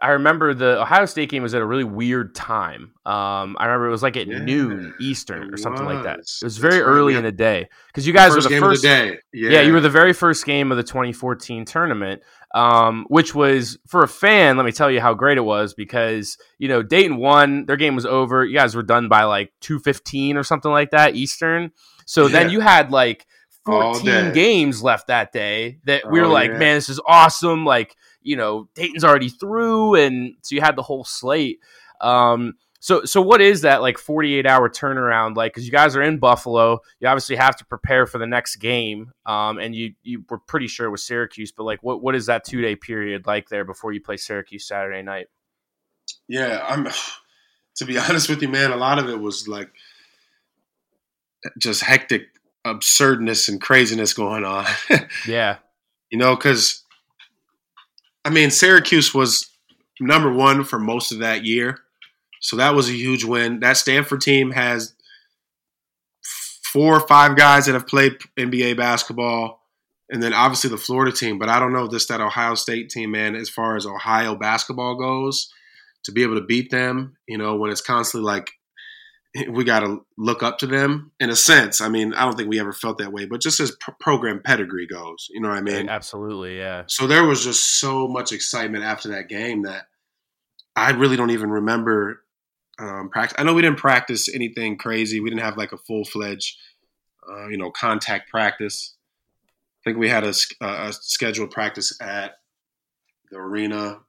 [0.00, 2.94] I remember the Ohio State game was at a really weird time.
[3.04, 5.94] Um, I remember it was like at yeah, noon Eastern or something was.
[5.96, 6.20] like that.
[6.20, 9.18] It was very early in the day because you guys were the first the day.
[9.32, 9.50] Yeah.
[9.50, 9.60] yeah.
[9.62, 12.22] you were the very first game of the 2014 tournament,
[12.54, 14.56] um, which was for a fan.
[14.56, 17.94] Let me tell you how great it was because you know Dayton won, their game
[17.94, 18.44] was over.
[18.44, 21.72] You guys were done by like 2:15 or something like that Eastern.
[22.06, 22.32] So yeah.
[22.32, 23.26] then you had like
[23.66, 27.64] 14 games left that day that we were oh, like, man, this is awesome.
[27.64, 31.60] Like you know Dayton's already through, and so you had the whole slate.
[32.00, 35.54] Um, so so what is that like 48 hour turnaround like?
[35.54, 39.12] Because you guys are in Buffalo, you obviously have to prepare for the next game,
[39.24, 42.44] um, and you you were pretty sure with Syracuse, but like what what is that
[42.44, 45.28] two day period like there before you play Syracuse Saturday night?
[46.28, 46.88] Yeah, I'm.
[47.78, 49.68] To be honest with you, man, a lot of it was like
[51.58, 52.28] just hectic
[52.64, 54.66] absurdness and craziness going on.
[55.26, 55.56] yeah.
[56.10, 56.83] You know, because
[58.24, 59.50] I mean, Syracuse was
[60.00, 61.78] number one for most of that year.
[62.40, 63.60] So that was a huge win.
[63.60, 64.94] That Stanford team has
[66.62, 69.60] four or five guys that have played NBA basketball.
[70.10, 71.38] And then obviously the Florida team.
[71.38, 74.96] But I don't know this that Ohio State team, man, as far as Ohio basketball
[74.96, 75.50] goes,
[76.04, 78.50] to be able to beat them, you know, when it's constantly like
[79.50, 81.80] we got to look up to them in a sense.
[81.80, 84.86] I mean, I don't think we ever felt that way, but just as program pedigree
[84.86, 85.88] goes, you know what I mean?
[85.88, 86.84] Absolutely, yeah.
[86.86, 89.86] So there was just so much excitement after that game that
[90.76, 92.22] I really don't even remember
[92.78, 93.36] um, practice.
[93.38, 95.20] I know we didn't practice anything crazy.
[95.20, 96.56] We didn't have like a full fledged,
[97.28, 98.94] uh, you know, contact practice.
[99.80, 102.38] I think we had a, a scheduled practice at
[103.30, 104.00] the arena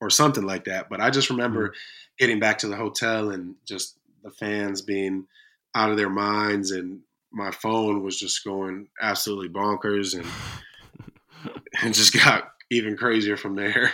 [0.00, 0.88] or something like that.
[0.90, 1.76] But I just remember mm-hmm.
[2.18, 5.26] getting back to the hotel and just the fans being
[5.74, 7.00] out of their minds and
[7.32, 10.26] my phone was just going absolutely bonkers and
[11.82, 13.92] and just got even crazier from there.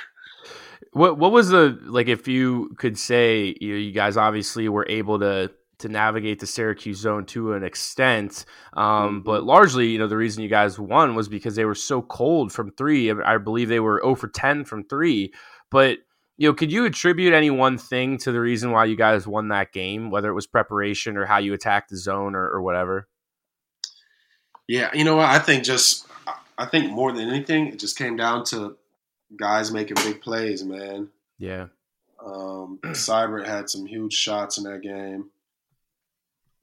[0.92, 4.86] What what was the like if you could say you, know, you guys obviously were
[4.88, 8.44] able to to navigate the Syracuse zone to an extent.
[8.72, 9.18] Um, Mm-hmm.
[9.20, 12.52] but largely, you know, the reason you guys won was because they were so cold
[12.52, 13.10] from three.
[13.12, 15.32] I I believe they were 0 for 10 from three.
[15.70, 15.98] But,
[16.38, 19.48] you know, could you attribute any one thing to the reason why you guys won
[19.48, 23.08] that game, whether it was preparation or how you attacked the zone or, or whatever?
[24.68, 25.28] Yeah, you know what?
[25.28, 26.06] I think just
[26.56, 28.76] I think more than anything, it just came down to
[29.36, 31.08] guys making big plays, man.
[31.38, 31.66] Yeah.
[32.24, 35.30] Um, Sibert had some huge shots in that game.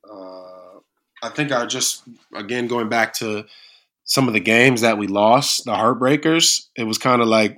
[0.09, 0.79] Uh,
[1.21, 2.03] I think I just
[2.33, 3.45] again going back to
[4.05, 6.67] some of the games that we lost, the heartbreakers.
[6.77, 7.57] It was kind of like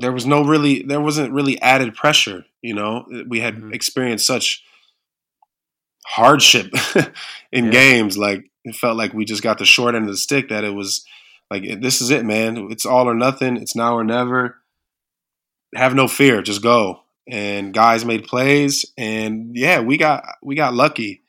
[0.00, 2.44] there was no really there wasn't really added pressure.
[2.62, 3.74] You know, we had Mhm.
[3.74, 4.62] experienced such
[6.06, 6.72] hardship
[7.52, 7.70] in Yeah.
[7.70, 8.18] games.
[8.18, 10.48] Like it felt like we just got the short end of the stick.
[10.48, 11.04] That it was
[11.50, 12.68] like this is it, man.
[12.70, 13.56] It's all or nothing.
[13.56, 14.56] It's now or never.
[15.74, 16.42] Have no fear.
[16.42, 17.02] Just go.
[17.30, 21.22] And guys made plays, and yeah, we got we got lucky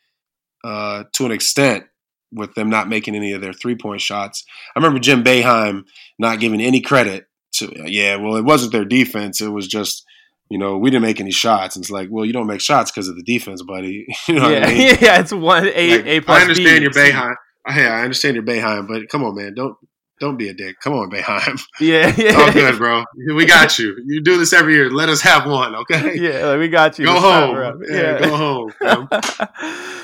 [0.64, 1.86] uh, to an extent
[2.32, 4.44] with them not making any of their three point shots.
[4.76, 5.84] I remember Jim Boeheim
[6.18, 7.28] not giving any credit
[7.62, 7.84] to.
[7.86, 9.42] Yeah, well, it wasn't their defense.
[9.42, 10.06] It was just
[10.50, 11.76] you know we didn't make any shots.
[11.76, 14.06] And it's like, well, you don't make shots because of the defense, buddy.
[14.28, 14.60] you know yeah.
[14.60, 14.98] what I mean?
[15.02, 15.20] yeah.
[15.20, 16.84] It's one A, Like, A plus I understand B.
[16.84, 17.36] your Boeheim.
[17.68, 19.76] Hey, I understand your Boeheim, but come on, man, don't
[20.20, 20.76] don't be a dick.
[20.84, 21.62] Come on, Boeheim.
[21.80, 22.14] Yeah.
[22.16, 22.34] Yeah.
[22.36, 23.04] Oh, good, bro.
[23.36, 23.96] We got you.
[24.06, 24.92] You do this every year.
[24.92, 26.16] Let us have one, okay?
[26.16, 26.46] yeah.
[26.46, 27.06] Like, we got you.
[27.06, 27.56] Go home.
[27.56, 27.84] around.
[27.90, 28.74] Yeah, go home.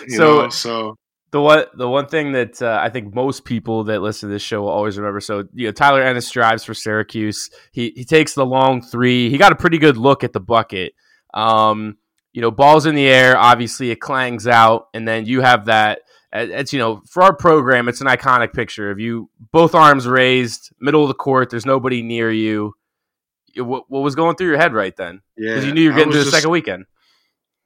[0.08, 0.95] You so know, so
[1.32, 4.41] the one the one thing that uh, I think most people that listen to this
[4.41, 5.19] show will always remember.
[5.19, 7.49] So you know, Tyler Ennis drives for Syracuse.
[7.71, 9.30] He he takes the long three.
[9.30, 10.93] He got a pretty good look at the bucket.
[11.34, 11.97] Um,
[12.34, 13.38] you know, balls in the air.
[13.38, 15.99] Obviously, it clangs out, and then you have that.
[16.34, 20.71] It's you know, for our program, it's an iconic picture of you both arms raised,
[20.80, 21.49] middle of the court.
[21.49, 22.73] There's nobody near you.
[23.55, 25.21] What, what was going through your head right then?
[25.36, 26.86] yeah, Because you knew you were getting to the just- second weekend.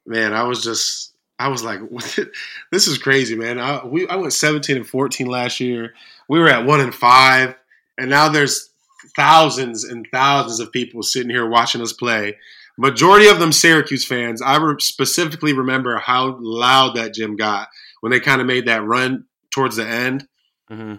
[0.06, 1.11] Man, I was just,
[1.42, 1.80] I was like,
[2.70, 3.58] this is crazy, man.
[3.58, 5.92] I, we, I went 17 and 14 last year.
[6.28, 7.56] We were at one and five,
[7.98, 8.70] and now there's
[9.16, 12.38] thousands and thousands of people sitting here watching us play.
[12.78, 14.40] Majority of them Syracuse fans.
[14.40, 17.68] I re- specifically remember how loud that gym got
[18.02, 20.28] when they kind of made that run towards the end,
[20.68, 20.94] hmm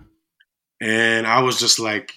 [0.81, 2.11] and I was just like,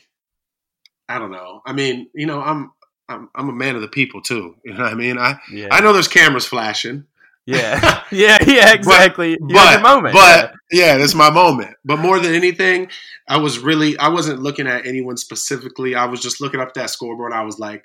[1.09, 1.63] I don't know.
[1.65, 2.73] I mean, you know, I'm.
[3.09, 4.57] I'm, I'm a man of the people too.
[4.65, 5.17] You know what I mean?
[5.17, 7.05] I, Yeah, I know there's cameras flashing.
[7.49, 8.73] yeah, yeah, yeah.
[8.73, 9.39] Exactly.
[9.41, 10.15] but had moment.
[10.15, 11.77] but yeah, that's my moment.
[11.85, 12.89] But more than anything,
[13.29, 15.95] I was really I wasn't looking at anyone specifically.
[15.95, 17.33] I was just looking up that scoreboard.
[17.33, 17.85] I was like,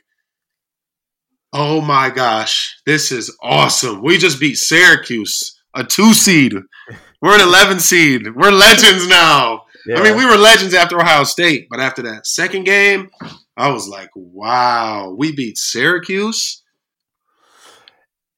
[1.53, 4.01] "Oh my gosh, this is awesome!
[4.01, 6.53] We just beat Syracuse, a two seed.
[7.22, 8.36] We're an eleven seed.
[8.36, 9.66] We're legends now.
[9.86, 9.99] yeah.
[9.99, 13.12] I mean, we were legends after Ohio State, but after that second game,
[13.55, 16.64] I was like, wow, we beat Syracuse.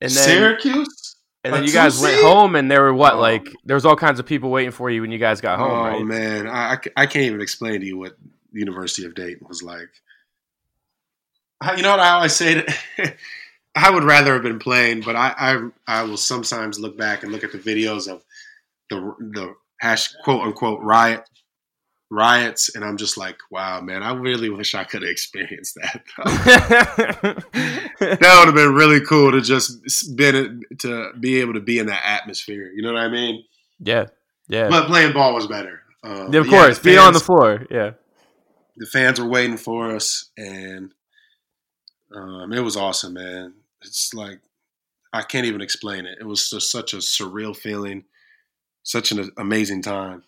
[0.02, 1.03] and then Syracuse.
[1.44, 3.20] And then you guys went home, and there were what Oh.
[3.20, 5.72] like there was all kinds of people waiting for you when you guys got home,
[5.72, 6.04] oh right?
[6.06, 8.18] man, I, I can't even explain to you what
[8.52, 9.90] the University of Dayton was like.
[11.78, 12.56] You know what I always say?
[12.56, 12.74] To,
[13.76, 15.34] I would rather have been playing, but I,
[15.88, 18.24] I I will sometimes look back and look at the videos of
[18.90, 21.24] the the hash quote unquote riot
[22.14, 26.04] riots, and I'm just like, wow, man, I really wish I could have experienced that.
[28.00, 31.88] that would have been really cool to just been to be able to be in
[31.88, 32.72] that atmosphere.
[32.74, 33.44] You know what I mean?
[33.80, 34.06] yeah,
[34.48, 34.70] yeah.
[34.70, 35.82] But playing ball was better.
[36.04, 37.66] Um, of yeah, course, being on the floor.
[37.70, 37.92] Yeah,
[38.78, 40.94] the fans were waiting for us, and
[42.16, 43.54] um, it was awesome, man.
[43.82, 44.40] It's like
[45.12, 46.18] I can't even explain it.
[46.20, 48.06] It was just such a surreal feeling,
[48.84, 50.24] such an amazing time.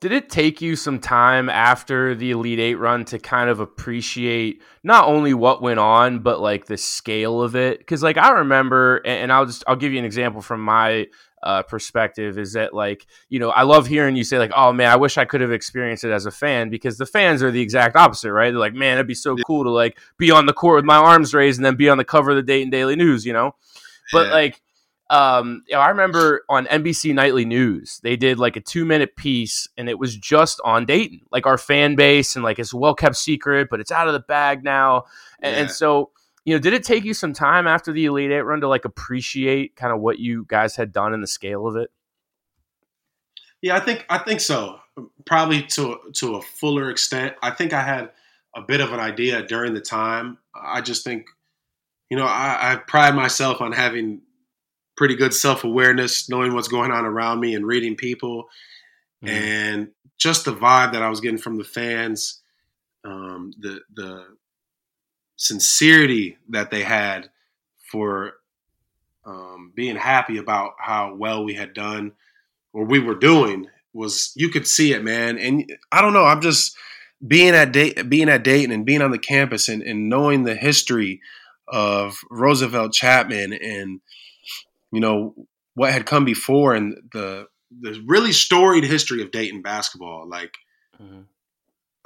[0.00, 4.62] Did it take you some time after the Elite Eight run to kind of appreciate
[4.84, 7.78] not only what went on, but like the scale of it?
[7.78, 11.06] Because like I remember, and I'll just I'll give you an example from my
[11.42, 14.90] uh, perspective is that like you know I love hearing you say like oh man
[14.90, 17.60] I wish I could have experienced it as a fan because the fans are the
[17.60, 20.52] exact opposite right they're like man it'd be so cool to like be on the
[20.54, 22.96] court with my arms raised and then be on the cover of the Dayton Daily
[22.96, 23.54] News you know
[24.12, 24.32] but Yeah.
[24.32, 24.60] like
[25.10, 29.16] um you know, I remember on NBC Nightly News they did like a 2 minute
[29.16, 32.76] piece and it was just on Dayton like our fan base and like it's a
[32.76, 35.04] well kept secret but it's out of the bag now
[35.40, 36.10] and, and so
[36.44, 38.84] you know did it take you some time after the Elite 8 run to like
[38.84, 41.90] appreciate kind of what you guys had done and the scale of it
[43.62, 44.78] Yeah, I think I think so.
[45.24, 47.34] Probably to to a fuller extent.
[47.42, 48.10] I think I had
[48.54, 50.38] a bit of an idea during the time.
[50.54, 51.26] I just think,
[52.10, 54.22] you know, I, I pride myself on having
[54.96, 58.48] pretty good self awareness, knowing what's going on around me, and reading people,
[59.24, 59.28] Mhm.
[59.28, 59.88] and
[60.18, 62.42] just the vibe that I was getting from the fans,
[63.04, 64.26] um, the the
[65.36, 67.30] sincerity that they had
[67.90, 68.34] for
[69.24, 72.12] um, being happy about how well we had done
[72.72, 75.36] or we were doing was you could see it, man.
[75.38, 76.76] And I don't know, I'm just
[77.26, 80.54] being at Day- being at Dayton and being on the campus and, and knowing the
[80.54, 81.20] history
[81.68, 84.00] of Roosevelt Chapman and
[84.92, 85.34] you know
[85.74, 87.46] what had come before and the
[87.80, 90.54] the really storied history of Dayton basketball, like
[91.00, 91.22] mm-hmm.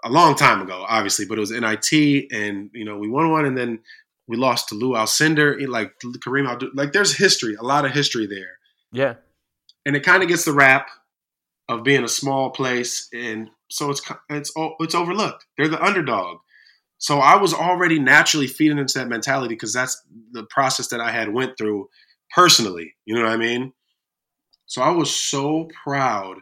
[0.05, 3.45] a long time ago, obviously, but it was NIT, and you know we won one,
[3.45, 3.81] and then
[4.27, 5.93] we lost to Lou Alcindor, like
[6.25, 6.71] Kareem Abdul.
[6.75, 8.59] Like there's history, a lot of history there.
[8.93, 9.15] Yeah,
[9.85, 10.89] and it kind of gets the rap
[11.69, 15.47] of being a small place, and so it's it's it's overlooked.
[15.57, 16.39] They're the underdog.
[16.99, 20.03] So I was already naturally feeding into that mentality because that's
[20.33, 21.89] the process that I had went through
[22.35, 22.95] personally.
[23.05, 23.73] You know what I mean?
[24.67, 26.39] So I was so proud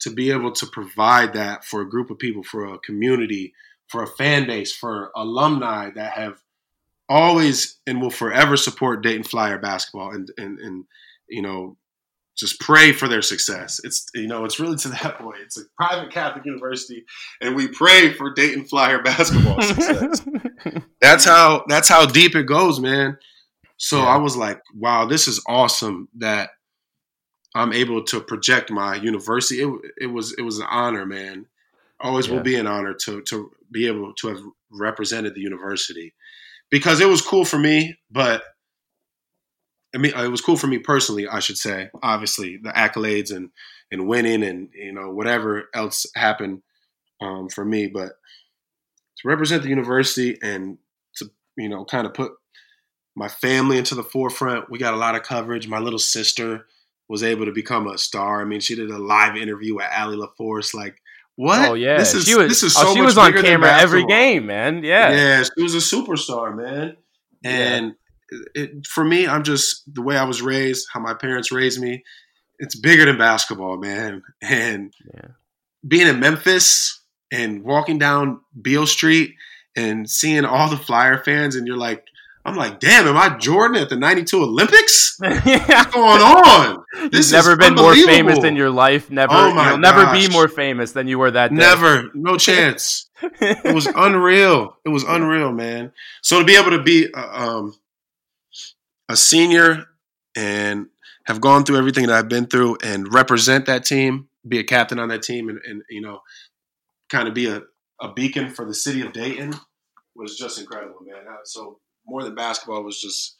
[0.00, 3.54] to be able to provide that for a group of people, for a community,
[3.88, 6.40] for a fan base, for alumni that have
[7.08, 10.84] always and will forever support Dayton Flyer basketball and and, and
[11.28, 11.76] you know
[12.36, 13.80] just pray for their success.
[13.82, 15.38] It's you know it's really to that point.
[15.42, 17.04] It's a private Catholic university,
[17.40, 20.24] and we pray for Dayton Flyer basketball success.
[21.00, 23.18] that's how that's how deep it goes, man.
[23.78, 24.08] So yeah.
[24.08, 26.50] I was like, wow, this is awesome that
[27.54, 29.62] I'm able to project my university.
[29.62, 31.46] It, it was it was an honor, man.
[32.00, 32.34] Always yeah.
[32.34, 36.14] will be an honor to to be able to have represented the university
[36.70, 38.42] because it was cool for me, but
[39.94, 41.88] I mean, it was cool for me personally, I should say.
[42.02, 43.50] Obviously, the accolades and
[43.90, 46.62] and winning and you know whatever else happened
[47.20, 48.12] um, for me, but
[49.18, 50.78] to represent the university and
[51.16, 52.32] to you know kind of put
[53.18, 54.70] my family into the forefront.
[54.70, 55.66] We got a lot of coverage.
[55.66, 56.66] My little sister
[57.08, 58.40] was able to become a star.
[58.40, 60.72] I mean, she did a live interview with Allie LaForce.
[60.72, 61.02] Like,
[61.34, 61.68] what?
[61.68, 62.48] Oh yeah, this is she was.
[62.48, 64.84] This is oh, so oh, she was on camera every game, man.
[64.84, 66.96] Yeah, yeah, she was a superstar, man.
[67.44, 67.94] And
[68.54, 72.04] it, for me, I'm just the way I was raised, how my parents raised me.
[72.58, 74.22] It's bigger than basketball, man.
[74.42, 75.28] And yeah.
[75.86, 77.00] being in Memphis
[77.32, 79.34] and walking down Beale Street
[79.76, 82.04] and seeing all the Flyer fans, and you're like,
[82.48, 85.16] I'm like, damn, am I Jordan at the 92 Olympics?
[85.18, 86.84] What's going on?
[87.10, 89.10] This You've never been more famous in your life.
[89.10, 91.56] Never, oh you'll never be more famous than you were that day.
[91.56, 93.10] Never, no chance.
[93.22, 94.76] it was unreal.
[94.84, 95.92] It was unreal, man.
[96.22, 97.74] So to be able to be uh, um,
[99.10, 99.84] a senior
[100.34, 100.86] and
[101.26, 104.98] have gone through everything that I've been through and represent that team, be a captain
[104.98, 106.20] on that team, and, and you know,
[107.10, 107.60] kind of be a,
[108.00, 109.52] a beacon for the city of Dayton
[110.18, 111.24] was just incredible, man.
[111.44, 111.78] So
[112.08, 113.36] more than basketball was just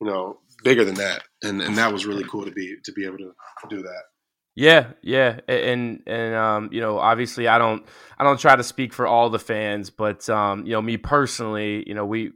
[0.00, 3.04] you know bigger than that, and and that was really cool to be to be
[3.04, 3.32] able to
[3.70, 4.02] do that.
[4.56, 7.84] Yeah, yeah, and and um, you know, obviously, I don't
[8.18, 11.82] I don't try to speak for all the fans, but um, you know, me personally,
[11.88, 12.30] you know, we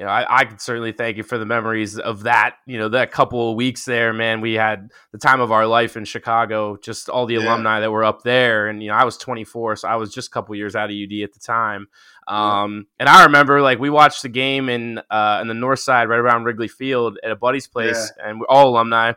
[0.00, 2.88] you know, I, I could certainly thank you for the memories of that, you know,
[2.88, 4.40] that couple of weeks there, man.
[4.40, 7.40] We had the time of our life in Chicago, just all the yeah.
[7.40, 8.68] alumni that were up there.
[8.68, 10.96] And, you know, I was 24, so I was just a couple years out of
[10.96, 11.88] UD at the time.
[12.26, 13.00] Um, yeah.
[13.00, 16.18] and I remember like we watched the game in, uh, in the north side, right
[16.18, 18.30] around Wrigley Field at a buddy's place, yeah.
[18.30, 19.12] and we're all alumni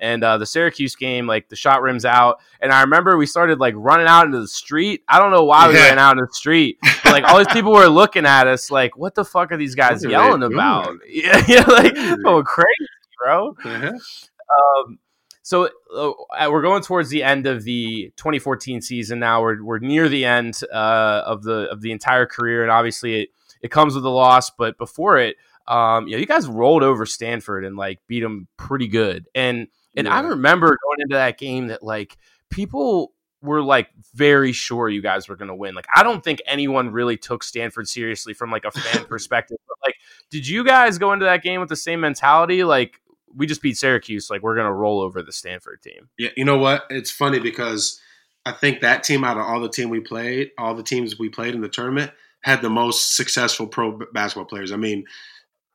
[0.00, 3.58] and uh, the Syracuse game, like the shot rims out, and I remember we started
[3.58, 5.02] like running out into the street.
[5.08, 5.72] I don't know why yeah.
[5.72, 6.78] we ran out into the street.
[7.02, 9.74] But, like all these people were looking at us, like, "What the fuck are these
[9.74, 11.94] guys yelling about?" Yeah, yeah, like
[12.24, 12.88] going crazy,
[13.18, 13.56] bro.
[13.64, 13.92] Uh-huh.
[13.92, 14.98] Um,
[15.42, 19.40] so uh, we're going towards the end of the 2014 season now.
[19.40, 23.28] We're, we're near the end uh, of the of the entire career, and obviously it,
[23.62, 24.50] it comes with a loss.
[24.50, 25.36] But before it,
[25.66, 29.26] um, you know, you guys rolled over Stanford and like beat them pretty good.
[29.34, 30.14] And and yeah.
[30.14, 32.16] I remember going into that game that like
[32.50, 35.74] people were like very sure you guys were going to win.
[35.74, 39.58] Like I don't think anyone really took Stanford seriously from like a fan perspective.
[39.66, 39.96] But like
[40.30, 43.00] did you guys go into that game with the same mentality like
[43.34, 46.08] we just beat Syracuse like we're going to roll over the Stanford team?
[46.18, 46.84] Yeah, you know what?
[46.90, 48.00] It's funny because
[48.44, 51.28] I think that team out of all the team we played, all the teams we
[51.28, 54.72] played in the tournament had the most successful pro basketball players.
[54.72, 55.04] I mean,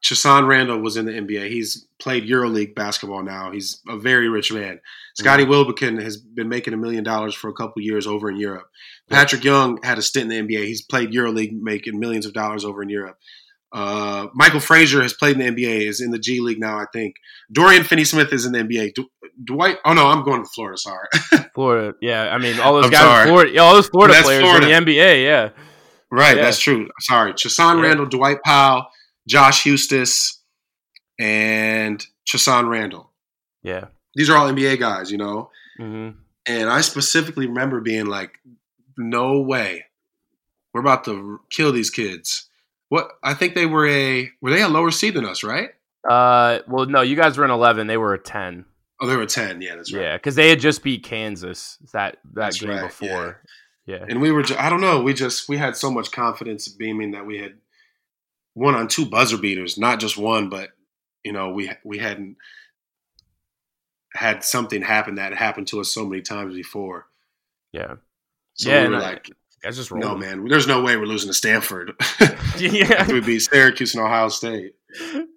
[0.03, 1.47] Chasson Randle was in the NBA.
[1.49, 3.51] He's played EuroLeague basketball now.
[3.51, 4.81] He's a very rich man.
[5.15, 5.51] Scottie mm-hmm.
[5.51, 8.67] Wilbekin has been making a million dollars for a couple years over in Europe.
[9.09, 10.65] Patric Young had a stint in the NBA.
[10.65, 13.17] He's played EuroLeague, making millions of dollars over in Europe.
[13.71, 16.85] Uh, Michael Frazier has played in the NBA, is in the G League now, I
[16.93, 17.15] think.
[17.51, 18.93] Dorian Finney Smith is in the NBA.
[18.93, 19.09] Du-
[19.43, 20.77] Dwight, oh no, I'm going to Florida.
[20.77, 21.07] Sorry,
[21.55, 21.95] Florida.
[21.99, 24.69] Yeah, I mean all those I'm guys, Florida, all those Florida players Florida.
[24.69, 25.23] in the NBA.
[25.23, 25.49] Yeah,
[26.11, 26.37] right.
[26.37, 26.43] Yeah.
[26.43, 26.87] That's true.
[26.99, 27.87] Sorry, Chasson yeah.
[27.87, 28.85] Randle, Dwight Powell.
[29.27, 30.37] Josh Huestis,
[31.19, 33.11] and Chasson Randle.
[33.61, 33.85] Yeah.
[34.15, 35.49] These are all NBA guys, you know?
[35.79, 36.17] Mm-hmm.
[36.45, 38.33] And I specifically remember being like,
[38.97, 39.85] no way.
[40.73, 42.49] We're about to kill these kids.
[42.89, 45.69] What I think they were a were they a lower seed than us, right?
[46.07, 47.87] Uh, well, no, you guys were in eleven.
[47.87, 48.65] They were a ten.
[48.99, 49.61] Oh, they were ten.
[49.61, 50.03] Yeah, that's right.
[50.03, 53.41] Yeah, because they had just beat Kansas that that That's game right, before.
[53.85, 54.05] Yeah.
[54.07, 57.11] And we were, ju- I don't know, we just, we had so much confidence beaming
[57.11, 57.55] that we had
[58.55, 60.69] won on two buzzer beaters, not just one, but,
[61.23, 62.37] you know, we, we hadn't
[64.13, 67.07] had something happen that happened to us so many times before.
[67.71, 67.95] yeah,
[68.53, 69.29] So Yeah, we were I- like,
[69.63, 71.93] guys just no, man, there's no way we're losing to Stanford.
[72.57, 72.95] yeah.
[72.99, 74.75] After we beat Syracuse and Ohio State.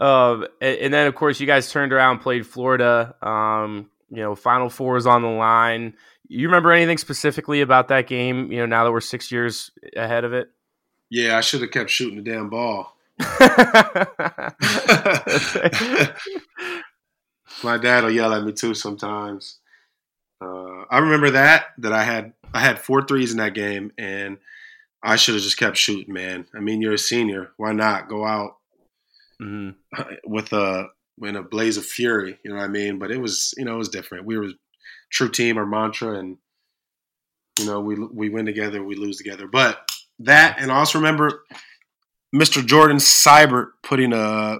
[0.00, 3.14] Um, and, and then of course you guys turned around, played Florida.
[3.20, 5.92] Um, you know, Final Four is on the line.
[6.26, 8.50] You remember anything specifically about that game?
[8.50, 10.48] You know, now that we're six years ahead of it.
[11.10, 12.96] Yeah, I should have kept shooting the damn ball.
[17.62, 19.58] My dad will yell at me too sometimes.
[20.40, 24.38] Uh, I remember that that I had I had four threes in that game, and
[25.02, 26.46] I should have just kept shooting, man.
[26.54, 28.56] I mean, you're a senior, why not go out
[29.40, 29.74] Mhm.
[30.24, 30.88] with a
[31.22, 32.38] in a blaze of fury?
[32.44, 32.98] You know what I mean?
[32.98, 34.26] But it was you know it was different.
[34.26, 34.52] We were a
[35.10, 36.38] true team, our mantra, and
[37.58, 39.46] you know we we win together, we lose together.
[39.46, 39.90] But
[40.20, 41.44] that, and I also remember
[42.34, 42.64] Mr.
[42.64, 44.58] Jordan Sibert putting a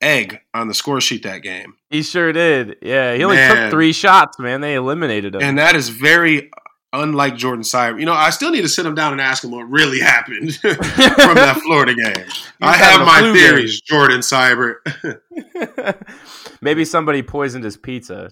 [0.00, 1.74] egg on the score sheet that game.
[1.90, 2.76] He sure did.
[2.82, 3.56] Yeah, he only Man.
[3.56, 4.60] took three shots, man.
[4.60, 5.42] They eliminated him.
[5.42, 6.50] And that is very
[6.92, 8.00] unlike Jordan Sibert.
[8.00, 10.54] You know, I still need to sit him down and ask him what really happened
[10.56, 12.26] from that Florida game.
[12.60, 14.76] I have my theories, Jordan Sibert.
[16.60, 18.30] Maybe somebody poisoned his pizza.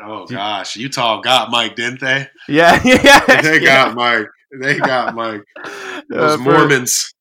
[0.00, 2.28] Oh gosh, Utah got Mike, didn't they?
[2.48, 3.40] Yeah, yeah.
[3.42, 3.84] They yeah.
[3.86, 4.28] got Mike.
[4.60, 5.42] They got Mike.
[5.62, 7.10] Uh, Those for- Mormons.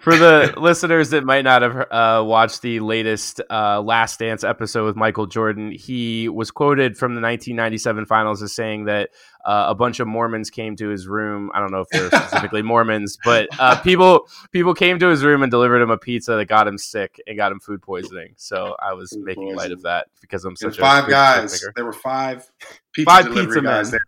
[0.00, 4.84] For the listeners that might not have uh, watched the latest uh, Last Dance episode
[4.84, 9.08] with Michael Jordan, he was quoted from the 1997 finals as saying that
[9.46, 11.50] uh, a bunch of Mormons came to his room.
[11.54, 15.42] I don't know if they're specifically Mormons, but uh, people people came to his room
[15.42, 18.34] and delivered him a pizza that got him sick and got him food poisoning.
[18.36, 21.64] So I was Food making light of that because I'm And such a five guys.
[21.76, 22.44] There were five
[22.92, 24.00] pizza Five delivery pizza guys men.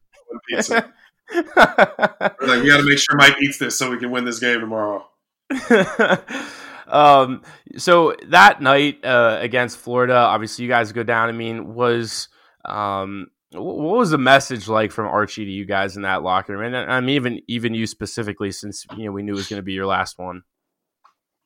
[0.50, 0.58] there.
[0.58, 0.92] Pizza.
[2.46, 4.60] Like, we got to make sure Mike eats this so we can win this game
[4.60, 5.06] tomorrow.
[6.86, 7.42] um,
[7.76, 11.28] so that night uh, against Florida, obviously you guys go down.
[11.28, 12.28] I mean, was
[12.64, 16.74] um, what was the message like from Archie to you guys in that locker room?
[16.74, 19.64] And I'm even even you specifically, since you know we knew it was going to
[19.64, 20.42] be your last one.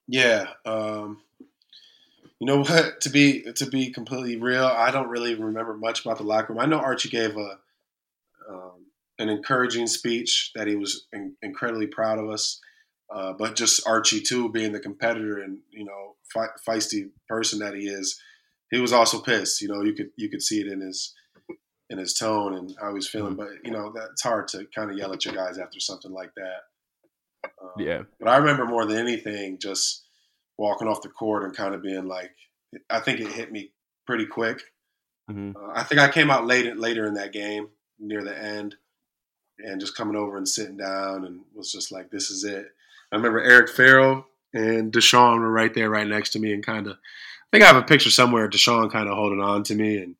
[0.06, 0.46] Yeah.
[0.64, 1.20] Um,
[2.40, 3.00] you know what?
[3.02, 6.60] To be to be completely real, I don't really remember much about the locker room.
[6.60, 7.58] I know Archie gave a
[8.48, 8.86] um,
[9.18, 12.60] an encouraging speech that he was in, incredibly proud of us.
[13.12, 17.74] Uh, but just Archie too, being the competitor and you know fe- feisty person that
[17.74, 18.20] he is,
[18.70, 19.62] he was also pissed.
[19.62, 21.14] You know, you could you could see it in his
[21.90, 23.34] in his tone and how he was feeling.
[23.34, 26.32] But you know, that's hard to kind of yell at your guys after something like
[26.36, 27.48] that.
[27.62, 30.04] Um, Yeah, but I remember more than anything just
[30.58, 32.32] walking off the court and kind of being like,
[32.90, 33.72] I think it hit me
[34.06, 34.60] pretty quick.
[35.30, 35.54] Mhm.
[35.56, 38.76] Uh, I think I came out later later in that game near the end,
[39.58, 42.66] and just coming over and sitting down and was just like, this is it.
[43.12, 46.86] I remember Eric Farrell and Dyshawn were right there, right next to me, and kind
[46.86, 46.92] of.
[46.94, 49.98] I think I have a picture somewhere of Dyshawn kind of holding on to me
[49.98, 50.16] and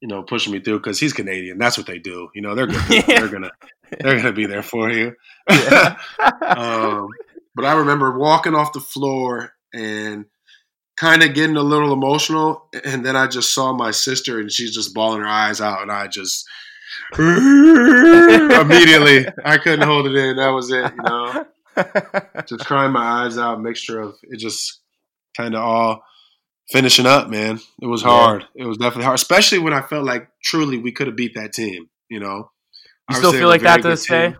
[0.00, 1.58] you know pushing me through because he's Canadian.
[1.58, 2.28] That's what they do.
[2.34, 2.84] You know they're good.
[2.86, 3.14] people.
[3.16, 3.52] they're gonna
[4.00, 5.14] they're gonna be there for you.
[5.48, 7.08] um,
[7.54, 10.26] but I remember walking off the floor and
[10.96, 14.74] kind of getting a little emotional, and then I just saw my sister, and she's
[14.74, 16.48] just bawling her eyes out, and I just
[17.18, 20.36] immediately I couldn't hold it in.
[20.36, 21.44] That was it, you know.
[22.46, 24.80] Just crying my eyes out, mixture of it just
[25.36, 26.02] kind of all
[26.70, 27.60] finishing up, man.
[27.82, 28.08] It was Yeah.
[28.08, 28.46] hard.
[28.54, 31.52] It was definitely hard, especially when I felt like truly we could have beat that
[31.52, 31.88] team.
[32.08, 32.50] You know,
[33.10, 34.34] You I still feel like that to this day?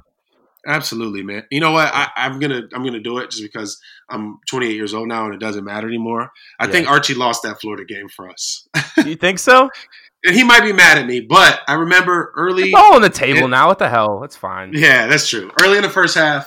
[0.67, 1.45] Absolutely, man.
[1.51, 1.93] You know what?
[1.95, 3.79] I, I'm gonna I'm gonna do it just because
[4.11, 6.31] I'm 28 years old now and it doesn't matter anymore.
[6.59, 6.73] I Yeah.
[6.73, 8.67] think Archie lost that Florida game for us,
[9.05, 9.69] you think so?
[10.25, 11.21] and he might be mad at me.
[11.21, 12.65] But I remember early.
[12.65, 13.69] It's all on the table it- now.
[13.69, 14.21] What the hell?
[14.21, 14.73] That's fine.
[14.75, 15.51] Yeah, that's true.
[15.63, 16.47] Early in the first half,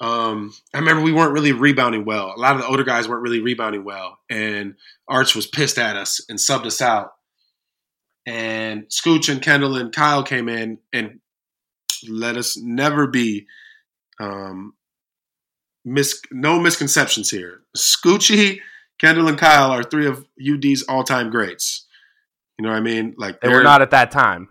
[0.00, 2.32] um, I remember we weren't really rebounding well.
[2.36, 4.74] A lot of the older guys weren't really rebounding well, and
[5.08, 7.12] Arch was pissed at us and subbed us out.
[8.26, 11.20] And Scooch and Kendall and Kyle came in and
[12.08, 13.46] let us never be
[14.18, 14.74] um,
[15.84, 17.62] mis- no misconceptions here.
[17.76, 18.60] Scoochie,
[18.98, 21.85] Kendall, and Kyle are three of UD's all-time greats.
[22.58, 23.14] You know what I mean?
[23.18, 24.48] Like They were not at that time.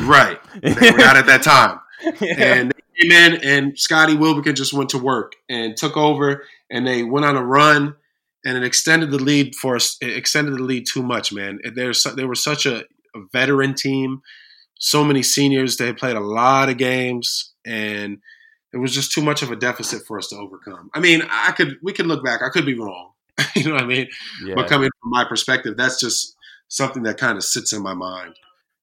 [0.00, 0.38] right.
[0.60, 4.90] They were not at that time and they came in and Scottie Wilbekin just went
[4.90, 7.96] to work and took over and they went on a run
[8.44, 12.02] and it extended the lead for us it extended the lead too much man there's
[12.04, 12.78] they were such a,
[13.14, 14.22] a veteran team
[14.78, 18.18] so many seniors they played a lot of games and
[18.72, 21.52] it was just too much of a deficit for us to overcome i mean i
[21.52, 23.12] could we could look back i could be wrong
[23.56, 24.08] you know what I mean?
[24.44, 24.54] Yeah.
[24.54, 26.35] But coming from my perspective, that's just
[26.68, 28.34] something that kind of sits in my mind.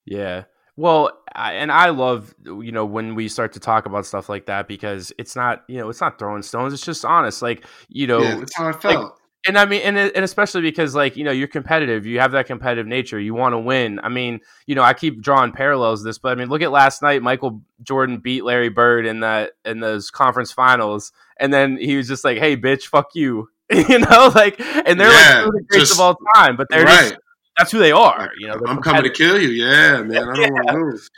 [0.05, 0.43] Yeah.
[0.75, 4.47] Well, I, and I love you know when we start to talk about stuff like
[4.47, 6.73] that because it's not you know it's not throwing stones.
[6.73, 7.41] It's just honest.
[7.43, 9.19] Like you know, yeah, that's how I felt.
[9.47, 12.47] and I mean, and and especially because like you know you're competitive, you have that
[12.47, 13.99] competitive nature, you want to win.
[14.01, 16.71] I mean, you know, I keep drawing parallels to this, but I mean, look at
[16.71, 17.21] last night.
[17.21, 22.07] Michael Jordan beat Larry Bird in that in those conference finals, and then he was
[22.07, 25.89] just like, "Hey, bitch, fuck you," you know, like, and they're Yeah, like the greats
[25.89, 27.09] just- of all time, but they're right.
[27.11, 27.17] just
[27.57, 28.31] that's who they are.
[28.37, 29.49] You know, I'm coming to kill you.
[29.49, 30.29] Yeah, man.
[30.29, 31.09] I don't want to lose.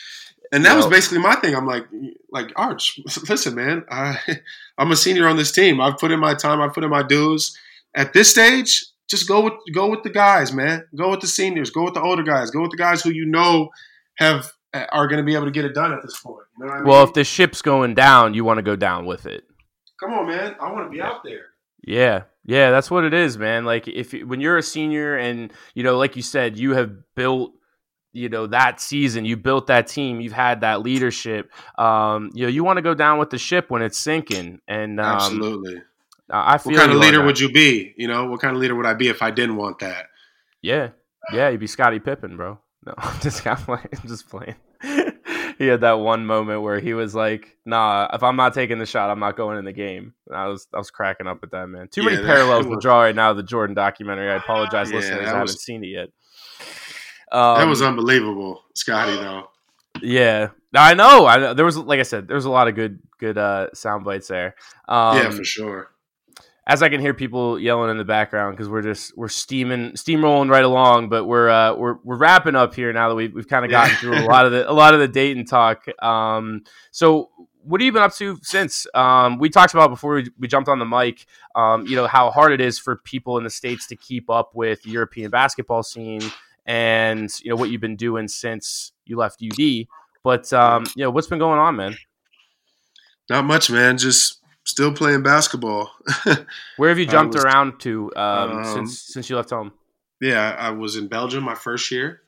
[0.52, 0.92] And that You was know.
[0.92, 1.56] basically my thing.
[1.56, 1.86] I'm like,
[2.32, 3.00] like Arch.
[3.30, 3.84] Listen, man.
[3.90, 4.20] I,
[4.78, 5.82] I'm a senior on this team.
[5.82, 6.62] I've put in my time.
[6.62, 7.58] I've put in my dues.
[7.96, 10.86] At this stage, just go with go with the guys, man.
[10.96, 11.70] Go with the seniors.
[11.72, 12.52] Go with the older guys.
[12.52, 13.70] Go with the guys who you know
[14.16, 14.52] have
[14.92, 16.46] are going to be able to get it done at this point.
[16.60, 16.88] You know what I mean?
[16.90, 19.46] Well, if the ship's going down, you want to go down with it.
[20.00, 20.56] come on, man.
[20.60, 21.46] I want to be out there.
[21.88, 23.66] Yeah, yeah, that's what it is, man.
[23.66, 27.54] Like if when you're a senior and you know, like you said, you have built,
[28.14, 31.52] you know, that season, you built that team, you've had that leadership.
[31.80, 35.00] Um, you know, you want to go down with the ship when it's sinking, and
[35.00, 35.82] um, Absolutely.
[36.30, 37.94] I feel What kind of leader would you be?
[37.98, 40.08] You know, what kind of leader would I be if I didn't want that?
[40.62, 40.90] Yeah,
[41.34, 42.60] yeah, you'd be Scottie Pippen, bro.
[42.86, 43.46] No, I'm just.
[43.46, 44.56] I'm just playing.
[45.58, 48.86] he had that one moment where he was like, "Nah, if I'm not taking the
[48.86, 51.52] shot, I'm not going in the game." And I was I was cracking up at
[51.52, 51.88] that man.
[51.90, 53.34] Too many Yeah, that parallels to draw right now.
[53.34, 54.30] The Jordan documentary.
[54.32, 56.10] I apologize, Yeah, listeners, I haven't was- seen it yet.
[57.32, 59.16] Um, that was unbelievable, Scotty.
[59.16, 59.50] Though.
[60.02, 60.50] yeah.
[60.78, 61.26] I know.
[61.26, 61.54] I know.
[61.54, 64.28] There was, like I said, there was a lot of good, good uh, sound bites
[64.28, 64.56] there.
[64.90, 65.90] Um, yeah, for sure.
[66.68, 70.50] As I can hear people yelling in the background because we're just we're steaming steamrolling
[70.50, 73.64] right along, but we're uh, we're we're wrapping up here now that we've we've kind
[73.66, 73.98] of gotten Yeah.
[74.00, 75.86] through a lot of the a lot of the Dayton talk.
[76.02, 77.30] Um, so
[77.62, 78.86] what have you been up to since?
[78.94, 81.26] Um, we talked about before we, we jumped on the mic.
[81.56, 84.52] Um, you know how hard it is for people in the states to keep up
[84.56, 86.22] with the European basketball scene,
[86.66, 89.86] and you know what you've been doing since you left UD.
[90.24, 91.96] But um, you know what's been going on, man.
[93.30, 93.98] Not much, man.
[93.98, 94.35] Just
[94.66, 95.92] still playing basketball.
[96.78, 99.72] Where have you jumped was- around to um, Um, since since you left home?
[100.22, 102.22] yeah, I was in Belgium my first year,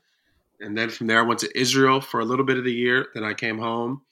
[0.60, 3.08] and then from there I went to Israel for a little bit of the year.
[3.14, 4.02] Then I came home,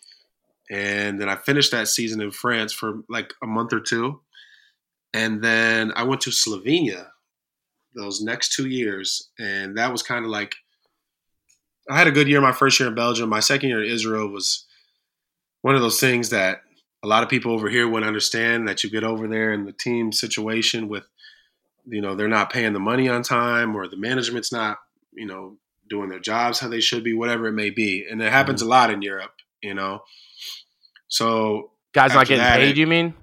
[0.70, 4.20] and then I finished that season in France for like a month or two,
[5.14, 7.08] and then I went to Slovenia
[7.94, 10.54] those next two years, and that was kind of like
[11.88, 13.28] I had a good year my first year in Belgium.
[13.28, 14.64] My second year in Israel was
[15.62, 16.62] one of those things that
[17.06, 19.72] a lot of people over here wouldn't understand that you get over there in the
[19.72, 21.04] team situation with
[21.86, 24.78] you know they're not paying the money on time or the management's not
[25.14, 25.56] you know
[25.88, 28.04] doing their jobs how they should be whatever it may be.
[28.10, 28.68] And it happens mm-hmm.
[28.68, 29.30] a lot in europe
[29.62, 30.02] you know?
[31.08, 33.14] So Guys not getting that, paid, it- you mean?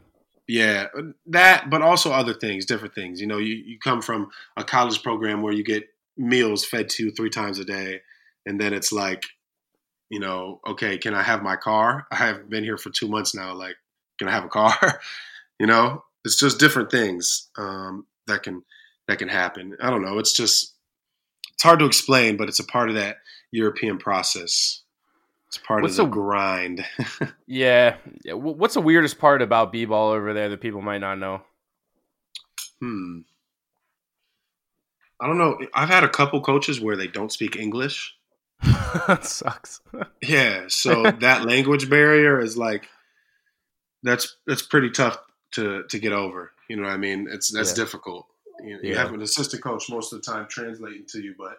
[0.48, 0.88] yeah
[1.26, 3.20] that but also other things different things.
[3.20, 5.84] You know you, you come from a college program where you get
[6.18, 8.00] meals fed to you three times a day
[8.46, 9.24] and then it's like
[10.14, 13.34] you know okay can i have my car i have been here for two months
[13.34, 13.76] now like
[14.20, 14.76] can i have a car
[15.60, 18.62] you know it's just different things um, that can
[19.08, 20.76] that can happen i don't know it's just
[21.54, 23.18] it's hard to explain but it's a part of that
[23.52, 24.82] european process
[25.48, 26.86] it's part What's of the the- grind
[27.48, 27.98] Yeah.
[28.24, 28.34] yeah.
[28.34, 31.42] What's the weirdest part about b-ball over there that people might not know?
[32.80, 33.20] Hmm.
[35.22, 35.58] I don't know.
[35.74, 38.16] I've had a couple coaches where they don't speak English.
[39.08, 39.82] that sucks.
[40.22, 42.88] Yeah, so that language barrier is like
[44.04, 45.18] that's that's pretty tough
[45.54, 46.52] to to get over.
[46.70, 47.28] You know what I mean?
[47.30, 47.84] It's that's Yeah.
[47.84, 48.28] difficult.
[48.64, 49.00] You, you Yeah.
[49.00, 51.58] have an assistant coach most of the time translating to you, but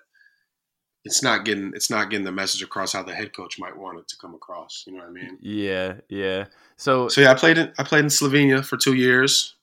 [1.05, 3.99] it's not getting it's not getting the message across how the head coach might want
[3.99, 4.85] it to come across.
[4.87, 5.39] You know what I mean?
[5.43, 6.47] yeah, yeah.
[6.77, 9.55] So, So yeah, I played in I played in Slovenia for two years.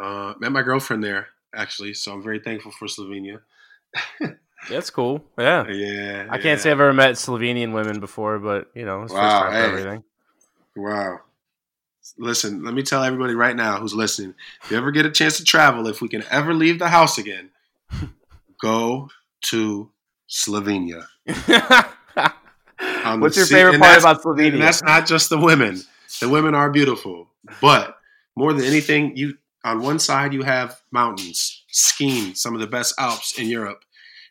[0.00, 3.40] Uh, met my girlfriend there actually, so I'm very thankful for Slovenia.
[4.68, 5.24] that's cool.
[5.38, 5.66] Yeah.
[5.68, 6.42] Yeah, I yeah.
[6.42, 9.52] can't say I've ever met Slovenian women before, but you know, it's Wow, first time
[9.52, 9.60] hey.
[9.60, 10.04] for everything.
[10.76, 11.20] Wow.
[12.18, 14.34] Listen, let me tell everybody right now who's listening:
[14.64, 17.18] if you ever get a chance to travel, if we can ever leave the house
[17.18, 17.50] again,
[18.62, 19.08] go
[19.42, 19.90] to
[20.28, 21.06] Slovenia.
[23.04, 24.54] Um, What's your favorite part about Slovenia?
[24.54, 25.80] And that's not just the women.
[26.20, 27.28] The women are beautiful,
[27.60, 27.98] but
[28.36, 32.94] more than anything, you on one side you have mountains, skiing, some of the best
[32.98, 33.84] Alps in Europe,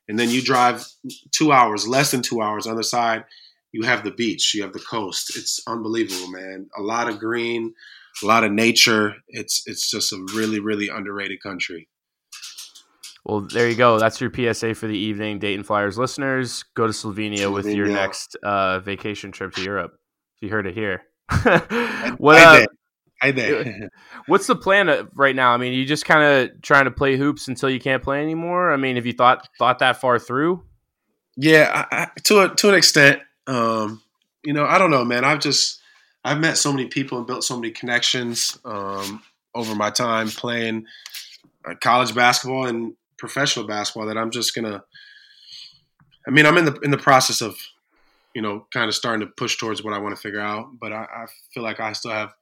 [0.10, 0.86] and then you drive
[1.32, 2.66] two hours, less than two hours.
[2.66, 3.24] On the other side,
[3.72, 5.38] you have the beach, you have the coast.
[5.38, 6.68] It's unbelievable, man.
[6.76, 7.74] A lot of green,
[8.24, 9.16] a lot of nature.
[9.28, 11.88] It's it's just a really really underrated country.
[13.24, 14.00] Well, there you go.
[14.00, 16.64] That's your PSA for the evening, Dayton Flyers listeners.
[16.76, 19.94] Go to Slovenia, with your next uh, vacation trip to Europe.
[20.38, 21.04] If you heard it here.
[22.18, 22.66] what uh.
[23.22, 23.90] Hi there.
[24.28, 25.52] What's the plan right now?
[25.52, 28.72] I mean, you just kind of trying to play hoops until you can't play anymore.
[28.72, 30.64] I mean, have you thought thought that far through?
[31.36, 33.22] Yeah, I, I, to a, to an extent.
[33.46, 34.02] Um,
[34.44, 35.26] you know, I don't know, man.
[35.26, 35.82] I've just
[36.24, 39.22] I've met so many people and built so many connections um,
[39.54, 40.86] over my time playing
[41.66, 44.84] uh, college basketball and professional basketball that I'm just gonna.
[46.26, 47.58] I mean, I'm in the in the process of,
[48.34, 50.80] you know, kind of starting to push towards what I want to figure out.
[50.80, 52.34] But I, I feel like I still have,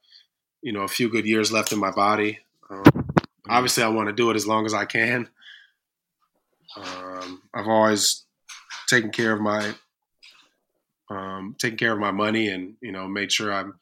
[0.68, 2.40] you know, a few good years left in my body.
[2.68, 3.08] Um,
[3.48, 5.26] obviously, I want to do it as long as I can.
[6.76, 8.26] Um, I've always
[8.86, 9.72] taken care of my
[11.08, 13.78] um, taking care of my money and you know made sure I'm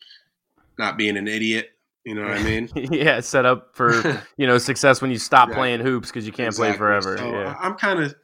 [0.78, 1.70] not being an idiot.
[2.04, 2.70] You know what I mean?
[2.76, 6.50] yeah, set up for you know success when you stop playing hoops because you can't
[6.50, 6.68] exactly.
[6.68, 7.18] play forever.
[7.18, 7.56] So yeah.
[7.58, 8.14] I'm kind of,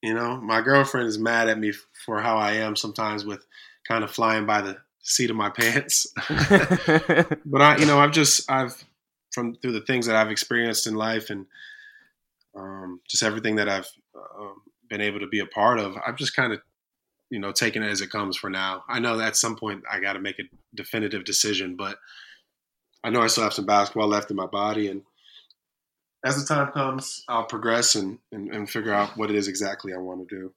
[0.00, 1.72] you know, my girlfriend is mad at me
[2.06, 3.44] for how I am sometimes with
[3.88, 6.06] kind of flying by the seat of my pants.
[6.28, 8.84] but I, you know, I've just I've
[9.32, 11.46] from through the things that I've experienced in life and
[12.56, 13.88] um, just everything that I've
[14.38, 15.96] um, been able to be a part of.
[16.06, 16.60] I've just kind of
[17.30, 18.84] you know taking it as it comes for now.
[18.88, 21.98] I know that at some point I got to make a definitive decision, but
[23.04, 25.02] I know I still have some basketball left in my body, and
[26.24, 29.92] as the time comes, I'll progress and, and, and figure out what it is exactly
[29.92, 30.52] I want to do.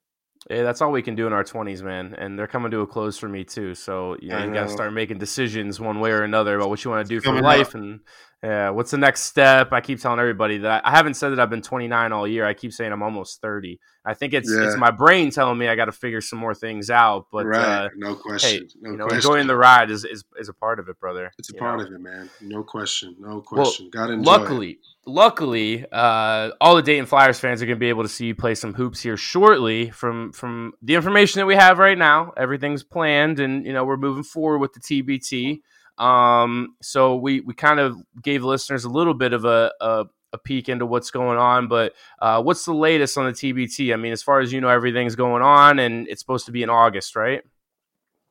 [0.49, 2.13] Yeah, that's all we can do in our twenties, man.
[2.17, 3.73] And they're coming to a close for me too.
[3.73, 6.83] So you, know, you got to start making decisions one way or another about what
[6.83, 7.75] you want to do for life up.
[7.75, 7.99] and
[8.43, 9.73] yeah, what's the next step?
[9.73, 12.45] I keep telling everybody that I, I, haven't said that I've been 29 all year.
[12.45, 13.79] I keep saying I'm almost 30.
[14.05, 14.67] I think it's yeah.
[14.67, 17.25] it's my brain telling me I got to figure some more things out.
[17.31, 17.85] But right.
[17.85, 18.63] uh, no question.
[18.63, 19.17] Hey, no you know, question.
[19.17, 21.31] enjoying the ride is, is is a part of it, brother.
[21.39, 21.85] It's a part know?
[21.85, 22.29] of it, man.
[22.41, 23.15] No question.
[23.19, 23.89] No question.
[23.93, 24.77] Well, got to Luckily, it.
[25.07, 28.35] luckily, uh, all the Dayton Flyers fans are going to be able to see you
[28.35, 29.89] play some hoops here shortly.
[29.89, 33.97] From from the information that we have right now, everything's planned, and you know we're
[33.97, 35.61] moving forward with the TBT.
[35.97, 40.37] Um, so we we kind of gave listeners a little bit of a, a, a
[40.37, 43.93] peek into what's going on, but uh, what's the latest on the TBT?
[43.93, 46.63] I mean, as far as you know, everything's going on, and it's supposed to be
[46.63, 47.43] in August, right?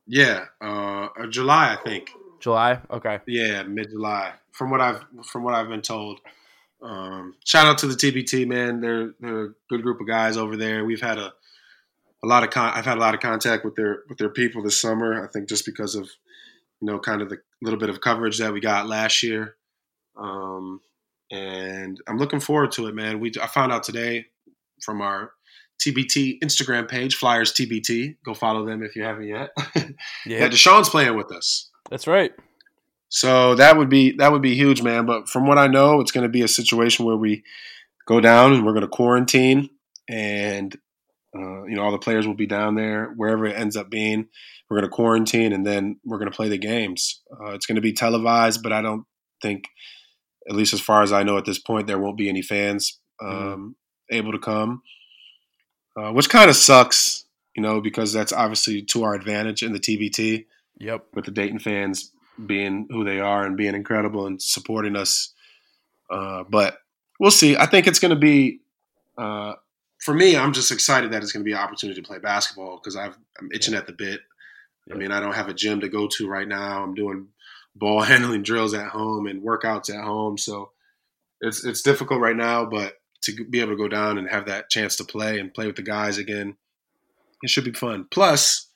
[0.07, 2.09] Yeah, uh, July, I think.
[2.39, 2.79] July.
[2.91, 3.19] Okay.
[3.25, 4.33] Yeah, mid July.
[4.51, 6.19] From what I've from what I've been told.
[6.81, 8.81] Um, shout out to the TBT man.
[8.81, 10.85] They're they're a good group of guys over there.
[10.85, 11.33] We've had a
[12.23, 14.61] a lot of con- I've had a lot of contact with their with their people
[14.61, 15.23] this summer.
[15.23, 16.09] I think just because of
[16.81, 19.55] you know kind of the little bit of coverage that we got last year.
[20.15, 20.79] Um,
[21.31, 23.19] and I'm looking forward to it, man.
[23.19, 24.27] We I found out today
[24.81, 25.31] from our
[25.85, 28.17] TBT Instagram page, Flyers TBT.
[28.23, 29.49] Go follow them if you haven't yet.
[30.25, 31.69] yeah, that Dyshawn's playing with us.
[31.89, 32.31] That's right.
[33.09, 35.05] So that would be that would be huge, man.
[35.05, 37.43] But from what I know, it's going to be a situation where we
[38.05, 39.69] go down and we're going to quarantine,
[40.07, 40.75] and
[41.35, 44.27] uh, you know all the players will be down there wherever it ends up being.
[44.69, 47.21] We're going to quarantine, and then we're going to play the games.
[47.31, 49.05] Uh, it's going to be televised, but I don't
[49.41, 49.65] think,
[50.49, 52.99] at least as far as I know at this point, there won't be any fans
[53.21, 54.15] um, mm-hmm.
[54.15, 54.81] able to come,
[55.95, 57.25] uh, which kind of sucks,
[57.55, 60.45] you know, because that's obviously to our advantage in the TBT.
[60.79, 61.05] Yep.
[61.13, 62.11] With the Dayton fans
[62.43, 65.33] being who they are and being incredible and supporting us.
[66.09, 66.77] Uh, but
[67.19, 67.55] we'll see.
[67.55, 68.59] I think it's going to be,
[69.17, 69.53] uh,
[70.05, 72.77] for me, I'm just excited that it's going to be an opportunity to play basketball
[72.77, 73.15] because I'm
[73.51, 73.79] itching yeah.
[73.79, 74.21] at the bit.
[74.85, 74.93] Yeah.
[74.93, 76.83] I mean, I don't have a gym to go to right now.
[76.83, 77.29] I'm doing
[77.75, 80.69] ball handling drills at home and workouts at home, so
[81.41, 82.65] it's it's difficult right now.
[82.65, 85.65] But to be able to go down and have that chance to play and play
[85.65, 86.55] with the guys again,
[87.41, 88.05] it should be fun.
[88.11, 88.67] Plus,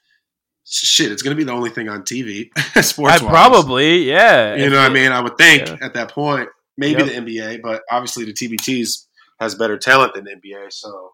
[0.66, 2.50] shit, it's going to be the only thing on TV.
[2.84, 4.56] Sports, probably, yeah.
[4.56, 5.12] You know what I mean?
[5.12, 5.78] I would think yeah.
[5.80, 7.26] at that point, maybe yep.
[7.26, 9.06] the NBA, but obviously the TBTs
[9.40, 11.12] has better talent than the NBA, so.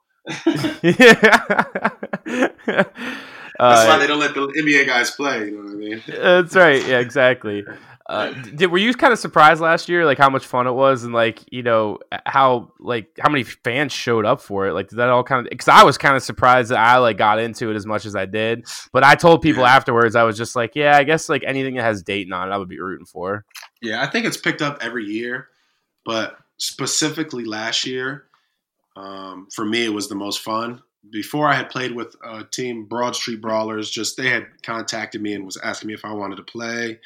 [0.82, 1.44] Yeah.
[3.58, 5.46] That's uh, why they don't let the NBA guys play.
[5.46, 6.04] You know what I mean?
[6.08, 6.86] That's right.
[6.86, 7.64] Yeah, exactly.
[8.08, 11.04] Uh, did were you kind of surprised last year, like how much fun it was,
[11.04, 14.74] and like you know how like how many fans showed up for it?
[14.74, 15.50] Like did that all kind of?
[15.50, 18.16] Because I was kind of surprised that I like got into it as much as
[18.16, 18.66] I did.
[18.92, 19.76] But I told people yeah.
[19.76, 22.52] afterwards, I was just like, yeah, I guess like anything that has Dayton on it,
[22.54, 23.46] I would be rooting for.
[23.82, 25.48] Yeah, I think it's picked up every year,
[26.06, 28.26] but specifically last year,
[28.96, 30.82] um, for me, it was the most fun
[31.12, 35.34] before I had played with a team, Broad Street Brawlers, just they had contacted me
[35.34, 37.00] and was asking me if I wanted to play.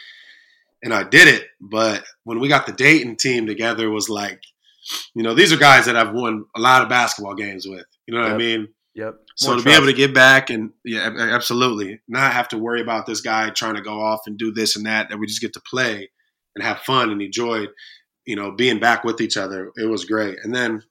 [0.84, 1.48] And I did it.
[1.60, 4.42] But when we got the Dayton team together, it was like,
[5.14, 7.86] you know, these are guys that I've won a lot of basketball games with.
[8.08, 8.36] You know what yep.
[8.36, 8.68] I mean?
[8.96, 9.16] Yep.
[9.36, 9.66] So to trust.
[9.66, 13.50] be able to get back and yeah, absolutely not have to worry about this guy
[13.50, 16.10] trying to go off and do this and that, that we just get to play
[16.56, 17.66] and have fun and enjoy,
[18.26, 19.72] you know, being back with each other.
[19.76, 20.38] It was great.
[20.44, 20.84] And then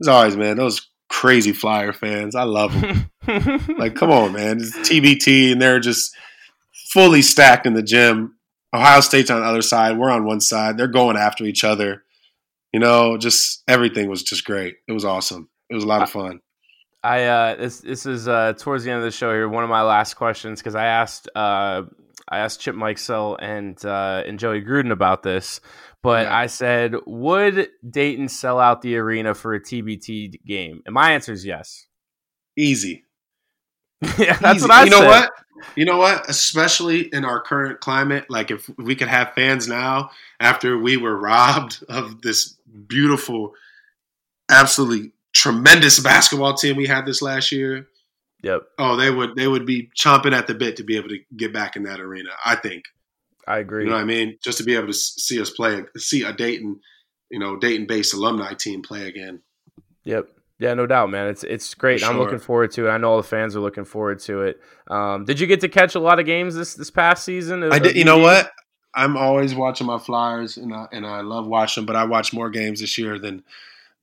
[0.00, 2.34] as always, man, those crazy Flyer fans.
[2.34, 3.10] I love them.
[3.78, 4.58] like, come on, man.
[4.58, 6.14] It's TBT, and they're just
[6.92, 8.34] fully stacked in the gym
[8.74, 9.96] Ohio State's on the other side.
[9.96, 10.76] We're on one side.
[10.76, 12.02] They're going after each other.
[12.72, 14.74] You know, just everything was just great.
[14.88, 15.48] It was awesome.
[15.70, 16.40] It was a lot of fun.
[17.04, 19.48] I uh, this this is uh, towards the end of the show here.
[19.48, 21.82] One of my last questions because I asked uh,
[22.28, 25.60] I asked Chip Mikesell and uh, and Joey Gruden about this,
[26.04, 26.36] but yeah.
[26.36, 30.82] I said, would Dayton sell out the arena for a TBT game?
[30.84, 31.86] And my answer is yes.
[32.58, 33.04] Easy.
[34.18, 34.68] yeah, that's Easy.
[34.68, 34.84] what I.
[34.84, 35.00] You said.
[35.00, 35.30] know what?
[35.76, 36.28] You know what?
[36.28, 40.10] Especially in our current climate, like if we could have fans now
[40.40, 42.54] after we were robbed of this
[42.86, 43.54] beautiful,
[44.50, 47.88] absolutely tremendous basketball team we had this last year.
[48.42, 48.60] Yep.
[48.78, 51.54] Oh, they would they would be chomping at the bit to be able to get
[51.54, 52.28] back in that arena.
[52.44, 52.84] I think.
[53.46, 53.84] I agree.
[53.84, 54.38] You know what I mean?
[54.42, 56.80] Just to be able to see us play, see a Dayton,
[57.30, 59.40] you know, Dayton-based alumni team play again.
[60.04, 60.28] Yep.
[60.58, 61.26] Yeah, no doubt, man.
[61.26, 62.00] It's it's great.
[62.00, 62.10] Sure.
[62.10, 62.90] I'm looking forward to it.
[62.90, 64.60] I know all the fans are looking forward to it.
[64.88, 67.64] Um, did you get to catch a lot of games this this past season?
[67.64, 67.96] I did.
[67.96, 68.52] You know what?
[68.94, 71.86] I'm always watching my Flyers, and I, and I love watching them.
[71.86, 73.42] But I watched more games this year than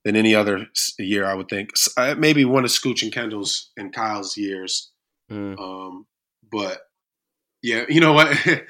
[0.03, 0.67] than any other
[0.99, 1.25] year.
[1.25, 1.71] I would think
[2.17, 4.91] maybe one of Scooch and Kendall's and Kyle's years.
[5.31, 5.57] Mm.
[5.57, 6.05] Um,
[6.51, 6.79] but
[7.63, 8.37] yeah, you know what?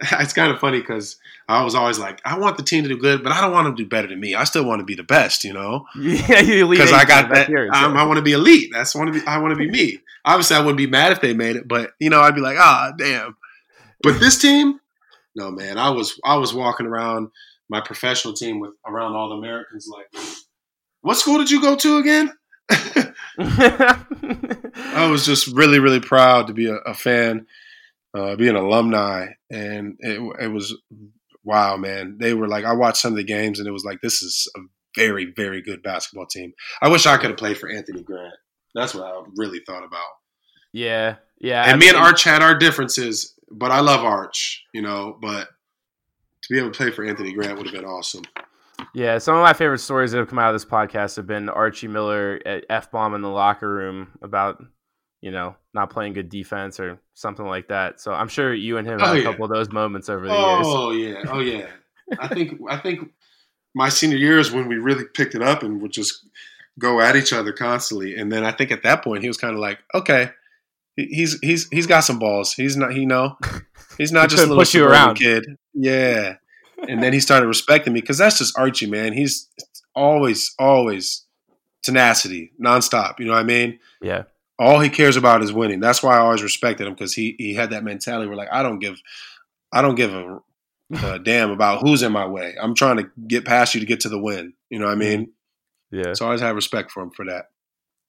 [0.12, 1.16] it's kind of funny because
[1.48, 3.66] I was always like, I want the team to do good, but I don't want
[3.66, 4.34] them to do better than me.
[4.34, 5.86] I still want to be the best, you know.
[5.96, 7.48] Yeah, you because I got that.
[7.48, 7.68] So.
[7.72, 8.70] I want to be elite.
[8.72, 9.26] That's want to be.
[9.26, 9.98] I want to be me.
[10.24, 12.56] Obviously, I wouldn't be mad if they made it, but you know, I'd be like,
[12.58, 13.36] ah, damn.
[14.02, 14.80] But this team,
[15.34, 15.78] no, man.
[15.78, 17.30] I was I was walking around
[17.68, 20.06] my professional team with around all the Americans, like,
[21.02, 22.32] what school did you go to again?
[23.38, 27.46] I was just really, really proud to be a, a fan
[28.14, 30.76] uh, be an alumni, and it, it was
[31.44, 32.16] wow, man.
[32.20, 34.50] They were like, I watched some of the games, and it was like, this is
[34.56, 34.60] a
[34.96, 36.52] very, very good basketball team.
[36.82, 38.34] I wish I could have played for Anthony Grant.
[38.74, 40.06] That's what I really thought about.
[40.72, 41.62] Yeah, yeah.
[41.62, 45.16] And I me mean, and Arch had our differences, but I love Arch, you know.
[45.20, 45.48] But
[46.42, 48.22] to be able to play for Anthony Grant would have been awesome.
[48.94, 51.48] Yeah, some of my favorite stories that have come out of this podcast have been
[51.48, 54.62] Archie Miller at F bomb in the locker room about
[55.20, 58.00] you know, not playing good defense or something like that.
[58.00, 60.34] So I'm sure you and him oh, had a couple of those moments over the
[60.34, 60.66] oh, years.
[60.66, 61.66] Oh yeah, oh yeah.
[62.18, 63.10] I think I think
[63.74, 66.26] my senior year is when we really picked it up and would just
[66.78, 68.16] go at each other constantly.
[68.16, 70.30] And then I think at that point he was kind of like, okay,
[70.96, 72.54] he's he's he's got some balls.
[72.54, 73.36] He's not, you know,
[73.98, 75.16] he's not he just a little push you around.
[75.16, 75.44] kid.
[75.74, 76.36] Yeah.
[76.88, 79.12] And then he started respecting me because that's just Archie, man.
[79.12, 79.48] He's
[79.94, 81.26] always, always
[81.82, 83.18] tenacity, nonstop.
[83.18, 83.78] You know what I mean?
[84.00, 84.24] Yeah
[84.60, 85.80] all he cares about is winning.
[85.80, 88.62] That's why I always respected him because he he had that mentality where like I
[88.62, 89.00] don't give
[89.72, 90.40] I don't give a,
[91.02, 92.54] a, damn about who's in my way.
[92.60, 94.52] I'm trying to get past you to get to the win.
[94.68, 95.20] You know what I mean?
[95.92, 95.98] Mm-hmm.
[95.98, 96.12] Yeah.
[96.12, 97.46] So I always have respect for him for that.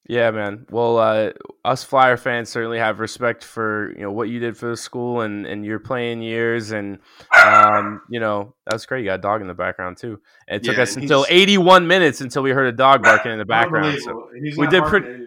[0.09, 0.65] Yeah, man.
[0.69, 1.31] Well, uh,
[1.63, 5.21] us Flyer fans certainly have respect for you know what you did for the school
[5.21, 6.99] and, and your playing years, and
[7.45, 9.01] um, you know that's great.
[9.01, 10.19] You got a dog in the background too.
[10.47, 13.45] it took yeah, us until 81 minutes until we heard a dog barking in the
[13.57, 13.99] background.
[14.01, 15.20] So we did pretty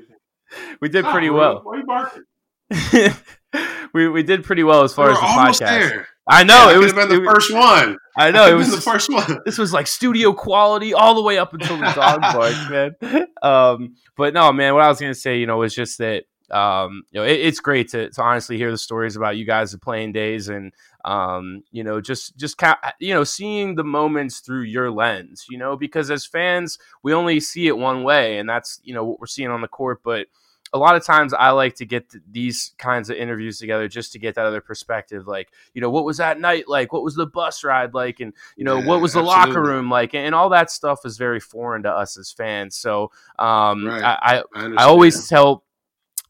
[0.81, 1.63] we did pretty well.
[1.63, 2.25] Why you barking?
[3.95, 5.59] we we did pretty well as far we as the podcast.
[5.59, 6.09] There.
[6.27, 7.99] I know yeah, it was been the first one.
[8.17, 9.41] I know it was the first one.
[9.45, 13.27] This was like studio quality all the way up until the dog barked, man.
[13.43, 14.73] Um, but no, man.
[14.73, 17.61] What I was gonna say, you know, was just that um, you know, it, it's
[17.61, 20.73] great to, to honestly hear the stories about you guys' the playing days and
[21.05, 25.59] um, you know, just just ca- you know, seeing the moments through your lens, you
[25.59, 29.21] know, because as fans, we only see it one way, and that's you know what
[29.21, 30.29] we're seeing on the court, but
[30.75, 34.19] a lot of times I like to get these kinds of interviews together just to
[34.19, 35.29] get that other perspective.
[35.29, 36.93] Like, you know, what was that night like?
[36.93, 38.19] What was the bus ride like?
[38.21, 39.55] And, you know, yeah, what was the absolutely.
[39.55, 40.15] locker room like?
[40.15, 42.75] And, all that stuff is very foreign to us as fans.
[42.75, 44.03] So um, right.
[44.03, 45.64] I, I, I, always tell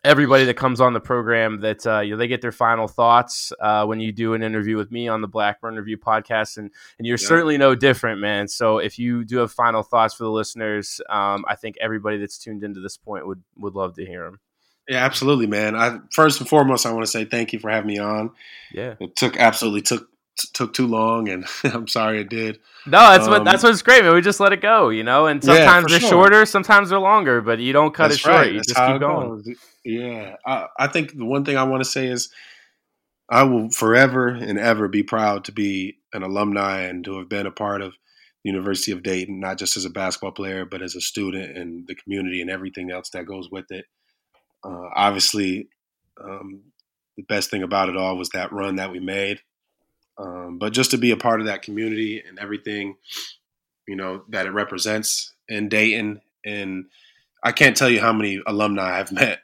[0.05, 3.53] everybody that comes on the program that uh, you know they get their final thoughts
[3.61, 7.07] uh, when you do an interview with me on the Blackburn Review podcast, and and
[7.07, 7.27] you're yeah.
[7.27, 8.47] certainly no different, man.
[8.47, 12.39] So if you do have final thoughts for the listeners, um, I think everybody that's
[12.39, 14.41] tuned into this point would would love to hear them.
[14.89, 15.75] Yeah, absolutely, man.
[15.75, 18.33] I first and foremost, I want to say thank you for having me on.
[18.73, 20.09] Yeah, it took absolutely took
[20.53, 22.59] took too long, and I'm sorry it did.
[22.87, 24.15] No, that's um, what that's what's great, man.
[24.15, 25.27] We just let it go, you know.
[25.27, 26.11] And sometimes yeah, they're sure.
[26.11, 28.37] shorter, sometimes they're longer, but you don't cut that's it short.
[28.37, 28.53] Right.
[28.53, 29.43] You that's just keep going.
[29.43, 29.57] Goes.
[29.85, 32.31] Yeah, I, I think the one thing I want to say is
[33.31, 37.47] I will forever and ever be proud to be an alumni and to have been
[37.47, 37.93] a part of
[38.44, 41.86] the University of Dayton, not just as a basketball player, but as a student and
[41.86, 43.86] the community and everything else that goes with it.
[44.65, 45.69] Uh, obviously,
[46.23, 46.62] um,
[47.16, 49.40] the best thing about it all was that run that we made.
[50.19, 52.97] Um, but just to be a part of that community and everything,
[53.89, 56.20] you know, that it represents in Dayton.
[56.44, 56.86] And
[57.43, 59.40] I can't tell you how many alumni I've met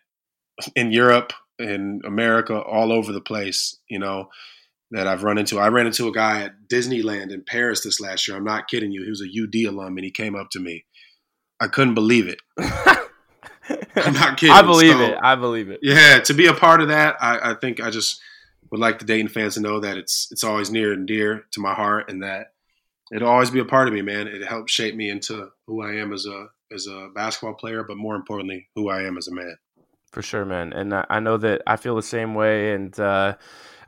[0.77, 4.29] in Europe, in America, all over the place, you know.
[4.93, 5.59] that I've run into.
[5.59, 8.37] I ran into a guy at Disneyland in Paris this last year.
[8.37, 9.05] I'm not kidding you.
[9.05, 10.85] He was a UD alum and he came up to me.
[11.61, 12.41] I couldn't believe it.
[13.97, 14.55] I'm not kidding.
[14.55, 15.19] I believe so, it.
[15.23, 15.81] I believe it.
[15.83, 18.21] Yeah, to be a part of that, I, I think I just
[18.71, 21.61] would like the Dayton fans to know that it's it's always near and dear to
[21.61, 22.53] my heart, and that
[23.13, 24.27] it'll always be a part of me, man.
[24.27, 27.97] It helped shape me into who I am as a as a basketball player, but
[27.97, 29.57] more importantly, who I am as a man.
[30.13, 30.73] For sure, man.
[30.73, 33.37] And I know that I feel the same way, and uh,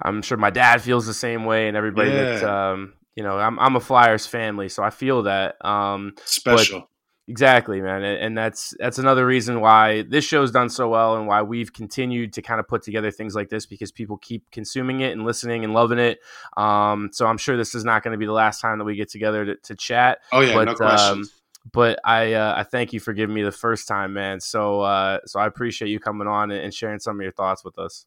[0.01, 2.39] I'm sure my dad feels the same way, and everybody yeah.
[2.39, 5.65] that um, you know, I'm I'm a Flyers family, so I feel that.
[5.65, 6.89] Um, Special.
[7.29, 11.43] Exactly, man, and that's that's another reason why this show's done so well, and why
[11.43, 15.13] we've continued to kind of put together things like this because people keep consuming it
[15.13, 16.19] and listening and loving it.
[16.57, 18.97] Um, so I'm sure this is not going to be the last time that we
[18.97, 20.19] get together to, to chat.
[20.33, 21.29] Oh yeah, but, no questions.
[21.29, 24.41] Um, but I uh, I thank you for giving me the first time, man.
[24.41, 27.79] So uh, so I appreciate you coming on and sharing some of your thoughts with
[27.79, 28.07] us.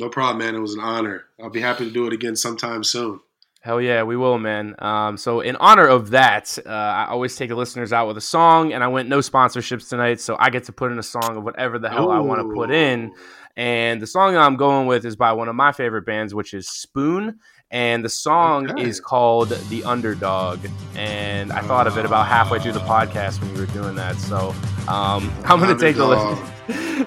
[0.00, 0.54] No problem, man.
[0.54, 1.24] It was an honor.
[1.40, 3.20] I'll be happy to do it again sometime soon.
[3.62, 4.74] Hell yeah, we will, man.
[4.78, 8.22] Um, so in honor of that, uh, I always take the listeners out with a
[8.22, 11.36] song, and I went no sponsorships tonight, so I get to put in a song
[11.36, 12.12] of whatever the hell Ooh.
[12.12, 13.12] I want to put in.
[13.56, 16.70] And the song I'm going with is by one of my favorite bands, which is
[16.70, 17.38] Spoon
[17.70, 18.82] and the song okay.
[18.82, 20.60] is called "The Underdog."
[20.96, 24.16] And I thought of it about halfway through the podcast when you were doing that.
[24.16, 24.54] So
[24.88, 26.48] um, I'm going to take the listeners.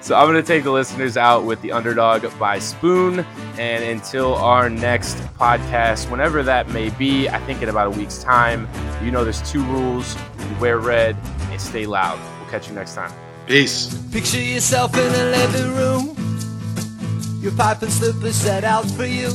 [0.06, 3.26] so I'm going to take the listeners out with "The Underdog" by Spoon.
[3.58, 8.22] And until our next podcast, whenever that may be, I think in about a week's
[8.22, 8.68] time.
[9.02, 11.16] You know, there's two rules: you wear red
[11.50, 12.18] and stay loud.
[12.40, 13.12] We'll catch you next time.
[13.46, 13.94] Peace.
[14.10, 16.16] Picture yourself in a living room.
[17.42, 19.28] Your pipe and slippers set out for you.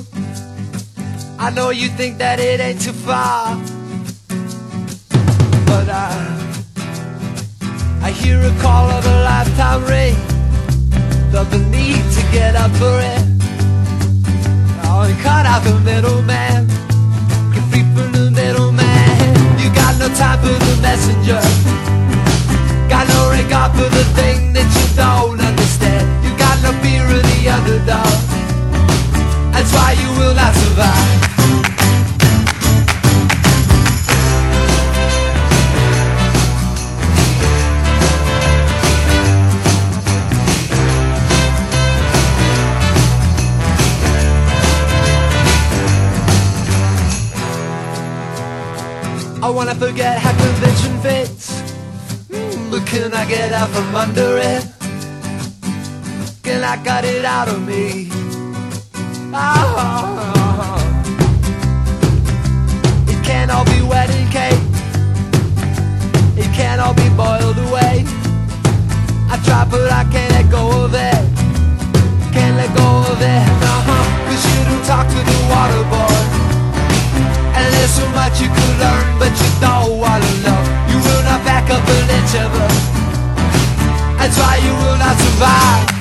[1.41, 3.55] I know you think that it ain't too far,
[5.65, 6.11] but I
[8.03, 10.15] I hear a call of a lifetime ring.
[11.31, 13.23] Felt the need to get up for it.
[14.83, 16.67] Oh, and cut out the middleman.
[17.55, 19.15] Get free from the middleman.
[19.63, 21.39] You got no time for the messenger.
[22.91, 26.03] Got no regard for the thing that you don't understand.
[26.19, 28.19] You got no fear of the underdog.
[29.55, 31.28] That's why you will not survive.
[49.49, 51.63] I wanna forget how convention fits.
[52.30, 54.63] Mm, But can I get out from under it?
[56.43, 58.11] Can I cut it out of me?
[59.34, 60.77] Oh,
[63.07, 64.61] it can't all be wedding cake.
[66.38, 68.05] It can't all be boiled away.
[69.34, 71.26] I try but I can't let go of it.
[72.35, 74.30] Can't let go of it, uh-huh.
[74.30, 76.38] Cause you don't talk to the water boy
[77.89, 80.61] there's so much you could learn, but you don't wanna know.
[80.89, 82.75] You will not back up an inch of it.
[84.17, 85.98] That's why you will not survive.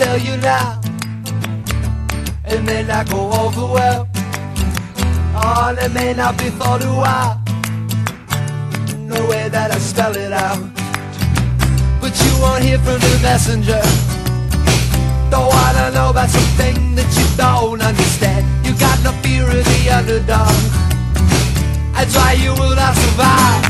[0.00, 0.80] Tell you now.
[2.46, 4.08] It may not go over well.
[5.36, 7.36] Oh, it may not be thought a while.
[8.96, 10.62] No way that I spell it out.
[12.00, 13.82] But you won't hear from the messenger.
[15.30, 18.42] Don't know about something that you don't understand.
[18.64, 20.56] You got no fear of the underdog.
[21.94, 23.69] That's why you will not survive.